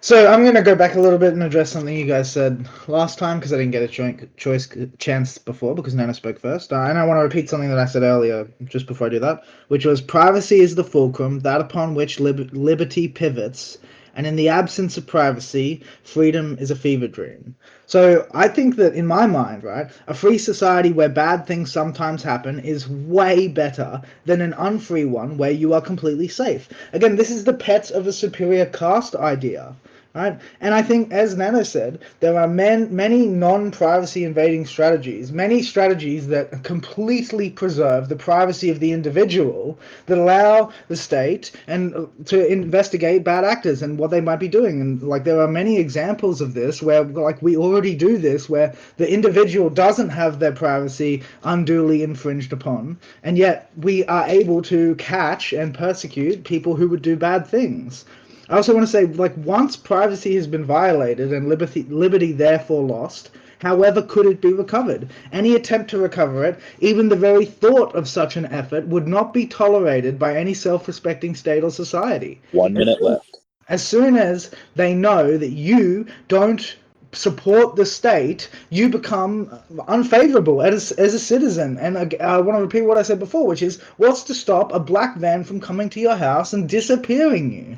so 0.00 0.32
I'm 0.32 0.42
going 0.42 0.54
to 0.54 0.62
go 0.62 0.74
back 0.74 0.94
a 0.94 1.00
little 1.00 1.18
bit 1.18 1.32
and 1.32 1.42
address 1.42 1.70
something 1.70 1.96
you 1.96 2.06
guys 2.06 2.30
said 2.30 2.68
last 2.88 3.18
time 3.18 3.38
because 3.38 3.52
I 3.52 3.56
didn't 3.56 3.72
get 3.72 3.82
a 3.82 3.88
joint 3.88 4.36
choice 4.36 4.68
chance 4.98 5.38
before 5.38 5.74
because 5.74 5.94
Nana 5.94 6.14
spoke 6.14 6.40
first. 6.40 6.72
Uh, 6.72 6.80
and 6.80 6.98
I 6.98 7.04
want 7.04 7.18
to 7.18 7.22
repeat 7.22 7.48
something 7.48 7.68
that 7.68 7.78
I 7.78 7.84
said 7.84 8.02
earlier 8.02 8.48
just 8.64 8.86
before 8.86 9.08
I 9.08 9.10
do 9.10 9.20
that, 9.20 9.44
which 9.68 9.84
was 9.84 10.00
privacy 10.00 10.60
is 10.60 10.74
the 10.74 10.84
fulcrum, 10.84 11.40
that 11.40 11.60
upon 11.60 11.94
which 11.94 12.18
lib- 12.18 12.52
liberty 12.52 13.06
pivots. 13.08 13.78
And 14.14 14.26
in 14.26 14.36
the 14.36 14.48
absence 14.48 14.96
of 14.96 15.06
privacy, 15.06 15.82
freedom 16.02 16.56
is 16.60 16.70
a 16.70 16.76
fever 16.76 17.08
dream. 17.08 17.54
So 17.86 18.26
I 18.32 18.48
think 18.48 18.76
that 18.76 18.94
in 18.94 19.06
my 19.06 19.26
mind, 19.26 19.64
right, 19.64 19.90
a 20.06 20.14
free 20.14 20.38
society 20.38 20.92
where 20.92 21.08
bad 21.08 21.46
things 21.46 21.72
sometimes 21.72 22.22
happen 22.22 22.58
is 22.60 22.88
way 22.88 23.48
better 23.48 24.00
than 24.24 24.40
an 24.40 24.54
unfree 24.54 25.04
one 25.04 25.36
where 25.36 25.50
you 25.50 25.72
are 25.72 25.80
completely 25.80 26.28
safe. 26.28 26.68
Again, 26.92 27.16
this 27.16 27.30
is 27.30 27.44
the 27.44 27.52
pets 27.52 27.90
of 27.90 28.06
a 28.06 28.12
superior 28.12 28.66
caste 28.66 29.14
idea. 29.16 29.74
Right? 30.14 30.38
And 30.60 30.74
I 30.74 30.82
think, 30.82 31.10
as 31.10 31.38
Nana 31.38 31.64
said, 31.64 32.00
there 32.20 32.38
are 32.38 32.46
man, 32.46 32.94
many 32.94 33.26
non-privacy 33.26 34.24
invading 34.24 34.66
strategies, 34.66 35.32
many 35.32 35.62
strategies 35.62 36.26
that 36.26 36.64
completely 36.64 37.48
preserve 37.48 38.10
the 38.10 38.16
privacy 38.16 38.68
of 38.68 38.78
the 38.78 38.92
individual, 38.92 39.78
that 40.04 40.18
allow 40.18 40.70
the 40.88 40.96
state 40.96 41.52
and 41.66 41.94
uh, 41.94 42.04
to 42.26 42.46
investigate 42.46 43.24
bad 43.24 43.44
actors 43.44 43.80
and 43.80 43.98
what 43.98 44.10
they 44.10 44.20
might 44.20 44.36
be 44.36 44.48
doing. 44.48 44.82
And 44.82 45.02
like 45.02 45.24
there 45.24 45.40
are 45.40 45.48
many 45.48 45.78
examples 45.78 46.42
of 46.42 46.52
this 46.52 46.82
where, 46.82 47.04
like, 47.04 47.40
we 47.40 47.56
already 47.56 47.94
do 47.94 48.18
this, 48.18 48.50
where 48.50 48.74
the 48.98 49.10
individual 49.10 49.70
doesn't 49.70 50.10
have 50.10 50.38
their 50.38 50.52
privacy 50.52 51.22
unduly 51.44 52.02
infringed 52.02 52.52
upon, 52.52 52.98
and 53.22 53.38
yet 53.38 53.70
we 53.78 54.04
are 54.04 54.26
able 54.26 54.60
to 54.62 54.94
catch 54.96 55.54
and 55.54 55.74
persecute 55.74 56.44
people 56.44 56.76
who 56.76 56.88
would 56.88 57.00
do 57.00 57.16
bad 57.16 57.46
things. 57.46 58.04
I 58.48 58.56
also 58.56 58.74
want 58.74 58.86
to 58.86 58.90
say, 58.90 59.06
like, 59.06 59.36
once 59.36 59.76
privacy 59.76 60.34
has 60.34 60.46
been 60.46 60.64
violated 60.64 61.32
and 61.32 61.48
liberty, 61.48 61.84
liberty 61.88 62.32
therefore 62.32 62.82
lost, 62.82 63.30
however 63.60 64.02
could 64.02 64.26
it 64.26 64.40
be 64.40 64.52
recovered? 64.52 65.08
Any 65.32 65.54
attempt 65.54 65.90
to 65.90 65.98
recover 65.98 66.44
it, 66.44 66.58
even 66.80 67.08
the 67.08 67.16
very 67.16 67.44
thought 67.44 67.94
of 67.94 68.08
such 68.08 68.36
an 68.36 68.46
effort, 68.46 68.88
would 68.88 69.06
not 69.06 69.32
be 69.32 69.46
tolerated 69.46 70.18
by 70.18 70.36
any 70.36 70.54
self 70.54 70.88
respecting 70.88 71.34
state 71.34 71.62
or 71.62 71.70
society. 71.70 72.40
One 72.50 72.72
minute 72.74 73.00
left. 73.00 73.38
As 73.68 73.82
soon 73.82 74.16
as 74.16 74.50
they 74.74 74.92
know 74.92 75.38
that 75.38 75.52
you 75.52 76.06
don't 76.26 76.76
support 77.12 77.76
the 77.76 77.86
state, 77.86 78.48
you 78.70 78.88
become 78.88 79.56
unfavorable 79.86 80.62
as, 80.62 80.92
as 80.92 81.14
a 81.14 81.18
citizen. 81.18 81.78
And 81.78 81.96
I, 81.96 82.08
I 82.20 82.40
want 82.40 82.58
to 82.58 82.62
repeat 82.62 82.82
what 82.82 82.98
I 82.98 83.02
said 83.02 83.18
before, 83.18 83.46
which 83.46 83.62
is 83.62 83.80
what's 83.98 84.22
to 84.24 84.34
stop 84.34 84.72
a 84.72 84.80
black 84.80 85.16
van 85.16 85.44
from 85.44 85.60
coming 85.60 85.88
to 85.90 86.00
your 86.00 86.16
house 86.16 86.52
and 86.52 86.68
disappearing 86.68 87.52
you? 87.52 87.76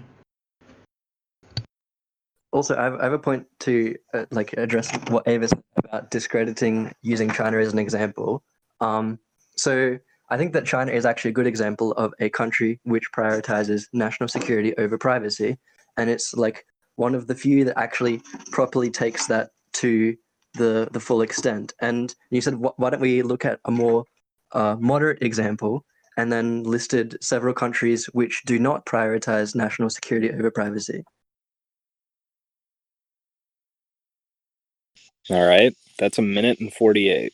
Also, 2.55 2.77
I 2.77 2.85
have, 2.85 2.95
I 3.01 3.05
have 3.05 3.13
a 3.13 3.19
point 3.19 3.47
to 3.61 3.97
uh, 4.15 4.27
like 4.31 4.53
address 4.53 4.89
what 5.09 5.27
Ava 5.27 5.49
said 5.49 5.63
about 5.77 6.13
discrediting 6.13 6.95
using 7.03 7.29
China 7.29 7.59
as 7.59 7.73
an 7.73 7.81
example. 7.81 8.45
Um, 8.81 9.19
so 9.57 9.99
I 10.31 10.37
think 10.37 10.53
that 10.53 10.65
China 10.65 10.93
is 10.93 11.05
actually 11.05 11.33
a 11.33 11.35
good 11.35 11.49
example 11.49 11.91
of 11.95 12.15
a 12.21 12.31
country 12.31 12.79
which 12.85 13.11
prioritizes 13.11 13.89
national 13.93 14.29
security 14.29 14.73
over 14.79 14.97
privacy, 14.97 15.59
and 15.97 16.09
it's 16.09 16.33
like 16.33 16.65
one 16.95 17.17
of 17.17 17.27
the 17.27 17.35
few 17.35 17.65
that 17.65 17.77
actually 17.77 18.23
properly 18.53 18.89
takes 18.89 19.27
that 19.27 19.51
to 19.83 20.17
the 20.55 20.89
the 20.93 21.01
full 21.01 21.23
extent. 21.23 21.75
And 21.81 22.15
you 22.31 22.41
said, 22.41 22.55
wh- 22.55 22.79
why 22.79 22.91
don't 22.91 23.01
we 23.01 23.23
look 23.23 23.45
at 23.45 23.59
a 23.65 23.73
more 23.73 24.05
uh, 24.53 24.77
moderate 24.79 25.23
example? 25.23 25.85
And 26.17 26.31
then 26.31 26.63
listed 26.63 27.19
several 27.21 27.53
countries 27.55 28.07
which 28.13 28.43
do 28.47 28.61
not 28.61 28.87
prioritize 28.87 29.57
national 29.57 29.91
security 29.91 30.31
over 30.31 30.53
privacy. 30.53 31.03
All 35.31 35.47
right, 35.47 35.75
that's 35.99 36.19
a 36.19 36.23
minute 36.23 36.61
and 36.61 36.73
48. 36.73 37.33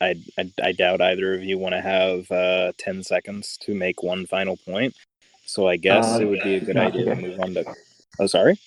I, 0.00 0.16
I, 0.38 0.52
I 0.62 0.72
doubt 0.72 1.00
either 1.00 1.34
of 1.34 1.42
you 1.42 1.58
want 1.58 1.74
to 1.74 1.80
have 1.80 2.30
uh, 2.30 2.72
10 2.78 3.02
seconds 3.02 3.56
to 3.62 3.74
make 3.74 4.02
one 4.02 4.26
final 4.26 4.56
point. 4.58 4.94
So 5.46 5.66
I 5.66 5.76
guess 5.78 6.06
Uh, 6.14 6.20
it 6.20 6.24
would 6.26 6.42
be 6.42 6.56
a 6.56 6.60
good 6.60 6.76
no, 6.76 6.82
idea 6.82 7.06
to 7.06 7.14
move 7.16 7.40
on 7.40 7.54
to. 7.54 7.64
Oh, 8.20 8.26
sorry. 8.26 8.58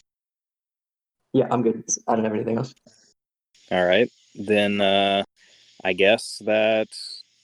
Yeah, 1.33 1.47
I'm 1.51 1.61
good. 1.61 1.83
I 2.07 2.15
don't 2.15 2.25
have 2.25 2.33
anything 2.33 2.57
else. 2.57 2.73
All 3.71 3.85
right. 3.85 4.11
Then 4.33 4.81
uh, 4.81 5.23
I 5.83 5.93
guess 5.93 6.41
that 6.45 6.87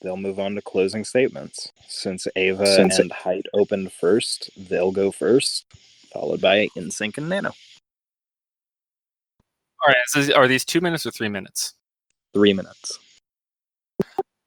they'll 0.02 0.16
move 0.16 0.38
on 0.40 0.56
to 0.56 0.62
closing 0.62 1.04
statements. 1.04 1.70
Since 1.88 2.26
Ava 2.36 2.66
Since- 2.66 2.98
and 2.98 3.12
Height 3.12 3.46
opened 3.54 3.92
first, 3.92 4.50
they'll 4.56 4.92
go 4.92 5.12
first, 5.12 5.64
followed 6.12 6.40
by 6.40 6.68
InSync 6.76 7.16
and 7.18 7.28
Nano. 7.28 7.52
All 9.84 9.88
right. 9.88 9.96
is 10.22 10.30
are 10.30 10.46
these 10.46 10.64
two 10.64 10.80
minutes 10.80 11.06
or 11.06 11.10
three 11.10 11.28
minutes? 11.28 11.74
Three 12.34 12.52
minutes. 12.52 12.98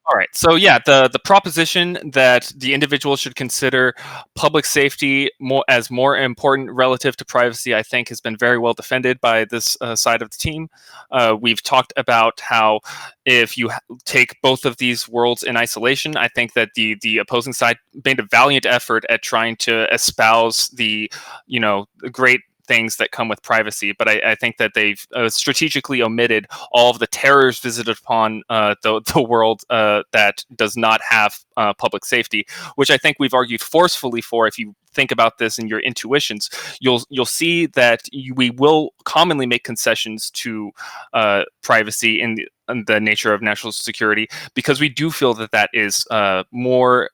All 0.07 0.15
right. 0.15 0.29
So 0.33 0.53
yeah, 0.53 0.77
the 0.85 1.09
the 1.11 1.17
proposition 1.17 1.97
that 2.11 2.51
the 2.55 2.75
individual 2.75 3.15
should 3.15 3.35
consider 3.35 3.95
public 4.35 4.63
safety 4.65 5.31
more 5.39 5.65
as 5.67 5.89
more 5.89 6.15
important 6.15 6.69
relative 6.71 7.17
to 7.17 7.25
privacy, 7.25 7.73
I 7.73 7.81
think, 7.81 8.09
has 8.09 8.21
been 8.21 8.37
very 8.37 8.59
well 8.59 8.75
defended 8.75 9.19
by 9.19 9.45
this 9.45 9.75
uh, 9.81 9.95
side 9.95 10.21
of 10.21 10.29
the 10.29 10.37
team. 10.37 10.69
Uh, 11.09 11.35
we've 11.41 11.63
talked 11.63 11.91
about 11.97 12.39
how 12.39 12.81
if 13.25 13.57
you 13.57 13.71
take 14.05 14.39
both 14.43 14.63
of 14.63 14.77
these 14.77 15.09
worlds 15.09 15.41
in 15.41 15.57
isolation, 15.57 16.15
I 16.15 16.27
think 16.27 16.53
that 16.53 16.75
the 16.75 16.97
the 17.01 17.17
opposing 17.17 17.53
side 17.53 17.77
made 18.05 18.19
a 18.19 18.27
valiant 18.29 18.67
effort 18.67 19.05
at 19.09 19.23
trying 19.23 19.55
to 19.57 19.91
espouse 19.91 20.67
the 20.69 21.11
you 21.47 21.59
know 21.59 21.87
great 22.11 22.41
things 22.65 22.97
that 22.97 23.11
come 23.11 23.27
with 23.27 23.41
privacy 23.41 23.91
but 23.91 24.07
i, 24.07 24.31
I 24.31 24.35
think 24.35 24.57
that 24.57 24.73
they've 24.73 25.05
uh, 25.15 25.29
strategically 25.29 26.01
omitted 26.01 26.47
all 26.71 26.91
of 26.91 26.99
the 26.99 27.07
terrors 27.07 27.59
visited 27.59 27.97
upon 27.97 28.43
uh, 28.49 28.75
the, 28.83 29.01
the 29.13 29.21
world 29.21 29.63
uh, 29.69 30.03
that 30.11 30.43
does 30.55 30.75
not 30.77 31.01
have 31.07 31.37
uh, 31.57 31.73
public 31.73 32.05
safety, 32.05 32.45
which 32.75 32.91
I 32.91 32.97
think 32.97 33.17
we've 33.19 33.33
argued 33.33 33.61
forcefully 33.61 34.21
for. 34.21 34.47
If 34.47 34.59
you 34.59 34.75
think 34.93 35.11
about 35.11 35.37
this 35.37 35.57
in 35.57 35.67
your 35.67 35.79
intuitions, 35.79 36.49
you'll 36.79 37.03
you'll 37.09 37.25
see 37.25 37.65
that 37.67 38.01
you, 38.11 38.33
we 38.33 38.49
will 38.49 38.93
commonly 39.03 39.45
make 39.45 39.63
concessions 39.63 40.29
to 40.31 40.71
uh, 41.13 41.43
privacy 41.63 42.21
in 42.21 42.35
the, 42.35 42.47
in 42.69 42.83
the 42.85 42.99
nature 42.99 43.33
of 43.33 43.41
national 43.41 43.71
security 43.71 44.27
because 44.53 44.79
we 44.79 44.89
do 44.89 45.11
feel 45.11 45.33
that 45.33 45.51
that 45.51 45.69
is 45.73 46.05
uh, 46.11 46.43
more 46.51 47.09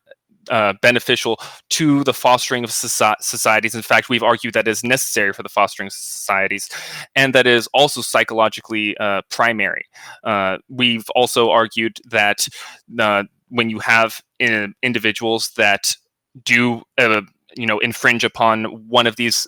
uh, 0.50 0.74
beneficial 0.82 1.40
to 1.70 2.04
the 2.04 2.14
fostering 2.14 2.64
of 2.64 2.70
soci- 2.70 3.16
societies. 3.22 3.76
In 3.76 3.82
fact, 3.82 4.10
we've 4.10 4.24
argued 4.24 4.54
that 4.54 4.68
is 4.68 4.84
necessary 4.84 5.34
for 5.34 5.44
the 5.44 5.50
fostering 5.50 5.88
of 5.88 5.94
societies, 5.94 6.70
and 7.16 7.34
that 7.36 7.48
is 7.48 7.68
also 7.74 8.02
psychologically 8.02 8.98
uh, 8.98 9.22
primary. 9.30 9.86
Uh, 10.24 10.58
we've 10.70 11.10
also 11.16 11.50
argued 11.50 12.00
that 12.06 12.48
uh, 13.00 13.24
when 13.50 13.70
you 13.70 13.80
have 13.80 14.22
uh, 14.42 14.68
individuals 14.82 15.52
that 15.58 15.96
do, 16.44 16.82
uh, 16.98 17.22
you 17.56 17.66
know, 17.66 17.80
infringe 17.80 18.24
upon 18.24 18.66
one 18.88 19.08
of 19.08 19.18
these 19.18 19.48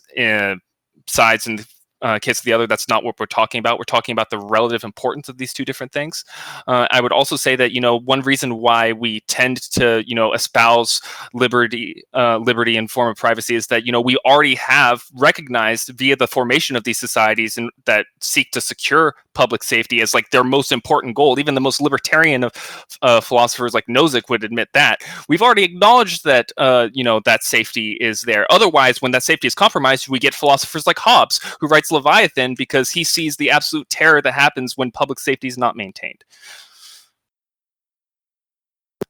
sides 1.07 1.47
in 1.47 1.59
uh, 2.03 2.19
case 2.19 2.39
of 2.39 2.45
the 2.45 2.53
other, 2.53 2.67
that's 2.67 2.87
not 2.87 3.03
what 3.03 3.19
we're 3.19 3.25
talking 3.25 3.59
about. 3.59 3.79
We're 3.79 3.85
talking 3.85 4.13
about 4.13 4.29
the 4.29 4.37
relative 4.37 4.83
importance 4.83 5.29
of 5.29 5.37
these 5.37 5.53
two 5.53 5.65
different 5.65 5.91
things. 5.91 6.23
Uh, 6.67 6.87
I 6.91 7.01
would 7.01 7.11
also 7.11 7.35
say 7.35 7.55
that 7.55 7.71
you 7.71 7.81
know 7.81 7.97
one 7.97 8.21
reason 8.21 8.57
why 8.57 8.91
we 8.91 9.21
tend 9.21 9.61
to 9.71 10.03
you 10.05 10.13
know 10.13 10.33
espouse 10.33 11.01
liberty, 11.33 12.03
uh, 12.13 12.37
liberty 12.37 12.77
and 12.77 12.91
form 12.91 13.09
of 13.09 13.17
privacy 13.17 13.55
is 13.55 13.67
that 13.67 13.85
you 13.85 13.91
know 13.91 14.01
we 14.01 14.17
already 14.25 14.55
have 14.55 15.03
recognized 15.15 15.89
via 15.89 16.15
the 16.15 16.27
formation 16.27 16.75
of 16.75 16.83
these 16.83 16.97
societies 16.97 17.57
and 17.57 17.71
that 17.85 18.05
seek 18.19 18.51
to 18.51 18.61
secure 18.61 19.15
public 19.33 19.63
safety 19.63 20.01
as 20.01 20.13
like 20.13 20.29
their 20.29 20.43
most 20.43 20.71
important 20.71 21.15
goal. 21.15 21.39
Even 21.39 21.55
the 21.55 21.61
most 21.61 21.81
libertarian 21.81 22.43
of 22.43 22.95
uh, 23.01 23.21
philosophers 23.21 23.73
like 23.73 23.85
Nozick 23.87 24.29
would 24.29 24.43
admit 24.43 24.69
that. 24.73 24.99
We've 25.27 25.41
already 25.41 25.63
acknowledged 25.63 26.23
that 26.25 26.51
uh, 26.57 26.89
you 26.93 27.03
know 27.03 27.21
that 27.21 27.43
safety 27.43 27.93
is 28.01 28.21
there. 28.23 28.45
Otherwise, 28.51 29.01
when 29.01 29.11
that 29.11 29.23
safety 29.23 29.47
is 29.47 29.55
compromised, 29.55 30.09
we 30.09 30.19
get 30.19 30.35
philosophers 30.35 30.85
like 30.85 30.99
Hobbes, 30.99 31.39
who 31.59 31.67
writes 31.67 31.91
Leviathan 31.93 32.55
because 32.55 32.89
he 32.89 33.03
sees 33.03 33.37
the 33.37 33.49
absolute 33.49 33.89
terror 33.89 34.21
that 34.21 34.33
happens 34.33 34.77
when 34.77 34.91
public 34.91 35.19
safety 35.19 35.47
is 35.47 35.57
not 35.57 35.75
maintained. 35.75 36.23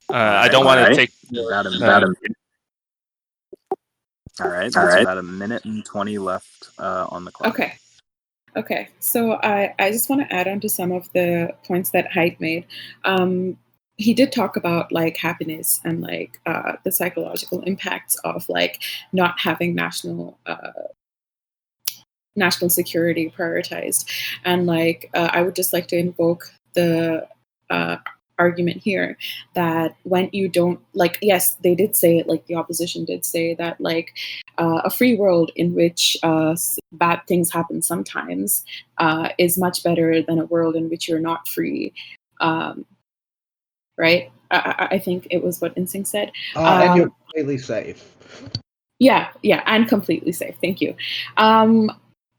Uh, 0.09 0.15
I 0.15 0.47
don't 0.49 0.65
want 0.65 0.77
to 0.79 0.84
Alright. 0.84 0.95
take 0.95 1.11
About 1.31 1.65
a, 1.65 1.69
Uh, 1.69 1.77
about 1.77 2.03
a 2.03 2.07
minute. 2.07 2.38
All 4.41 4.49
right. 4.49 4.75
All 4.75 4.84
All 4.84 4.89
right. 4.89 5.01
About 5.01 5.17
a 5.17 5.23
minute 5.23 5.65
and 5.65 5.86
20 5.86 6.17
left 6.17 6.69
uh, 6.77 7.07
on 7.09 7.25
the 7.25 7.31
clock. 7.31 7.53
Okay. 7.53 7.73
Okay. 8.55 8.89
So 8.99 9.34
I, 9.43 9.73
I 9.79 9.91
just 9.91 10.09
want 10.09 10.27
to 10.27 10.36
add 10.36 10.47
on 10.47 10.59
to 10.59 10.69
some 10.69 10.91
of 10.91 11.11
the 11.13 11.53
points 11.65 11.91
that 11.91 12.09
Haidt 12.11 12.39
made. 12.39 12.65
Um, 13.05 13.57
he 13.97 14.13
did 14.13 14.31
talk 14.31 14.55
about 14.55 14.91
like 14.91 15.17
happiness 15.17 15.79
and 15.84 16.01
like 16.01 16.39
uh, 16.45 16.73
the 16.84 16.91
psychological 16.91 17.61
impacts 17.61 18.15
of 18.23 18.47
like 18.49 18.81
not 19.11 19.39
having 19.39 19.75
national 19.75 20.39
uh, 20.45 20.71
national 22.36 22.69
security 22.69 23.31
prioritized. 23.38 24.05
And 24.45 24.65
like 24.65 25.09
uh, 25.13 25.29
i 25.34 25.41
would 25.41 25.55
just 25.55 25.73
like 25.73 25.88
to 25.88 25.97
invoke 25.97 26.51
the 26.73 27.27
uh, 27.69 27.97
argument 28.39 28.77
here 28.77 29.15
that 29.53 29.95
when 30.03 30.27
you 30.34 30.49
don't 30.49 30.79
like 30.93 31.19
yes 31.21 31.55
they 31.63 31.75
did 31.75 31.95
say 31.95 32.17
it 32.17 32.27
like 32.27 32.45
the 32.47 32.55
opposition 32.55 33.05
did 33.05 33.23
say 33.23 33.53
that 33.55 33.79
like 33.79 34.13
uh, 34.57 34.81
a 34.84 34.89
free 34.89 35.15
world 35.15 35.51
in 35.55 35.73
which 35.75 36.17
uh, 36.23 36.55
bad 36.93 37.21
things 37.27 37.51
happen 37.51 37.81
sometimes 37.81 38.65
uh, 38.97 39.29
is 39.38 39.57
much 39.57 39.84
better 39.84 40.21
than 40.23 40.39
a 40.39 40.45
world 40.45 40.75
in 40.75 40.89
which 40.89 41.07
you're 41.07 41.19
not 41.19 41.47
free 41.47 41.93
um, 42.41 42.86
right? 43.97 44.31
I, 44.51 44.57
I- 44.57 44.95
I 44.95 44.99
think 44.99 45.27
it 45.29 45.43
was 45.43 45.61
what 45.61 45.75
InSync 45.75 46.07
said. 46.07 46.31
Uh, 46.55 46.81
and 46.81 46.89
Um, 46.91 46.97
you're 46.97 47.09
completely 47.09 47.57
safe. 47.59 48.15
yeah 48.99 49.29
yeah 49.43 49.61
and 49.65 49.88
completely 49.88 50.31
safe. 50.31 50.55
Thank 50.61 50.81
you. 50.81 50.95
Um 51.38 51.91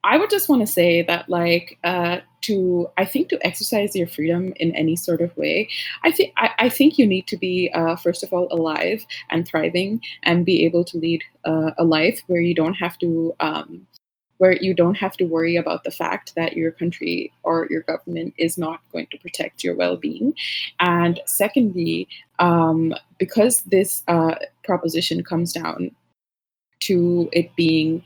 i 0.05 0.17
would 0.17 0.31
just 0.31 0.49
want 0.49 0.61
to 0.61 0.67
say 0.67 1.03
that 1.03 1.29
like 1.29 1.79
uh 1.85 2.19
to 2.41 2.89
i 2.97 3.05
think 3.05 3.29
to 3.29 3.47
exercise 3.47 3.97
your 3.97 4.07
freedom 4.07 4.53
in 4.57 4.75
any 4.77 4.97
sort 4.97 5.21
of 5.21 5.37
way 5.37 5.69
i 6.05 6.11
think 6.11 6.33
I, 6.37 6.69
think 6.69 6.99
you 6.99 7.07
need 7.07 7.27
to 7.29 7.37
be 7.37 7.71
uh, 7.75 7.97
first 7.97 8.23
of 8.23 8.33
all 8.33 8.49
alive 8.51 9.05
and 9.31 9.47
thriving 9.47 10.01
and 10.23 10.45
be 10.45 10.65
able 10.65 10.85
to 10.85 10.99
lead 10.99 11.23
uh, 11.45 11.71
a 11.79 11.85
life 11.85 12.21
where 12.27 12.41
you 12.41 12.55
don't 12.55 12.75
have 12.75 12.99
to 12.99 13.35
um 13.41 13.87
where 14.39 14.53
you 14.53 14.75
don't 14.75 14.97
have 14.97 15.17
to 15.17 15.25
worry 15.25 15.57
about 15.57 15.85
the 15.85 15.91
fact 15.91 16.35
that 16.35 16.57
your 16.57 16.73
country 16.73 17.33
or 17.45 17.67
your 17.71 17.83
government 17.83 18.35
is 18.37 18.59
not 18.59 18.81
going 18.93 19.07
to 19.11 19.19
protect 19.19 19.63
your 19.63 19.77
well-being. 19.77 20.35
And 20.81 21.21
secondly 21.27 22.09
um, 22.39 22.95
because 23.19 23.63
this 23.63 24.03
uh, 24.09 24.35
proposition 24.65 25.23
comes 25.23 25.53
down 25.53 25.93
to 26.81 27.29
it 27.33 27.55
being 27.57 28.03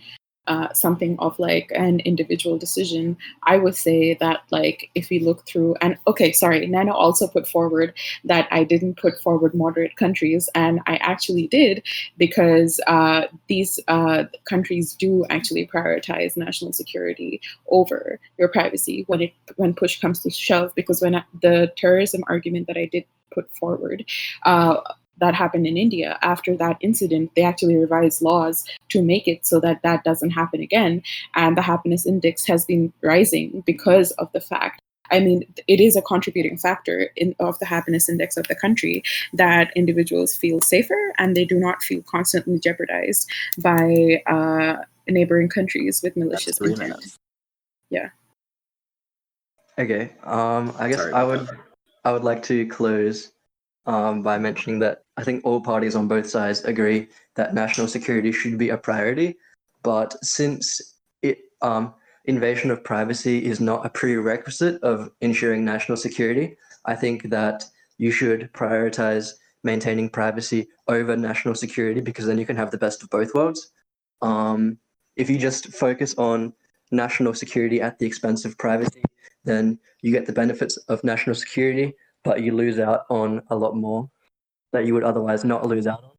uh, 0.49 0.73
something 0.73 1.17
of 1.19 1.39
like 1.39 1.71
an 1.75 2.01
individual 2.01 2.59
decision, 2.59 3.17
I 3.45 3.59
would 3.59 3.77
say 3.77 4.15
that 4.15 4.41
like 4.51 4.91
if 4.95 5.11
we 5.11 5.21
look 5.21 5.47
through 5.47 5.77
and 5.81 5.97
okay, 6.07 6.33
sorry, 6.33 6.67
Nana 6.67 6.93
also 6.93 7.29
put 7.29 7.47
forward 7.47 7.95
that 8.25 8.49
I 8.51 8.65
didn't 8.65 8.97
put 8.97 9.21
forward 9.21 9.55
moderate 9.55 9.97
countries, 9.97 10.49
and 10.55 10.81
I 10.87 10.97
actually 10.97 11.47
did 11.49 11.87
because 12.17 12.81
uh, 12.87 13.27
these 13.47 13.79
uh, 13.89 14.25
countries 14.45 14.95
do 14.95 15.25
actually 15.31 15.67
prioritize 15.67 16.37
national 16.37 16.73
security 16.73 17.41
over 17.69 18.19
your 18.39 18.49
privacy 18.49 19.05
when 19.07 19.21
it 19.21 19.33
when 19.57 19.75
push 19.75 20.01
comes 20.01 20.21
to 20.23 20.31
shove. 20.31 20.75
Because 20.75 21.03
when 21.03 21.15
I, 21.15 21.25
the 21.43 21.71
terrorism 21.77 22.23
argument 22.27 22.67
that 22.67 22.77
I 22.77 22.87
did 22.87 23.05
put 23.31 23.51
forward. 23.55 24.05
That 25.21 25.35
happened 25.35 25.67
in 25.67 25.77
India. 25.77 26.19
After 26.23 26.57
that 26.57 26.77
incident, 26.81 27.33
they 27.35 27.43
actually 27.43 27.77
revised 27.77 28.23
laws 28.23 28.65
to 28.91 29.03
make 29.03 29.27
it 29.27 29.47
so 29.47 29.61
that 29.61 29.83
that 29.83 30.05
doesn't 30.05 30.31
happen 30.31 30.61
again. 30.61 31.03
And 31.35 31.57
the 31.57 31.63
happiness 31.63 32.07
index 32.07 32.47
has 32.47 32.65
been 32.65 32.93
rising 33.03 33.63
because 33.67 34.13
of 34.13 34.31
the 34.33 34.41
fact. 34.41 34.81
I 35.11 35.21
mean, 35.21 35.45
it 35.67 35.81
is 35.81 35.97
a 35.97 36.03
contributing 36.03 36.59
factor 36.59 37.11
in, 37.17 37.35
of 37.41 37.59
the 37.59 37.67
happiness 37.67 38.09
index 38.09 38.37
of 38.37 38.47
the 38.47 38.55
country 38.55 39.03
that 39.33 39.73
individuals 39.75 40.37
feel 40.37 40.61
safer 40.61 41.15
and 41.17 41.35
they 41.35 41.47
do 41.47 41.59
not 41.59 41.83
feel 41.83 42.03
constantly 42.03 42.59
jeopardized 42.59 43.29
by 43.63 44.23
uh, 44.27 44.77
neighboring 45.09 45.49
countries 45.49 46.01
with 46.03 46.15
malicious 46.17 46.47
That's 46.47 46.59
three 46.59 46.73
intent. 46.73 46.91
minutes. 46.91 47.19
Okay. 49.79 50.11
Um, 50.25 50.75
I 50.79 50.89
guess 50.89 50.99
Sorry 50.99 51.13
I 51.13 51.23
would 51.23 51.47
that. 51.47 51.57
I 52.05 52.13
would 52.13 52.25
like 52.25 52.43
to 52.45 52.67
close 52.67 53.33
um, 53.89 54.23
by 54.23 54.39
mentioning 54.39 54.79
that 54.81 55.03
I 55.17 55.25
think 55.25 55.45
all 55.45 55.61
parties 55.61 55.97
on 55.97 56.07
both 56.07 56.29
sides 56.29 56.63
agree 56.65 57.09
that 57.37 57.55
national 57.55 57.89
security 57.89 58.31
should 58.31 58.59
be 58.59 58.69
a 58.69 58.77
priority, 58.77 59.37
but 59.83 60.15
since 60.23 60.97
it 61.23 61.39
um, 61.63 61.95
invasion 62.27 62.71
of 62.71 62.85
privacy 62.85 63.45
is 63.45 63.61
not 63.61 63.87
a 63.87 63.89
prerequisite 63.89 64.81
of 64.83 65.11
ensuring 65.23 65.65
national 65.65 65.97
security, 65.97 66.57
I 66.85 66.95
think 66.95 67.31
that 67.31 67.65
you 67.97 68.11
should 68.11 68.53
prioritize 68.53 69.33
maintaining 69.65 70.11
privacy 70.11 70.69
over 70.87 71.17
national 71.17 71.55
security 71.55 72.03
because 72.03 72.27
then 72.27 72.39
you 72.39 72.47
can 72.47 72.57
have 72.57 72.71
the 72.71 72.79
best 72.79 73.03
of 73.03 73.09
both 73.09 73.35
worlds. 73.35 73.73
Um, 74.21 74.79
if 75.17 75.31
you 75.31 75.39
just 75.39 75.73
focus 75.73 76.15
on 76.19 76.53
national 76.93 77.33
security 77.33 77.81
at 77.81 77.99
the 77.99 78.07
expense 78.07 78.45
of 78.45 78.59
privacy, 78.59 79.03
then 79.45 79.79
you 80.03 80.13
get 80.13 80.27
the 80.27 80.33
benefits 80.33 80.77
of 80.89 81.03
national 81.03 81.35
security, 81.35 81.95
but 82.25 82.43
you 82.43 82.53
lose 82.53 82.79
out 82.79 83.05
on 83.11 83.43
a 83.51 83.57
lot 83.57 83.77
more 83.77 84.11
that 84.73 84.87
you 84.87 84.95
would 84.95 85.05
otherwise 85.05 85.45
not 85.45 85.67
lose 85.67 85.87
out 85.87 86.03
on. 86.05 86.11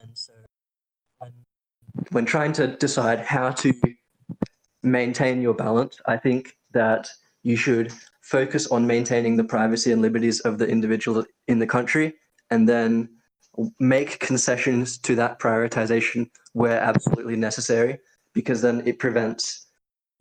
And 0.00 0.16
so, 0.16 0.32
when, 1.18 1.32
when 2.10 2.24
trying 2.24 2.52
to 2.54 2.68
decide 2.68 3.20
how 3.20 3.50
to 3.50 3.74
maintain 4.82 5.42
your 5.42 5.54
balance, 5.54 6.00
I 6.06 6.16
think 6.16 6.56
that 6.72 7.08
you 7.42 7.56
should 7.56 7.92
focus 8.22 8.66
on 8.68 8.86
maintaining 8.86 9.36
the 9.36 9.44
privacy 9.44 9.92
and 9.92 10.00
liberties 10.00 10.40
of 10.40 10.58
the 10.58 10.66
individual 10.66 11.24
in 11.48 11.58
the 11.58 11.66
country 11.66 12.14
and 12.50 12.68
then 12.68 13.08
make 13.78 14.20
concessions 14.20 14.98
to 14.98 15.14
that 15.16 15.38
prioritization 15.38 16.30
where 16.52 16.80
absolutely 16.80 17.36
necessary, 17.36 17.98
because 18.32 18.62
then 18.62 18.82
it 18.86 18.98
prevents 18.98 19.66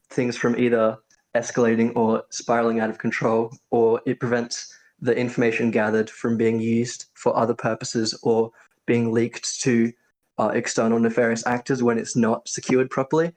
things 0.10 0.36
from 0.36 0.58
either 0.58 0.98
escalating 1.36 1.96
or 1.96 2.24
spiraling 2.32 2.80
out 2.80 2.90
of 2.90 2.98
control, 2.98 3.56
or 3.70 4.02
it 4.06 4.20
prevents 4.20 4.74
the 5.02 5.16
information 5.16 5.72
gathered 5.72 6.10
from 6.10 6.38
being 6.38 6.60
used 6.60 7.06
for 7.14 7.36
other 7.36 7.54
purposes 7.54 8.18
or 8.24 8.52
being 8.86 9.12
leaked 9.12 9.62
to 9.62 9.92
uh, 10.38 10.52
external 10.54 11.00
nefarious 11.00 11.46
actors 11.46 11.84
when 11.84 11.98
it's 11.98 12.16
not 12.16 12.48
secured 12.48 12.90
properly. 12.90 13.32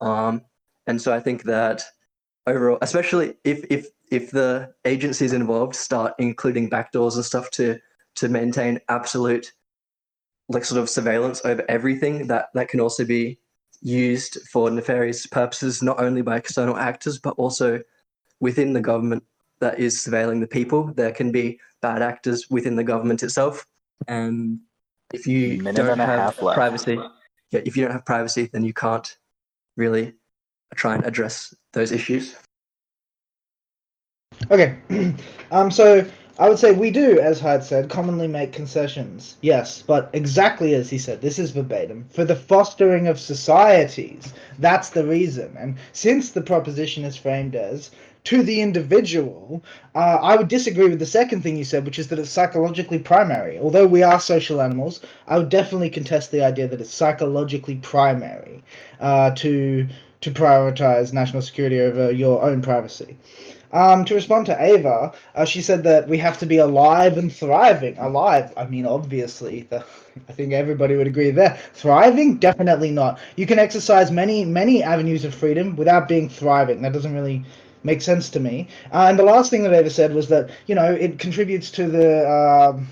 Um, 0.00 0.42
and 0.86 1.00
so 1.00 1.14
I 1.14 1.20
think 1.20 1.44
that 1.44 1.82
overall, 2.46 2.78
especially 2.82 3.34
if 3.44 3.64
if 3.70 3.88
if 4.10 4.30
the 4.30 4.74
agencies 4.84 5.32
involved 5.32 5.74
start 5.74 6.14
including 6.18 6.68
backdoors 6.68 7.14
and 7.14 7.24
stuff 7.24 7.50
to 7.52 7.78
to 8.16 8.28
maintain 8.28 8.80
absolute 8.88 9.52
like 10.48 10.64
sort 10.64 10.80
of 10.80 10.90
surveillance 10.90 11.40
over 11.44 11.64
everything, 11.68 12.26
that 12.26 12.48
that 12.54 12.68
can 12.68 12.80
also 12.80 13.04
be 13.04 13.38
used 13.80 14.38
for 14.50 14.70
nefarious 14.70 15.26
purposes, 15.26 15.82
not 15.82 16.00
only 16.00 16.22
by 16.22 16.36
external 16.36 16.76
actors 16.76 17.18
but 17.18 17.34
also 17.36 17.80
within 18.40 18.72
the 18.72 18.80
government 18.80 19.22
that 19.60 19.78
is 19.78 19.96
surveilling 19.96 20.40
the 20.40 20.46
people. 20.46 20.92
There 20.94 21.12
can 21.12 21.32
be 21.32 21.58
bad 21.80 22.02
actors 22.02 22.48
within 22.50 22.76
the 22.76 22.84
government 22.84 23.22
itself, 23.22 23.66
and 24.08 24.60
if 25.12 25.26
you 25.26 25.58
Minute 25.58 25.76
don't 25.76 25.90
and 25.90 26.00
a 26.00 26.06
have 26.06 26.18
half 26.18 26.42
left. 26.42 26.56
privacy, 26.56 26.98
yeah, 27.50 27.60
if 27.64 27.76
you 27.76 27.84
don't 27.84 27.92
have 27.92 28.06
privacy, 28.06 28.50
then 28.52 28.64
you 28.64 28.72
can't 28.72 29.16
really 29.76 30.14
try 30.74 30.94
and 30.94 31.04
address 31.04 31.54
those 31.72 31.92
issues. 31.92 32.36
Okay. 34.50 34.76
um. 35.50 35.70
So 35.70 36.04
I 36.38 36.48
would 36.48 36.58
say 36.58 36.72
we 36.72 36.90
do, 36.90 37.20
as 37.20 37.38
Hyde 37.38 37.62
said, 37.62 37.88
commonly 37.88 38.26
make 38.26 38.52
concessions. 38.52 39.36
Yes, 39.40 39.82
but 39.82 40.10
exactly 40.12 40.74
as 40.74 40.90
he 40.90 40.98
said, 40.98 41.20
this 41.20 41.38
is 41.38 41.52
verbatim 41.52 42.06
for 42.10 42.24
the 42.24 42.34
fostering 42.34 43.06
of 43.06 43.20
societies. 43.20 44.34
That's 44.58 44.90
the 44.90 45.06
reason. 45.06 45.56
And 45.56 45.76
since 45.92 46.32
the 46.32 46.42
proposition 46.42 47.04
is 47.04 47.16
framed 47.16 47.54
as 47.54 47.92
to 48.24 48.42
the 48.42 48.62
individual, 48.62 49.62
uh, 49.94 50.18
I 50.22 50.36
would 50.36 50.48
disagree 50.48 50.88
with 50.88 50.98
the 50.98 51.06
second 51.06 51.42
thing 51.42 51.56
you 51.56 51.64
said, 51.64 51.84
which 51.84 51.98
is 51.98 52.08
that 52.08 52.18
it's 52.18 52.30
psychologically 52.30 52.98
primary. 52.98 53.58
Although 53.58 53.86
we 53.86 54.02
are 54.02 54.18
social 54.18 54.62
animals, 54.62 55.00
I 55.28 55.38
would 55.38 55.50
definitely 55.50 55.90
contest 55.90 56.30
the 56.30 56.42
idea 56.42 56.66
that 56.68 56.80
it's 56.80 56.92
psychologically 56.92 57.76
primary 57.76 58.62
uh, 59.00 59.30
to 59.32 59.86
to 60.22 60.30
prioritize 60.30 61.12
national 61.12 61.42
security 61.42 61.78
over 61.80 62.10
your 62.10 62.42
own 62.42 62.62
privacy. 62.62 63.14
Um, 63.74 64.06
to 64.06 64.14
respond 64.14 64.46
to 64.46 64.56
Ava, 64.58 65.12
uh, 65.34 65.44
she 65.44 65.60
said 65.60 65.82
that 65.82 66.08
we 66.08 66.16
have 66.16 66.38
to 66.38 66.46
be 66.46 66.58
alive 66.58 67.18
and 67.18 67.30
thriving. 67.30 67.98
Alive, 67.98 68.50
I 68.56 68.64
mean, 68.64 68.86
obviously, 68.86 69.66
the, 69.68 69.84
I 70.28 70.32
think 70.32 70.52
everybody 70.52 70.96
would 70.96 71.08
agree 71.08 71.30
there. 71.30 71.58
Thriving, 71.74 72.36
definitely 72.36 72.92
not. 72.92 73.18
You 73.36 73.46
can 73.46 73.58
exercise 73.58 74.10
many, 74.10 74.46
many 74.46 74.82
avenues 74.82 75.24
of 75.26 75.34
freedom 75.34 75.76
without 75.76 76.08
being 76.08 76.28
thriving. 76.28 76.80
That 76.80 76.92
doesn't 76.92 77.12
really 77.12 77.44
make 77.84 78.02
sense 78.02 78.28
to 78.30 78.40
me. 78.40 78.68
Uh, 78.92 79.06
and 79.08 79.18
the 79.18 79.22
last 79.22 79.50
thing 79.50 79.62
that 79.62 79.72
Ava 79.72 79.90
said 79.90 80.14
was 80.14 80.28
that 80.28 80.50
you 80.66 80.74
know 80.74 80.90
it 80.92 81.18
contributes 81.18 81.70
to 81.72 81.86
the 81.88 82.28
um, 82.28 82.88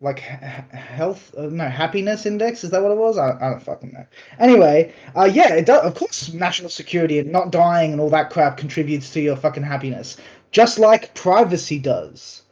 like 0.00 0.18
health, 0.20 1.34
uh, 1.36 1.46
no 1.46 1.66
happiness 1.68 2.26
index. 2.26 2.62
Is 2.62 2.70
that 2.70 2.82
what 2.82 2.92
it 2.92 2.98
was? 2.98 3.16
I, 3.16 3.30
I 3.40 3.50
don't 3.50 3.62
fucking 3.62 3.92
know. 3.92 4.06
Anyway, 4.38 4.92
uh, 5.16 5.24
yeah, 5.24 5.54
it 5.54 5.66
does. 5.66 5.82
Of 5.82 5.94
course, 5.94 6.32
national 6.32 6.70
security 6.70 7.18
and 7.18 7.32
not 7.32 7.50
dying 7.50 7.92
and 7.92 8.00
all 8.00 8.10
that 8.10 8.30
crap 8.30 8.58
contributes 8.58 9.10
to 9.14 9.20
your 9.20 9.36
fucking 9.36 9.62
happiness, 9.62 10.18
just 10.50 10.78
like 10.78 11.14
privacy 11.14 11.78
does. 11.78 12.42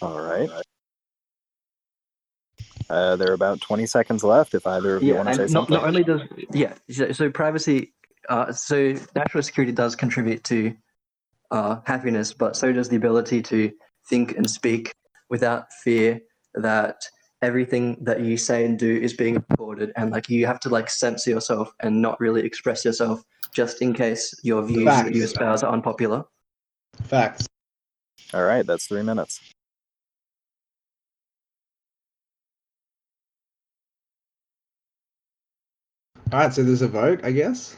All 0.00 0.20
right. 0.20 0.48
Uh, 2.90 3.14
there 3.14 3.30
are 3.30 3.34
about 3.34 3.60
20 3.60 3.86
seconds 3.86 4.24
left 4.24 4.52
if 4.52 4.66
either 4.66 4.96
of 4.96 5.02
you 5.04 5.14
want 5.14 5.28
to 5.28 5.34
say 5.34 5.42
and 5.44 5.52
not, 5.52 5.68
something. 5.68 5.76
not 5.76 5.86
only 5.86 6.02
does 6.02 6.22
yeah, 6.52 6.74
so, 6.90 7.12
so 7.12 7.30
privacy, 7.30 7.92
uh, 8.28 8.50
so 8.50 8.96
national 9.14 9.44
security 9.44 9.70
does 9.70 9.94
contribute 9.94 10.42
to 10.42 10.74
uh, 11.52 11.76
happiness, 11.84 12.32
but 12.32 12.56
so 12.56 12.72
does 12.72 12.88
the 12.88 12.96
ability 12.96 13.42
to 13.42 13.72
think 14.08 14.36
and 14.36 14.50
speak 14.50 14.92
without 15.28 15.72
fear 15.84 16.20
that 16.54 17.00
everything 17.42 17.96
that 18.00 18.22
you 18.22 18.36
say 18.36 18.64
and 18.64 18.76
do 18.76 18.96
is 18.96 19.14
being 19.14 19.34
recorded, 19.48 19.92
and 19.94 20.10
like 20.10 20.28
you 20.28 20.44
have 20.44 20.58
to 20.58 20.68
like 20.68 20.90
censor 20.90 21.30
yourself 21.30 21.72
and 21.78 22.02
not 22.02 22.18
really 22.18 22.42
express 22.42 22.84
yourself 22.84 23.22
just 23.54 23.82
in 23.82 23.92
case 23.92 24.34
your 24.42 24.64
views 24.64 24.86
that 24.86 25.14
you 25.14 25.22
espouse 25.22 25.62
are 25.62 25.72
unpopular. 25.72 26.24
Facts. 27.04 27.46
All 28.34 28.42
right, 28.42 28.66
that's 28.66 28.86
three 28.86 29.02
minutes. 29.04 29.40
All 36.32 36.38
right, 36.38 36.54
so 36.54 36.62
there's 36.62 36.82
a 36.82 36.88
vote, 36.88 37.20
I 37.24 37.32
guess. 37.32 37.76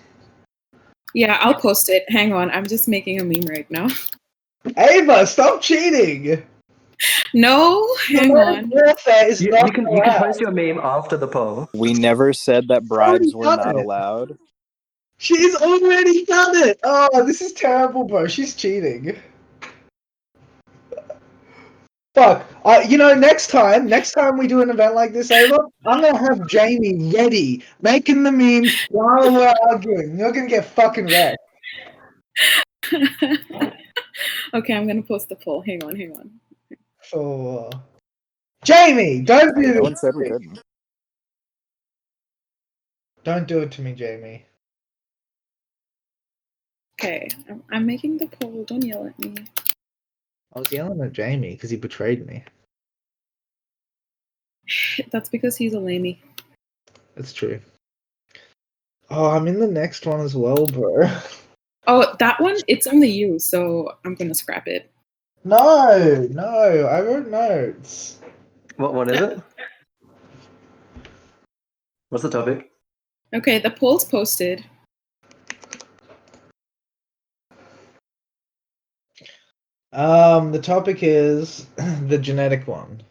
Yeah, 1.15 1.39
I'll 1.41 1.55
post 1.55 1.89
it. 1.89 2.05
Hang 2.09 2.33
on, 2.33 2.51
I'm 2.51 2.67
just 2.67 2.87
making 2.87 3.21
a 3.21 3.25
meme 3.25 3.47
right 3.49 3.71
now. 3.71 3.89
Ava, 4.77 5.27
stop 5.27 5.63
cheating. 5.63 6.43
No, 7.35 7.89
hang 8.09 8.37
on. 8.37 8.69
Warfare 8.71 9.27
is 9.29 9.41
You, 9.41 9.51
not 9.51 9.67
you 9.67 9.73
can 9.73 9.91
you 9.91 10.03
can 10.03 10.23
post 10.23 10.41
your 10.41 10.53
meme 10.53 10.79
after 10.79 11.17
the 11.17 11.27
poll. 11.27 11.69
We 11.75 11.95
never 11.95 12.33
said 12.33 12.69
that 12.69 12.85
bribes 12.85 13.35
were 13.35 13.45
not 13.45 13.67
it. 13.67 13.77
allowed. 13.77 14.39
She's 15.19 15.55
already 15.57 16.25
done 16.27 16.57
it. 16.69 16.79
Oh, 16.85 17.25
this 17.25 17.41
is 17.41 17.53
terrible, 17.53 18.05
bro. 18.05 18.27
She's 18.27 18.55
cheating. 18.55 19.17
Fuck. 22.15 22.47
Uh, 22.65 22.85
you 22.87 22.99
know, 22.99 23.15
next 23.15 23.49
time, 23.49 23.87
next 23.87 24.13
time 24.13 24.37
we 24.37 24.47
do 24.47 24.61
an 24.61 24.69
event 24.69 24.95
like 24.95 25.13
this, 25.13 25.31
Ava, 25.31 25.59
I'm 25.87 26.03
gonna 26.03 26.17
have 26.17 26.47
Jamie 26.47 27.11
ready, 27.11 27.65
making 27.81 28.23
the 28.23 28.31
memes 28.31 28.71
while 28.91 29.33
we're 29.33 29.55
arguing. 29.71 30.19
You're 30.19 30.31
gonna 30.33 30.47
get 30.47 30.67
fucking 30.67 31.07
wrecked. 31.07 31.39
okay, 34.55 34.75
I'm 34.75 34.87
gonna 34.87 35.03
post 35.03 35.31
the 35.31 35.37
poll. 35.37 35.63
Hang 35.63 35.83
on, 35.85 35.97
hang 35.97 36.13
on. 36.13 36.31
Oh. 37.15 37.71
Jamie, 38.65 39.23
don't 39.23 39.55
do 39.57 39.75
No 39.75 39.89
this. 39.89 40.01
said 40.01 40.15
we. 40.15 40.31
Don't 43.25 43.49
do 43.49 43.61
it 43.61 43.71
to 43.73 43.83
me, 43.83 43.93
Jamie. 43.95 44.45
Okay, 47.01 47.29
I'm, 47.49 47.63
I'm 47.73 47.87
making 47.87 48.19
the 48.19 48.27
poll. 48.27 48.65
Don't 48.65 48.85
yell 48.85 49.07
at 49.07 49.19
me. 49.19 49.35
I 50.55 50.59
was 50.59 50.71
yelling 50.71 51.01
at 51.01 51.13
Jamie 51.13 51.55
because 51.55 51.71
he 51.71 51.77
betrayed 51.77 52.27
me. 52.27 52.45
That's 55.11 55.29
because 55.29 55.57
he's 55.57 55.75
a 55.75 55.79
lamey. 55.79 56.19
That's 57.15 57.33
true. 57.33 57.61
Oh, 59.11 59.31
I'm 59.31 59.47
in 59.47 59.61
the 59.61 59.67
next 59.67 60.07
one 60.07 60.21
as 60.21 60.35
well, 60.35 60.67
bro. 60.67 61.09
Oh, 61.89 62.15
that 62.21 62.41
one, 62.41 62.57
it's 62.69 62.87
only 62.87 63.11
you, 63.11 63.41
so 63.41 63.97
I'm 64.05 64.15
gonna 64.15 64.37
scrap 64.37 64.69
it. 64.69 64.93
No, 65.43 66.29
no, 66.31 66.47
I 66.47 67.01
wrote 67.01 67.27
notes. 67.27 68.21
What 68.77 68.95
one 68.95 69.11
is 69.11 69.21
it? 69.21 69.41
What's 72.11 72.23
the 72.23 72.31
topic? 72.31 72.71
Okay, 73.35 73.59
the 73.59 73.71
poll's 73.71 74.05
posted. 74.05 74.65
Um, 79.93 80.53
the 80.53 80.59
topic 80.59 81.03
is 81.03 81.67
the 81.77 82.19
genetic 82.19 82.67
one. 82.67 83.03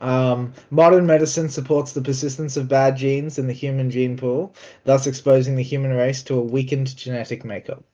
Um, 0.00 0.52
modern 0.70 1.06
medicine 1.06 1.48
supports 1.48 1.92
the 1.92 2.02
persistence 2.02 2.56
of 2.56 2.68
bad 2.68 2.96
genes 2.96 3.38
in 3.38 3.46
the 3.46 3.52
human 3.52 3.90
gene 3.90 4.16
pool, 4.16 4.54
thus 4.84 5.06
exposing 5.06 5.56
the 5.56 5.62
human 5.62 5.92
race 5.92 6.22
to 6.24 6.34
a 6.34 6.42
weakened 6.42 6.94
genetic 6.96 7.44
makeup. 7.44 7.84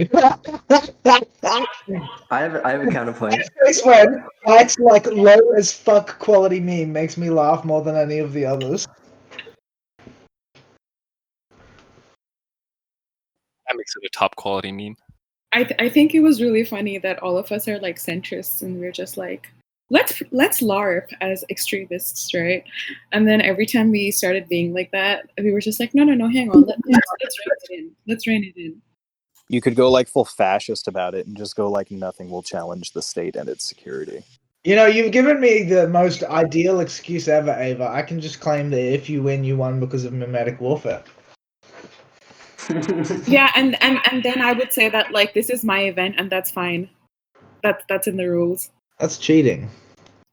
I 0.00 0.08
have 2.30 2.64
I 2.64 2.70
have 2.70 2.82
a 2.82 2.90
counterpoint. 2.90 3.42
This 3.66 3.84
one, 3.84 4.24
Mike's 4.46 4.78
like 4.78 5.06
low 5.06 5.38
as 5.56 5.72
fuck 5.72 6.18
quality 6.18 6.60
meme 6.60 6.92
makes 6.92 7.16
me 7.18 7.28
laugh 7.28 7.64
more 7.64 7.82
than 7.82 7.96
any 7.96 8.18
of 8.18 8.32
the 8.32 8.46
others. 8.46 8.88
Makes 13.94 14.04
it 14.04 14.16
a 14.16 14.18
top 14.18 14.36
quality 14.36 14.72
meme. 14.72 14.96
I 15.52 15.64
th- 15.64 15.80
I 15.80 15.88
think 15.88 16.14
it 16.14 16.20
was 16.20 16.40
really 16.40 16.64
funny 16.64 16.98
that 16.98 17.22
all 17.22 17.36
of 17.36 17.52
us 17.52 17.68
are 17.68 17.78
like 17.78 17.96
centrists 17.96 18.62
and 18.62 18.80
we're 18.80 18.92
just 18.92 19.16
like 19.16 19.48
let's 19.90 20.22
let's 20.30 20.60
LARP 20.62 21.08
as 21.20 21.44
extremists, 21.50 22.32
right? 22.32 22.64
And 23.12 23.28
then 23.28 23.42
every 23.42 23.66
time 23.66 23.90
we 23.90 24.10
started 24.10 24.48
being 24.48 24.72
like 24.72 24.90
that, 24.92 25.28
we 25.38 25.52
were 25.52 25.60
just 25.60 25.78
like, 25.78 25.94
no, 25.94 26.04
no, 26.04 26.14
no, 26.14 26.28
hang 26.28 26.50
on, 26.50 26.62
let, 26.62 26.78
let's, 26.86 27.06
let's 27.22 27.38
rein 27.38 27.56
it 27.60 27.78
in. 27.78 27.90
Let's 28.06 28.26
rein 28.26 28.44
it 28.44 28.58
in. 28.58 28.80
You 29.48 29.60
could 29.60 29.76
go 29.76 29.90
like 29.90 30.08
full 30.08 30.24
fascist 30.24 30.88
about 30.88 31.14
it 31.14 31.26
and 31.26 31.36
just 31.36 31.56
go 31.56 31.70
like 31.70 31.90
nothing 31.90 32.30
will 32.30 32.42
challenge 32.42 32.92
the 32.92 33.02
state 33.02 33.36
and 33.36 33.48
its 33.50 33.68
security. 33.68 34.24
You 34.64 34.76
know, 34.76 34.86
you've 34.86 35.12
given 35.12 35.40
me 35.40 35.64
the 35.64 35.88
most 35.88 36.22
ideal 36.22 36.80
excuse 36.80 37.28
ever, 37.28 37.52
Ava. 37.52 37.88
I 37.88 38.00
can 38.00 38.20
just 38.20 38.40
claim 38.40 38.70
that 38.70 38.94
if 38.94 39.10
you 39.10 39.22
win, 39.22 39.44
you 39.44 39.56
won 39.56 39.80
because 39.80 40.04
of 40.04 40.14
memetic 40.14 40.60
warfare. 40.60 41.02
Yeah, 43.26 43.50
and 43.54 43.80
and 43.82 43.98
and 44.10 44.22
then 44.22 44.40
I 44.40 44.52
would 44.52 44.72
say 44.72 44.88
that 44.88 45.12
like 45.12 45.34
this 45.34 45.50
is 45.50 45.64
my 45.64 45.80
event 45.84 46.16
and 46.18 46.30
that's 46.30 46.50
fine. 46.50 46.88
That's 47.62 47.84
that's 47.88 48.06
in 48.06 48.16
the 48.16 48.28
rules. 48.28 48.70
That's 48.98 49.18
cheating. 49.18 49.68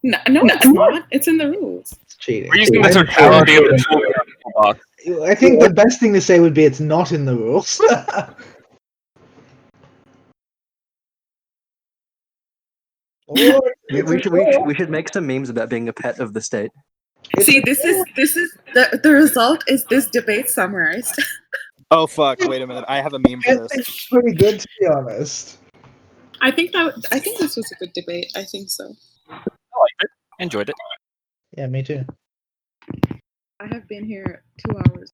No, 0.03 0.17
no, 0.29 0.41
it's 0.45 0.65
not. 0.65 1.05
It's 1.11 1.27
in 1.27 1.37
the 1.37 1.49
rules. 1.49 1.95
It's 2.03 2.15
cheating. 2.15 2.49
We're 2.49 2.59
using 2.59 2.81
the 2.81 2.89
totality 2.89 3.55
of 3.55 3.63
the 3.63 3.85
tool 3.89 3.97
in 3.97 4.13
the 4.15 4.35
toolbox. 4.43 5.29
I 5.29 5.35
think 5.35 5.61
the 5.61 5.69
best 5.69 5.99
thing 5.99 6.13
to 6.13 6.21
say 6.21 6.39
would 6.39 6.53
be 6.53 6.63
it's 6.63 6.79
not 6.79 7.11
in 7.11 7.25
the 7.25 7.35
rules. 7.35 7.81
We, 13.31 14.01
we 14.01 14.21
should, 14.21 14.33
we, 14.33 14.51
should, 14.51 14.65
we 14.65 14.73
should 14.73 14.89
make 14.89 15.13
some 15.13 15.27
memes 15.27 15.49
about 15.49 15.69
being 15.69 15.87
a 15.87 15.93
pet 15.93 16.19
of 16.19 16.33
the 16.33 16.41
state. 16.41 16.71
See, 17.41 17.59
this 17.59 17.83
is 17.83 18.03
this 18.15 18.35
is 18.35 18.57
the 18.73 18.99
the 19.03 19.11
result 19.11 19.63
is 19.67 19.83
this 19.85 20.07
debate 20.09 20.49
summarized. 20.49 21.21
Oh 21.91 22.05
fuck! 22.05 22.39
Wait 22.41 22.61
a 22.61 22.67
minute. 22.67 22.85
I 22.87 23.01
have 23.01 23.13
a 23.13 23.19
meme 23.19 23.41
for 23.41 23.55
this. 23.55 23.71
It's 23.71 24.07
pretty 24.07 24.33
good 24.33 24.59
to 24.59 24.67
be 24.79 24.87
honest. 24.87 25.57
I 26.39 26.51
think 26.51 26.71
that 26.73 26.93
I 27.11 27.19
think 27.19 27.39
this 27.39 27.55
was 27.55 27.71
a 27.71 27.75
good 27.75 27.93
debate. 27.93 28.31
I 28.35 28.43
think 28.43 28.69
so. 28.69 28.93
I 29.29 29.33
liked 29.33 30.03
it. 30.03 30.09
Enjoyed 30.39 30.69
it. 30.69 30.75
Yeah, 31.57 31.67
me 31.67 31.81
too. 31.81 32.05
I 33.59 33.65
have 33.71 33.87
been 33.87 34.05
here 34.05 34.43
two 34.65 34.77
hours. 34.77 35.11